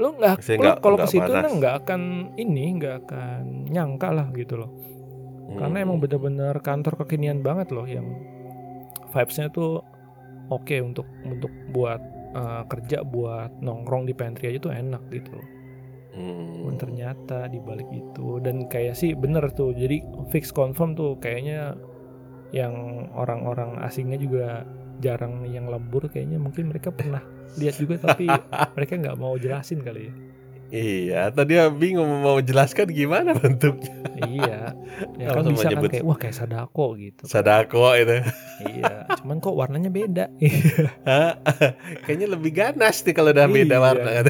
Lo 0.00 0.16
nggak 0.16 0.40
lo 0.56 0.72
kalau 0.80 0.96
ke 0.96 1.06
situ 1.06 1.28
nggak 1.30 1.74
akan 1.84 2.00
ini 2.34 2.80
nggak 2.80 2.94
akan 3.04 3.40
nyangka 3.68 4.08
lah 4.08 4.26
gitu 4.32 4.56
loh. 4.56 4.70
Karena 5.52 5.78
Hmm. 5.78 5.84
emang 5.84 5.98
bener-bener 6.00 6.56
kantor 6.58 7.04
kekinian 7.04 7.44
banget 7.44 7.68
loh 7.70 7.84
yang 7.84 8.08
vibesnya 9.10 9.52
tuh 9.52 9.84
oke 10.48 10.76
untuk 10.80 11.04
untuk 11.22 11.52
buat 11.70 12.00
eh, 12.32 12.62
kerja 12.64 13.04
buat 13.04 13.60
nongkrong 13.60 14.08
di 14.08 14.16
pantry 14.16 14.48
aja 14.48 14.58
tuh 14.62 14.72
enak 14.72 15.04
gitu 15.12 15.36
Hmm. 16.12 16.76
Ternyata 16.76 17.46
di 17.46 17.56
balik 17.56 17.88
itu 17.88 18.36
dan 18.38 18.66
kayak 18.66 18.92
sih 18.92 19.12
bener 19.12 19.48
tuh 19.50 19.72
jadi 19.72 20.00
fix 20.28 20.50
confirm 20.50 20.92
tuh 20.92 21.16
kayaknya 21.16 21.76
yang 22.50 22.74
orang-orang 23.12 23.80
asingnya 23.80 24.16
juga 24.16 24.68
jarang 25.00 25.46
yang 25.46 25.66
lembur 25.66 26.06
kayaknya 26.06 26.36
mungkin 26.36 26.68
mereka 26.68 26.90
pernah 26.90 27.24
lihat 27.58 27.76
juga 27.76 27.96
tapi 27.98 28.28
mereka 28.72 28.92
nggak 28.94 29.16
mau 29.16 29.34
jelasin 29.34 29.80
kali 29.80 30.08
ya 30.08 30.14
Iya, 30.72 31.28
tadi 31.28 31.52
bingung 31.68 32.24
mau 32.24 32.40
jelaskan 32.40 32.88
gimana 32.88 33.36
bentuknya. 33.36 33.92
iya 34.24 34.72
ya 35.20 35.28
kan 35.28 35.44
bisa 35.44 35.68
kan 35.68 35.84
kayak 35.84 36.00
wah 36.00 36.16
kayak 36.16 36.32
sadako 36.32 36.96
gitu 36.96 37.28
Sadako 37.28 37.92
itu. 37.92 38.24
iya 38.64 39.04
cuman 39.20 39.36
kok 39.38 39.52
warnanya 39.52 39.92
beda 39.92 40.32
Hah? 41.08 41.36
Kayaknya 42.04 42.28
lebih 42.32 42.52
ganas 42.52 43.04
nih 43.04 43.12
kalau 43.12 43.32
udah 43.32 43.44
beda 43.46 43.68
Iya. 43.70 43.84
warna 43.84 44.10
kan. 44.16 44.26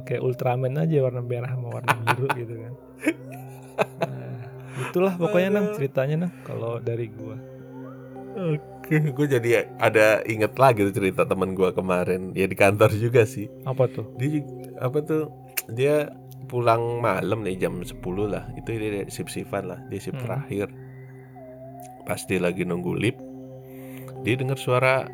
Kayak 0.00 0.20
Ultraman 0.20 0.76
aja 0.76 0.96
warna 1.00 1.20
merah 1.20 1.50
sama 1.50 1.68
warna 1.72 1.92
biru 2.06 2.26
gitu 2.40 2.54
kan 2.56 2.74
Nah, 3.80 4.44
itulah 4.82 5.14
pokoknya 5.14 5.48
nang 5.50 5.72
ceritanya 5.72 6.16
nang 6.20 6.32
kalau 6.42 6.76
dari 6.78 7.08
gua 7.08 7.36
Oke, 8.30 9.00
gue 9.02 9.26
jadi 9.28 9.48
ada 9.76 10.22
inget 10.22 10.54
lagi 10.54 10.84
tuh 10.84 10.94
cerita 10.94 11.24
temen 11.24 11.50
gue 11.50 11.70
kemarin 11.70 12.30
ya 12.32 12.44
di 12.44 12.54
kantor 12.54 12.92
juga 12.92 13.24
sih. 13.24 13.50
apa 13.64 13.86
tuh 13.86 14.06
Dia 14.16 14.38
apa 14.78 14.98
tuh 15.00 15.26
dia 15.68 16.14
pulang 16.46 16.98
malam 16.98 17.42
nih 17.42 17.58
jam 17.58 17.78
10 17.78 17.98
lah. 18.26 18.46
Itu 18.54 18.70
dia 18.70 19.02
shift 19.06 19.30
shiftan 19.30 19.66
lah, 19.66 19.82
dia 19.86 19.98
shift 19.98 20.14
Hmm. 20.16 20.26
terakhir. 20.26 20.66
Pas 22.02 22.22
dia 22.22 22.38
lagi 22.38 22.62
nunggu 22.62 22.92
lift, 22.92 23.18
dia 24.20 24.34
dengar 24.34 24.58
suara 24.58 25.10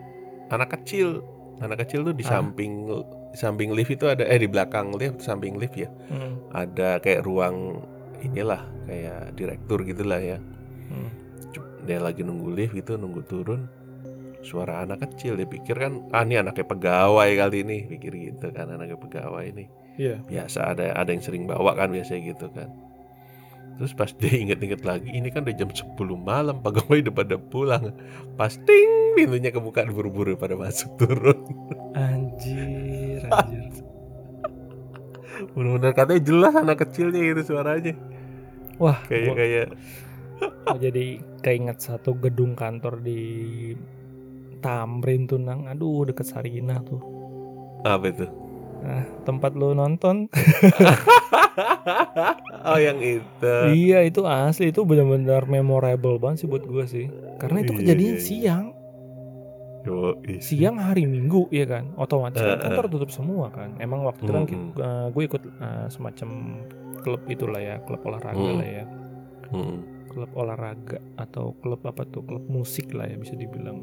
anak 0.49 0.77
kecil. 0.77 1.25
Anak 1.59 1.85
kecil 1.85 2.05
tuh 2.05 2.13
di 2.13 2.25
Ah. 2.25 2.37
samping 2.37 2.85
di 3.37 3.45
samping 3.45 3.77
lift 3.77 3.93
itu 3.93 4.09
ada 4.09 4.25
eh 4.25 4.41
di 4.41 4.49
belakang 4.49 4.97
lift 4.97 5.21
samping 5.21 5.61
lift 5.61 5.77
ya. 5.77 5.93
Hmm. 6.09 6.41
Ada 6.57 7.05
kayak 7.05 7.29
ruang 7.29 7.85
inilah 8.25 8.65
kayak 8.89 9.37
direktur 9.37 9.85
gitulah 9.85 10.17
ya. 10.17 10.41
Hmm. 10.89 11.13
dia 11.87 12.03
lagi 12.03 12.27
nunggu 12.27 12.51
lift 12.51 12.75
gitu 12.75 12.99
nunggu 12.99 13.23
turun 13.31 13.71
suara 14.47 14.87
anak 14.87 15.03
kecil 15.03 15.35
dia 15.35 15.51
pikir 15.51 15.75
kan 15.75 16.07
ah 16.15 16.23
ini 16.23 16.39
anaknya 16.39 16.63
pegawai 16.63 17.31
kali 17.35 17.67
ini 17.67 17.77
pikir 17.91 18.15
gitu 18.15 18.55
kan 18.55 18.71
anaknya 18.71 18.95
pegawai 18.95 19.43
ini 19.43 19.67
iya 19.99 20.23
biasa 20.23 20.75
ada 20.75 20.95
ada 20.95 21.11
yang 21.11 21.23
sering 21.23 21.51
bawa 21.51 21.75
kan 21.75 21.91
biasanya 21.91 22.35
gitu 22.35 22.47
kan 22.55 22.71
terus 23.77 23.93
pas 23.93 24.09
dia 24.15 24.35
inget-inget 24.39 24.87
lagi 24.87 25.11
ini 25.11 25.29
kan 25.35 25.43
udah 25.43 25.57
jam 25.59 25.71
10 25.71 25.99
malam 26.23 26.57
pegawai 26.63 27.07
udah 27.07 27.15
pada 27.15 27.37
pulang 27.37 27.95
pas 28.39 28.55
ting 28.55 29.19
pintunya 29.19 29.51
kebuka 29.51 29.85
buru-buru 29.91 30.39
pada 30.39 30.55
masuk 30.55 30.95
turun 30.97 31.39
anjir 31.99 32.96
anjir. 33.29 33.65
Benar-benar 35.53 35.93
katanya 35.93 36.23
jelas 36.23 36.55
anak 36.55 36.79
kecilnya 36.81 37.21
gitu 37.23 37.43
suaranya. 37.47 37.93
Wah 38.77 38.99
kayak 39.05 39.23
gua- 39.27 39.37
kayak 39.37 39.67
gua 40.65 40.77
jadi 40.79 41.05
keinget 41.41 41.79
satu 41.79 42.13
gedung 42.15 42.53
kantor 42.53 43.01
di 43.01 43.21
Tamrin 44.59 45.25
tuh 45.25 45.37
nang. 45.37 45.65
Aduh 45.65 46.05
deket 46.05 46.27
Sarinah 46.27 46.81
tuh. 46.83 47.01
Apa 47.83 48.09
itu? 48.09 48.27
Nah 48.79 49.05
tempat 49.23 49.53
lu 49.53 49.73
nonton. 49.73 50.27
Oh 52.67 52.77
yang 52.77 53.01
itu. 53.01 53.55
Iya 53.73 54.05
itu 54.05 54.21
asli. 54.25 54.69
Itu 54.69 54.85
benar-benar 54.85 55.47
memorable 55.47 56.19
banget 56.19 56.45
sih 56.45 56.49
buat 56.51 56.67
gua 56.67 56.85
sih. 56.85 57.09
Karena 57.39 57.63
itu 57.63 57.73
Iya, 57.73 57.79
kejadian 57.81 58.13
iya, 58.13 58.19
iya. 58.19 58.27
siang 58.27 58.65
Yoi. 59.87 60.37
siang 60.41 60.77
hari 60.77 61.05
Minggu 61.05 61.47
ya 61.49 61.65
kan 61.65 61.95
otomatis 61.95 62.37
kan 62.37 62.53
Eh, 62.53 62.61
kantor 62.61 62.85
tutup 62.89 63.09
semua 63.09 63.47
kan 63.49 63.79
emang 63.79 64.03
waktu 64.03 64.21
itu 64.21 64.33
kan 64.33 64.45
Mm-mm. 64.45 65.11
gue 65.11 65.23
ikut 65.25 65.43
eh, 65.43 65.87
semacam 65.87 66.29
klub 66.99 67.23
itulah 67.27 67.59
ya 67.59 67.79
klub 67.81 68.03
olahraga 68.03 68.37
Mm. 68.43 68.57
lah 68.57 68.69
ya 68.69 68.85
Mm. 69.49 69.77
klub 70.09 70.31
olahraga 70.33 70.99
atau 71.17 71.55
klub 71.57 71.81
apa 71.83 72.03
tuh 72.05 72.21
klub 72.21 72.45
musik 72.47 72.91
lah 72.91 73.05
ya 73.05 73.15
bisa 73.15 73.33
dibilang 73.33 73.79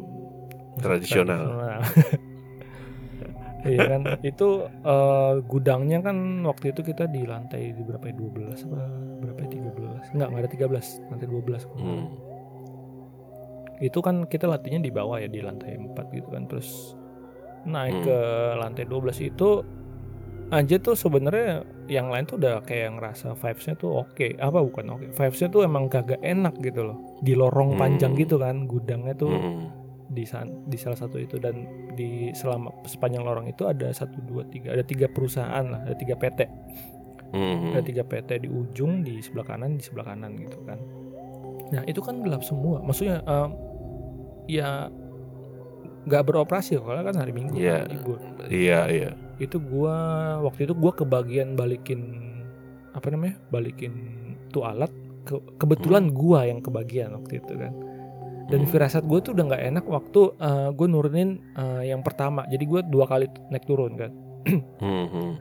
Musik 0.74 0.82
Tradisional. 0.82 1.38
tradisional. 1.40 1.82
iya 3.64 3.82
kan 3.88 4.02
itu 4.22 4.48
eh, 4.68 5.34
gudangnya 5.42 6.02
kan 6.02 6.18
waktu 6.44 6.66
itu 6.70 6.84
kita 6.84 7.08
di 7.08 7.24
lantai 7.24 7.72
di 7.72 7.80
berapa 7.80 8.04
ya 8.04 8.16
12 8.18 8.66
apa 8.66 8.80
berapa 9.22 9.40
ya 9.40 9.50
13 9.54 10.14
enggak 10.14 10.28
enggak 10.28 10.42
ada 10.42 10.52
13 10.52 11.08
lantai 11.08 11.28
12 11.30 11.64
Hmm. 11.78 12.06
Itu 13.84 14.00
kan 14.00 14.24
kita 14.24 14.48
latihnya 14.48 14.80
di 14.80 14.90
bawah 14.90 15.18
ya 15.18 15.28
di 15.28 15.40
lantai 15.40 15.76
4 15.76 15.92
gitu 16.10 16.30
kan 16.30 16.48
terus 16.48 16.96
naik 17.64 17.92
Hmm. 17.94 18.06
ke 18.06 18.18
lantai 18.58 18.84
12 18.86 19.20
itu 19.22 19.50
aja 20.50 20.76
tuh 20.78 20.94
sebenarnya 20.94 21.62
yang 21.88 22.08
lain 22.08 22.24
tuh 22.24 22.38
udah 22.38 22.62
kayak 22.62 22.94
ngerasa 22.94 23.34
vibes-nya 23.34 23.76
tuh 23.76 23.92
oke 24.00 24.38
apa 24.38 24.60
bukan 24.62 24.86
oke 24.90 25.06
vibes-nya 25.12 25.50
tuh 25.50 25.62
emang 25.62 25.88
kagak 25.88 26.22
enak 26.22 26.56
gitu 26.60 26.86
loh 26.86 26.98
di 27.20 27.34
lorong 27.34 27.76
panjang 27.76 28.14
Hmm. 28.14 28.22
gitu 28.22 28.36
kan 28.38 28.64
gudangnya 28.64 29.14
tuh 29.14 29.32
Mm. 29.32 29.66
di 30.06 30.24
san- 30.24 30.62
di 30.64 30.78
salah 30.78 30.96
satu 30.96 31.18
itu 31.18 31.36
dan 31.38 31.66
di 31.92 32.30
selama 32.32 32.70
sepanjang 32.84 33.24
lorong 33.24 33.48
itu 33.48 33.66
ada 33.66 33.90
satu 33.90 34.22
dua 34.22 34.46
tiga 34.46 34.72
ada 34.72 34.84
tiga 34.84 35.08
perusahaan 35.08 35.66
lah 35.66 35.82
ada 35.82 35.96
tiga 35.96 36.14
PT 36.14 36.46
Mm. 37.34 37.74
ada 37.74 37.82
tiga 37.82 38.04
PT 38.04 38.30
di 38.38 38.50
ujung 38.52 39.02
di 39.02 39.18
sebelah 39.18 39.48
kanan 39.48 39.74
di 39.74 39.82
sebelah 39.82 40.06
kanan 40.06 40.38
gitu 40.38 40.62
kan 40.62 40.78
nah 41.72 41.82
itu 41.84 41.98
kan 41.98 42.22
gelap 42.22 42.46
semua 42.46 42.78
maksudnya 42.80 43.26
em, 43.26 43.50
ya 44.46 44.92
nggak 46.04 46.24
beroperasi 46.24 46.76
kalau 46.78 47.00
kan 47.02 47.16
hari 47.16 47.32
minggu 47.32 47.56
Iya. 47.56 47.88
libur 47.88 48.20
Iya 48.46 48.80
iya. 48.88 49.10
itu 49.38 49.56
gua 49.58 49.96
waktu 50.42 50.68
itu 50.68 50.74
gua 50.74 50.92
kebagian 50.92 51.54
balikin 51.54 52.20
apa 52.92 53.08
namanya 53.08 53.40
balikin 53.50 53.94
tuh 54.50 54.64
alat 54.64 54.92
ke- 55.24 55.42
kebetulan 55.58 56.12
gua 56.12 56.44
yang 56.44 56.60
kebagian 56.60 57.12
waktu 57.14 57.40
itu 57.40 57.54
kan 57.54 57.74
dan 58.44 58.60
Hmm. 58.60 58.70
firasat 58.70 59.04
gue 59.04 59.20
tuh 59.20 59.32
udah 59.32 59.46
nggak 59.48 59.64
enak 59.66 59.86
waktu 59.88 60.36
gue 60.70 60.88
nurunin 60.88 61.30
eh, 61.54 61.88
yang 61.88 62.04
pertama 62.04 62.44
jadi 62.46 62.60
gue 62.62 62.82
dua 62.86 63.08
kali 63.08 63.26
naik 63.48 63.64
turun 63.64 63.96
kan 63.96 64.12
Hmm, 64.78 65.08
hmm. 65.08 65.32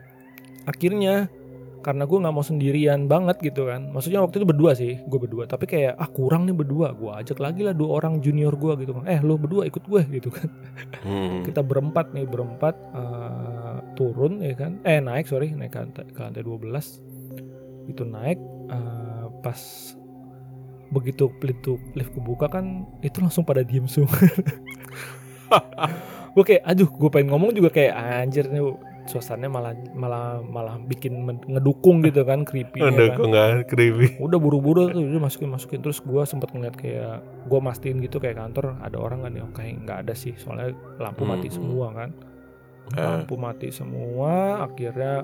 akhirnya 0.64 1.26
karena 1.83 2.07
gue 2.07 2.18
nggak 2.22 2.35
mau 2.35 2.47
sendirian 2.47 3.11
banget 3.11 3.43
gitu 3.43 3.66
kan. 3.66 3.91
Maksudnya 3.91 4.22
waktu 4.22 4.41
itu 4.41 4.47
berdua 4.47 4.72
sih 4.78 5.03
gue 5.03 5.18
berdua. 5.18 5.45
Tapi 5.51 5.66
kayak 5.66 5.99
ah 5.99 6.09
kurang 6.09 6.47
nih 6.47 6.55
berdua 6.55 6.95
gue 6.95 7.11
ajak 7.11 7.43
lagi 7.43 7.66
lah 7.66 7.74
dua 7.74 7.99
orang 7.99 8.22
junior 8.22 8.55
gue 8.55 8.87
gitu 8.87 8.95
kan. 8.97 9.05
Eh 9.11 9.18
lo 9.20 9.35
berdua 9.35 9.66
ikut 9.66 9.85
gue 9.85 10.03
gitu 10.14 10.30
kan. 10.30 10.49
Hmm. 11.03 11.43
kita 11.43 11.66
berempat 11.66 12.14
nih 12.14 12.24
berempat 12.30 12.74
eh, 12.95 13.76
turun 13.99 14.39
ya 14.41 14.55
kan. 14.55 14.78
Eh 14.87 15.03
naik 15.03 15.26
sorry 15.26 15.51
naik 15.51 15.74
ke 15.74 15.78
lantai, 15.83 16.07
ke 16.09 16.20
lantai 16.22 16.43
12 16.47 17.91
itu 17.91 18.03
naik 18.07 18.39
eh, 18.70 19.26
pas 19.43 19.61
begitu 20.93 21.33
pintu 21.41 21.80
lift 21.97 22.12
kebuka 22.14 22.47
kan 22.53 22.87
itu 23.03 23.18
langsung 23.18 23.43
pada 23.43 23.66
diem 23.66 23.89
semua. 23.91 24.12
Gue 26.33 26.45
kayak 26.49 26.64
aduh 26.64 26.89
gue 26.89 27.11
pengen 27.12 27.28
ngomong 27.28 27.53
juga 27.53 27.68
kayak 27.68 27.93
anjir 27.93 28.49
nih 28.49 28.64
suasananya 29.03 29.50
malah 29.50 29.72
malah 29.92 30.24
malah 30.40 30.74
bikin 30.78 31.18
ngedukung 31.44 32.00
gitu 32.00 32.22
kan 32.22 32.44
creepy 32.48 32.78
kan 32.78 32.94
kok 32.94 33.26
nggak 33.26 33.48
creepy. 33.66 34.16
udah 34.18 34.38
buru-buru 34.38 34.88
tuh 34.88 35.00
udah 35.00 35.22
masukin 35.22 35.48
masukin 35.48 35.80
terus 35.80 35.98
gue 35.98 36.22
sempat 36.22 36.50
ngeliat 36.50 36.74
kayak 36.74 37.18
gue 37.44 37.59
mastiin 37.59 37.98
gitu 37.98 38.16
kayak 38.16 38.36
kantor 38.36 38.78
ada 38.78 38.96
orang 38.96 39.22
kan 39.22 39.32
ya 39.32 39.42
oke 39.42 39.59
nggak 39.59 40.07
ada 40.07 40.14
sih 40.14 40.34
soalnya 40.34 40.70
lampu 40.96 41.22
mati 41.24 41.46
Hmm. 41.46 41.57
semua 41.57 41.88
kan 41.92 42.11
Eh, 42.92 42.98
lampu 42.98 43.34
mati 43.36 43.70
semua 43.70 44.32
akhirnya 44.61 45.22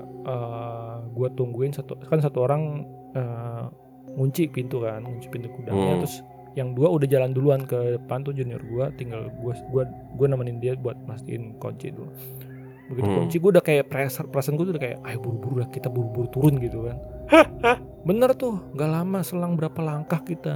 gue 1.09 1.27
tungguin 1.33 1.69
satu 1.69 1.99
kan 2.01 2.17
satu 2.17 2.39
orang 2.41 2.83
eh, 3.11 3.63
ngunci 4.09 4.49
pintu 4.49 4.79
kan 4.79 4.99
ngunci 4.99 5.27
pintu 5.27 5.47
gudangnya 5.51 5.93
Hmm. 5.93 6.01
terus 6.01 6.17
yang 6.57 6.73
dua 6.73 6.89
udah 6.89 7.05
jalan 7.05 7.29
duluan 7.29 7.61
ke 7.61 7.77
depan 7.95 8.21
tuh 8.21 8.33
junior 8.33 8.57
gue 8.59 8.85
tinggal 8.95 9.29
gue 9.37 9.53
gua 9.69 9.85
gue 9.87 10.27
nemenin 10.27 10.57
dia 10.57 10.73
buat 10.75 10.97
mastiin 11.05 11.55
kunci 11.55 11.93
dulu 11.93 12.09
begitu 12.89 13.05
Hmm. 13.05 13.17
kunci 13.19 13.37
gue 13.37 13.51
udah 13.51 13.61
kayak 13.61 13.85
perasaan 13.85 14.27
perasaan 14.27 14.55
gue 14.55 14.65
tuh 14.65 14.73
udah 14.73 14.83
kayak 14.83 14.97
ayo 15.03 15.17
buru-buru 15.19 15.55
lah 15.57 15.69
kita 15.69 15.87
buru-buru 15.87 16.27
turun 16.27 16.57
gitu 16.57 16.83
kan 16.83 16.97
bener 18.01 18.33
tuh 18.33 18.57
nggak 18.71 18.89
lama 18.89 19.19
selang 19.21 19.53
berapa 19.53 19.77
langkah 19.79 20.19
kita 20.19 20.55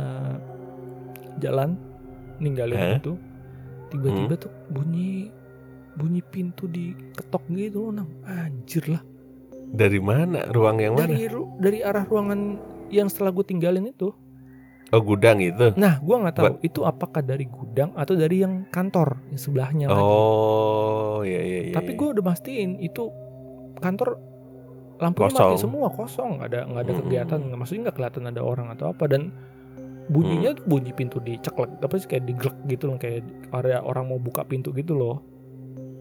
jalan 1.38 1.78
ninggalin 2.38 2.78
Eh? 2.80 2.98
itu 2.98 3.14
tiba-tiba 3.90 4.34
tuh 4.40 4.52
bunyi 4.68 5.30
bunyi 5.94 6.22
pintu 6.24 6.66
diketok 6.66 7.46
gitu 7.50 7.86
loh 7.86 7.94
nang 7.96 8.10
anjir 8.24 8.82
lah 8.88 9.04
dari 9.66 9.98
mana? 9.98 10.46
Ruang 10.48 10.78
yang 10.78 10.94
mana? 10.94 11.06
dari 11.08 11.26
ru- 11.26 11.54
dari 11.58 11.80
arah 11.80 12.02
ruangan 12.04 12.58
yang 12.90 13.06
setelah 13.06 13.30
gue 13.32 13.42
tinggalin 13.44 13.86
itu 13.88 14.10
Oh 14.94 15.02
gudang 15.02 15.42
itu. 15.42 15.74
nah 15.74 15.98
gue 15.98 16.16
nggak 16.16 16.36
tahu 16.36 16.54
itu 16.62 16.80
apakah 16.82 17.20
dari 17.20 17.46
gudang 17.46 17.92
atau 17.94 18.14
dari 18.14 18.40
yang 18.40 18.70
kantor 18.70 19.18
yang 19.28 19.40
sebelahnya 19.40 19.86
lagi 19.90 19.98
Oh 20.00 21.20
iya 21.22 21.42
iya 21.42 21.60
iya. 21.68 21.74
tapi 21.74 21.92
iya. 21.92 21.98
gue 21.98 22.08
udah 22.14 22.24
mastiin 22.24 22.72
itu 22.78 23.10
kantor 23.76 24.22
lampunya 24.96 25.28
Kosong. 25.28 25.50
mati 25.50 25.56
semua 25.58 25.88
kosong 25.90 26.30
nggak 26.38 26.48
ada 26.48 26.62
nggak 26.64 26.80
ada 26.80 26.92
Mm-mm. 26.92 27.02
kegiatan 27.04 27.40
maksudnya 27.52 27.82
nggak 27.84 27.98
kelihatan 27.98 28.24
ada 28.30 28.42
orang 28.42 28.68
atau 28.70 28.86
apa 28.88 29.04
dan 29.06 29.34
bunyinya 30.06 30.52
Mm. 30.52 30.58
tuh 30.58 30.66
bunyi 30.70 30.92
pintu 30.92 31.18
diceklek 31.18 31.72
apa 31.80 31.96
sih 31.98 32.08
kayak 32.08 32.24
diglek 32.24 32.56
gitu 32.68 32.84
loh 32.86 32.98
kayak 32.98 33.24
ada 33.50 33.82
orang 33.82 34.06
mau 34.06 34.20
buka 34.20 34.44
pintu 34.44 34.70
gitu 34.72 34.94
loh 34.94 35.26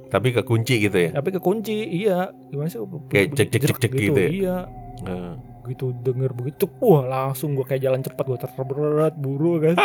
Tapi 0.07 0.29
kekunci 0.31 0.75
gitu 0.79 0.99
ya. 0.99 1.11
tapi 1.11 1.33
kekunci 1.33 1.73
iya 1.89 2.29
gimana 2.47 2.69
sih 2.69 2.77
Kayak 3.09 3.33
cek, 3.33 3.49
cek, 3.49 3.61
cek, 3.65 3.77
cek 3.81 3.93
gitu 3.97 4.21
ya? 4.21 4.29
iya 4.29 4.57
Eh, 5.03 5.33
begitu 5.63 5.95
denger 5.97 6.31
begitu 6.33 6.67
wah 6.79 7.03
langsung 7.03 7.55
gue 7.55 7.63
kayak 7.63 7.83
jalan 7.83 8.01
cepat 8.01 8.25
gue 8.25 8.39
terberat 8.41 9.15
buru 9.15 9.59
kan. 9.59 9.77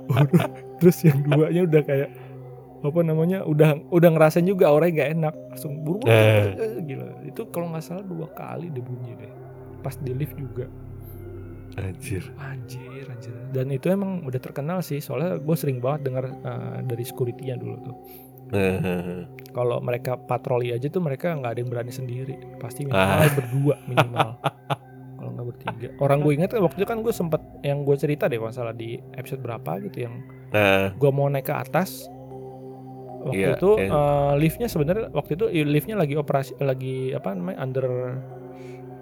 Terus 0.80 0.96
yang 1.04 1.20
duanya 1.22 1.62
udah 1.62 1.82
kayak 1.82 2.10
apa 2.80 3.00
namanya 3.00 3.44
udah 3.44 3.76
udah 3.88 4.08
ngerasain 4.10 4.44
juga 4.44 4.72
orangnya 4.72 4.94
nggak 4.96 5.10
enak. 5.14 5.34
Langsung 5.52 5.72
buru 5.80 6.00
Eh. 6.04 6.80
gila. 6.82 7.20
Itu 7.22 7.48
kalau 7.48 7.68
nggak 7.68 7.84
salah 7.84 8.00
dua 8.02 8.26
kali 8.30 8.68
deh 8.68 8.80
bunyi 8.80 9.12
deh 9.14 9.32
pas 9.80 9.92
di 9.94 10.12
lift 10.12 10.34
juga. 10.34 10.64
Anjir. 11.72 12.26
anjir 12.36 13.06
anjir. 13.06 13.32
Dan 13.52 13.70
itu 13.70 13.86
emang 13.88 14.24
udah 14.24 14.36
terkenal 14.36 14.80
sih 14.80 14.98
soalnya 14.98 15.36
gue 15.36 15.54
sering 15.54 15.78
banget 15.78 16.10
dengar 16.10 16.24
eh, 16.26 16.78
dari 16.82 17.04
security-nya 17.04 17.56
dulu 17.56 17.76
tuh. 17.80 17.96
Eh, 18.50 19.22
kalau 19.50 19.78
mereka 19.78 20.18
patroli 20.18 20.74
aja 20.74 20.88
tuh 20.88 20.98
mereka 20.98 21.30
nggak 21.32 21.52
ada 21.54 21.60
yang 21.60 21.70
berani 21.70 21.92
sendiri. 21.92 22.34
Pasti 22.58 22.84
Ah. 22.84 23.22
minimal 23.22 23.30
berdua 23.36 23.74
minimal 23.86 24.28
kalau 25.52 25.70
nggak 25.72 25.80
tiga 25.80 25.88
orang 25.98 26.18
gue 26.20 26.32
inget 26.32 26.50
waktu 26.52 26.76
itu 26.76 26.86
kan 26.86 26.98
gue 26.98 27.10
sempet 27.10 27.42
yang 27.60 27.82
gue 27.82 27.96
cerita 27.96 28.24
deh 28.24 28.36
kalau 28.36 28.48
nggak 28.48 28.56
salah 28.56 28.72
di 28.72 28.88
episode 29.12 29.40
berapa 29.40 29.72
gitu 29.82 29.98
yang 30.02 30.14
Nah, 30.50 30.90
gue 30.92 31.10
mau 31.10 31.26
naik 31.26 31.44
ke 31.44 31.54
atas 31.54 32.10
waktu 33.20 33.38
Iya, 33.38 33.54
itu 33.54 33.70
eh, 33.78 34.32
liftnya 34.36 34.66
sebenarnya 34.66 35.10
waktu 35.10 35.32
itu 35.32 35.44
liftnya 35.62 35.94
lagi 35.94 36.14
operasi 36.14 36.58
lagi 36.58 36.96
apa 37.10 37.30
namanya 37.30 37.58
under 37.60 37.86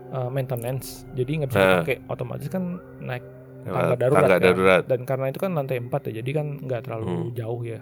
eh, 0.08 0.28
maintenance 0.28 1.06
jadi 1.12 1.30
nggak 1.38 1.48
bisa 1.48 1.58
Nah. 1.58 1.68
dipakai 1.78 1.96
otomatis 2.06 2.48
kan 2.48 2.64
naik 2.98 3.24
tangga 3.60 3.74
lewat 3.86 3.98
darurat, 3.98 4.16
tangga 4.18 4.28
kan. 4.30 4.40
darurat. 4.42 4.82
dan 4.84 5.00
karena 5.02 5.26
itu 5.28 5.38
kan 5.38 5.50
lantai 5.52 5.76
4 5.78 5.88
ya 6.04 6.12
jadi 6.18 6.30
kan 6.34 6.46
nggak 6.58 6.80
terlalu 6.82 7.04
Hmm. 7.06 7.28
jauh 7.32 7.60
ya 7.62 7.80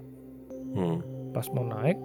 Hmm. 0.72 0.98
pas 1.30 1.46
mau 1.50 1.64
naik 1.64 1.98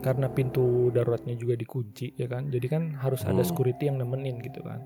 karena 0.00 0.26
pintu 0.28 0.64
daruratnya 0.88 1.34
juga 1.34 1.54
dikunci 1.54 2.12
ya 2.12 2.26
kan 2.26 2.46
jadi 2.46 2.66
kan 2.66 2.82
harus 2.96 3.22
ada 3.22 3.38
Hmm. 3.38 3.46
security 3.46 3.86
yang 3.86 3.96
nemenin 3.96 4.38
gitu 4.40 4.60
kan 4.60 4.82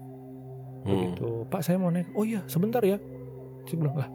Hmm. 0.87 0.95
begitu 0.95 1.29
pak 1.51 1.61
saya 1.67 1.77
mau 1.77 1.91
naik. 1.91 2.07
Oh 2.15 2.23
iya 2.23 2.47
sebentar 2.47 2.81
ya. 2.87 3.03
Saya 3.67 3.77
bilang 3.83 3.97
lah 3.99 4.09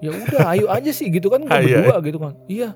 ya 0.00 0.16
udah 0.16 0.40
ayo 0.56 0.66
aja 0.72 0.90
sih 0.92 1.12
gitu 1.12 1.28
kan 1.28 1.44
gua 1.48 1.60
Ayo, 1.60 1.80
berdua 1.80 1.96
gitu 2.04 2.18
kan. 2.20 2.32
Iya 2.46 2.68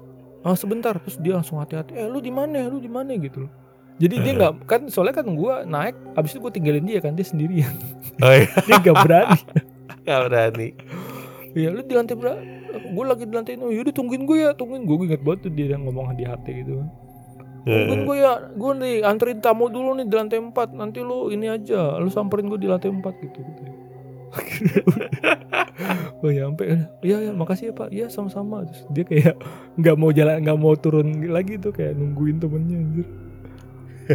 ah 0.44 0.56
sebentar. 0.56 0.96
Terus 1.04 1.16
dia 1.20 1.32
langsung 1.36 1.60
hati-hati 1.60 1.92
eh 1.96 2.08
lu 2.08 2.20
di 2.20 2.32
mana? 2.32 2.68
Lu 2.68 2.80
di 2.80 2.88
mana? 2.88 3.12
Gitu 3.16 3.44
loh. 3.44 3.52
Jadi 4.00 4.14
dia 4.26 4.32
nggak 4.34 4.52
kan 4.66 4.80
soalnya 4.90 5.22
kan 5.22 5.26
gua 5.36 5.62
naik 5.62 5.94
abis 6.18 6.34
itu 6.34 6.40
gua 6.42 6.52
tinggalin 6.52 6.84
dia 6.88 6.98
kan 7.04 7.12
dia 7.14 7.26
sendirian. 7.28 7.74
Oh 8.24 8.32
iya, 8.32 8.48
dia 8.66 8.74
nggak 8.80 8.96
berani. 9.04 9.40
Nggak 10.04 10.20
berani. 10.28 10.68
ya 11.56 11.68
lu 11.72 11.80
di 11.80 11.94
lantai 11.96 12.12
berapa? 12.12 12.36
Gue 12.92 13.04
lagi 13.08 13.24
di 13.24 13.32
lantai 13.32 13.56
ini. 13.56 13.72
Yaudah 13.72 13.94
tungguin 13.96 14.28
gue 14.28 14.36
ya 14.36 14.52
tungguin. 14.52 14.84
Gue 14.84 15.08
inget 15.08 15.24
banget 15.24 15.48
tuh 15.48 15.52
dia 15.56 15.66
yang 15.72 15.88
ngomong 15.88 16.12
di 16.12 16.28
hati 16.28 16.60
gitu 16.60 16.84
kan 17.64 17.88
Tungguin 17.88 18.02
gue 18.04 18.16
ya, 18.20 18.32
gue 18.52 18.72
nih 18.76 18.94
anterin 19.08 19.40
tamu 19.40 19.72
dulu 19.72 19.96
nih 19.96 20.04
di 20.04 20.14
lantai 20.14 20.36
4 20.36 20.76
Nanti 20.76 21.00
lu 21.00 21.32
ini 21.32 21.48
aja, 21.48 21.96
lu 21.96 22.12
samperin 22.12 22.52
gue 22.52 22.60
di 22.60 22.68
lantai 22.68 22.92
4 22.92 23.00
gitu, 23.24 23.38
gitu. 23.40 23.62
oh 26.26 26.30
nyampe, 26.30 26.66
iya 27.06 27.22
ya 27.22 27.32
makasih 27.32 27.70
ya 27.70 27.74
pak, 27.74 27.88
iya 27.94 28.06
sama-sama. 28.10 28.66
Terus 28.66 28.82
dia 28.90 29.04
kayak 29.06 29.34
nggak 29.80 29.96
mau 29.96 30.10
jalan, 30.10 30.42
nggak 30.42 30.58
mau 30.58 30.74
turun 30.76 31.24
lagi 31.30 31.56
tuh 31.56 31.72
kayak 31.72 31.96
nungguin 31.96 32.42
temennya 32.42 32.76
anjir. 32.76 33.06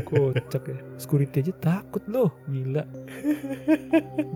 Kocak 0.05 0.69
ya, 0.69 0.77
security 1.01 1.41
aja 1.41 1.53
takut 1.57 2.05
loh, 2.05 2.29
gila. 2.45 2.85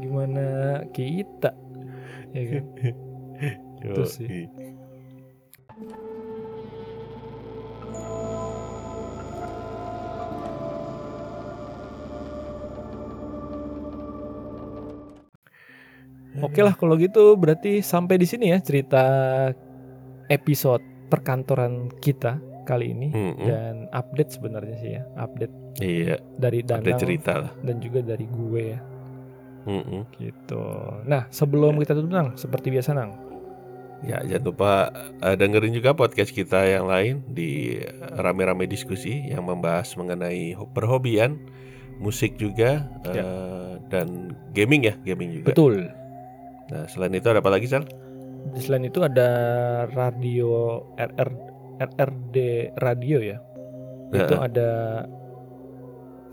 Gimana 0.01 0.81
kita? 0.89 1.53
Ya 2.33 2.41
kan? 2.57 2.65
Itu 3.85 4.03
sih. 4.09 4.49
Yoi. 16.33 16.41
Oke 16.41 16.59
lah 16.59 16.73
kalau 16.73 16.95
gitu 16.95 17.33
berarti 17.33 17.79
sampai 17.79 18.15
di 18.15 18.25
sini 18.25 18.49
ya 18.49 18.59
cerita 18.59 19.03
episode 20.27 20.81
perkantoran 21.07 21.93
kita 21.95 22.37
kali 22.63 22.89
ini 22.89 23.11
Mm-mm. 23.11 23.43
dan 23.43 23.73
update 23.91 24.31
sebenarnya 24.31 24.75
sih 24.77 24.91
ya 24.93 25.03
update 25.15 25.53
Iya, 25.75 26.17
dari 26.35 26.61
Danang 26.61 26.95
cerita 26.95 27.33
lah. 27.35 27.51
dan 27.59 27.77
juga 27.77 27.99
dari 28.01 28.23
gue 28.23 28.61
ya 28.67 28.79
Mm-mm. 29.63 30.01
gitu. 30.17 30.63
Nah 31.03 31.27
sebelum 31.29 31.77
kita 31.77 31.93
tutup 31.93 32.09
nang 32.09 32.33
seperti 32.33 32.69
biasa 32.69 32.91
nang 32.93 33.11
Ya, 34.01 34.19
jangan 34.19 34.43
lupa 34.45 34.71
eh, 35.17 35.31
dengerin 35.33 35.71
juga 35.71 35.93
podcast 35.93 36.29
kita 36.29 36.59
yang 36.61 36.85
lain 36.85 37.23
di 37.25 37.79
rame-rame 38.11 38.67
diskusi 38.67 39.23
yang 39.23 39.47
membahas 39.47 39.95
mengenai 39.95 40.51
ho- 40.51 40.67
perhobian, 40.67 41.39
musik 41.97 42.35
juga 42.35 42.83
Ya. 43.05 43.23
eh, 43.23 43.71
dan 43.87 44.07
gaming 44.51 44.83
ya, 44.83 44.99
gaming 44.99 45.31
juga. 45.33 45.47
betul. 45.49 45.87
Nah, 46.71 46.87
selain 46.87 47.13
itu 47.13 47.27
ada 47.27 47.43
apa 47.43 47.51
lagi, 47.51 47.67
Sal? 47.67 47.83
Selain 48.55 48.83
itu 48.83 48.99
ada 48.99 49.29
radio 49.91 50.79
RR 50.95 51.29
RRD 51.79 52.37
radio 52.79 53.17
ya. 53.19 53.37
Itu 54.13 54.35
Heeh. 54.35 54.39
ada 54.39 54.69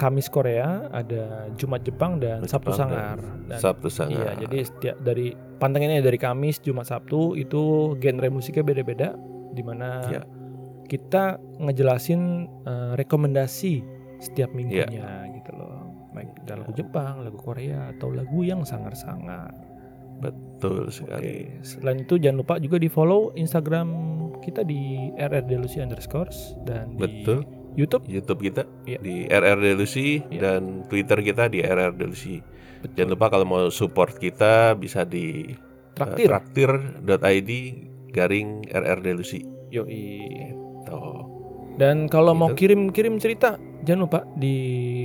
Kamis 0.00 0.32
Korea, 0.32 0.88
ada 0.96 1.52
Jumat 1.60 1.84
Jepang 1.84 2.16
dan 2.24 2.40
Sabtu 2.48 2.72
Jepang 2.72 2.88
Sangar. 2.88 3.18
Dan 3.46 3.58
Sabtu 3.60 3.88
Sangar. 3.92 4.16
Iya, 4.16 4.48
jadi 4.48 4.58
setiap 4.64 4.96
dari 5.04 5.32
pantangannya 5.60 6.00
dari 6.00 6.16
Kamis, 6.16 6.56
Jumat, 6.64 6.88
Sabtu 6.88 7.36
itu 7.36 7.94
genre 8.00 8.28
musiknya 8.32 8.64
beda-beda 8.64 9.12
di 9.52 9.60
mana 9.60 10.00
Iya. 10.08 10.22
kita 10.88 11.36
ngejelasin 11.60 12.48
eh, 12.64 12.92
rekomendasi 12.96 13.84
setiap 14.18 14.48
Iya. 14.50 14.56
minggunya 14.56 15.08
gitu 15.36 15.52
loh. 15.52 15.84
Baik 16.16 16.32
lagu 16.48 16.72
Jepang, 16.74 17.14
lagu 17.22 17.38
Korea 17.38 17.92
atau 17.92 18.08
lagu 18.10 18.40
yang 18.40 18.64
sangar-sangar. 18.64 19.52
Betul 20.20 20.88
sekali. 20.88 21.48
Oke. 21.50 21.64
Selain 21.64 21.98
itu 21.98 22.14
jangan 22.16 22.38
lupa 22.38 22.54
juga 22.56 22.76
di 22.76 22.86
follow 22.86 23.32
Instagram 23.34 23.88
kita 24.40 24.60
di 24.62 25.08
rrdelusi 25.14 25.80
underscores 25.80 26.54
dan 26.62 26.94
di 26.94 27.00
Betul. 27.00 27.44
YouTube. 27.72 28.04
YouTube 28.04 28.40
kita 28.42 28.62
Iya. 28.84 28.98
di 28.98 29.24
RR 29.26 29.58
Delusi 29.58 30.20
Iya. 30.26 30.40
dan 30.42 30.62
Twitter 30.86 31.18
kita 31.20 31.46
di 31.46 31.60
RR 31.60 31.94
Delusi. 31.94 32.42
Jangan 32.90 33.10
lupa 33.12 33.26
kalau 33.28 33.44
mau 33.44 33.64
support 33.68 34.16
kita 34.16 34.74
bisa 34.74 35.04
di 35.04 35.52
eh, 35.52 35.56
Traktir. 35.94 36.26
traktir.id 36.26 37.50
garing 38.10 38.64
RR 38.66 38.98
Delusi. 39.00 39.44
Yoi. 39.70 40.18
Tuh. 40.82 41.22
Dan 41.76 42.08
kalau 42.08 42.32
mau 42.32 42.50
Gitu. 42.50 42.66
kirim-kirim 42.66 43.16
cerita, 43.16 43.54
jangan 43.82 44.00
lupa 44.02 44.20
di 44.34 44.54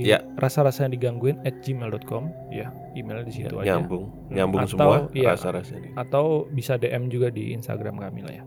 Ya. 0.02 0.20
rasa-rasanya 0.34 0.92
digangguin 0.92 1.40
at 1.42 1.60
gmail.com 1.60 2.28
ya 2.48 2.68
email 2.92 3.22
di 3.22 3.32
situ 3.32 3.56
aja 3.56 3.74
nyambung, 3.74 4.08
nyambung 4.28 4.62
Atau, 4.62 4.72
semua 4.72 4.96
iya. 5.12 5.32
rasa-rasa 5.32 5.72
ini. 5.74 5.90
atau 5.94 6.24
bisa 6.46 6.74
DM 6.74 7.06
juga 7.06 7.28
di 7.28 7.52
Instagram 7.52 7.98
kami 7.98 8.20
lah 8.22 8.34
ya. 8.34 8.44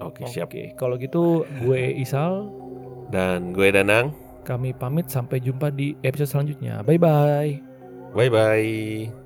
Oke, 0.00 0.26
siap. 0.26 0.48
Oke, 0.48 0.74
kalau 0.74 0.96
gitu 0.96 1.42
gue 1.60 1.94
Isal, 1.94 2.50
Dan 3.06 3.52
gue 3.52 3.68
Danang. 3.68 4.10
kami 4.42 4.72
pamit 4.72 5.06
sampai 5.06 5.38
jumpa 5.38 5.68
di 5.68 5.94
episode 6.00 6.26
selanjutnya. 6.28 6.82
Bye 6.82 6.98
bye. 6.98 7.54
Bye 8.10 8.26
bye. 8.28 9.21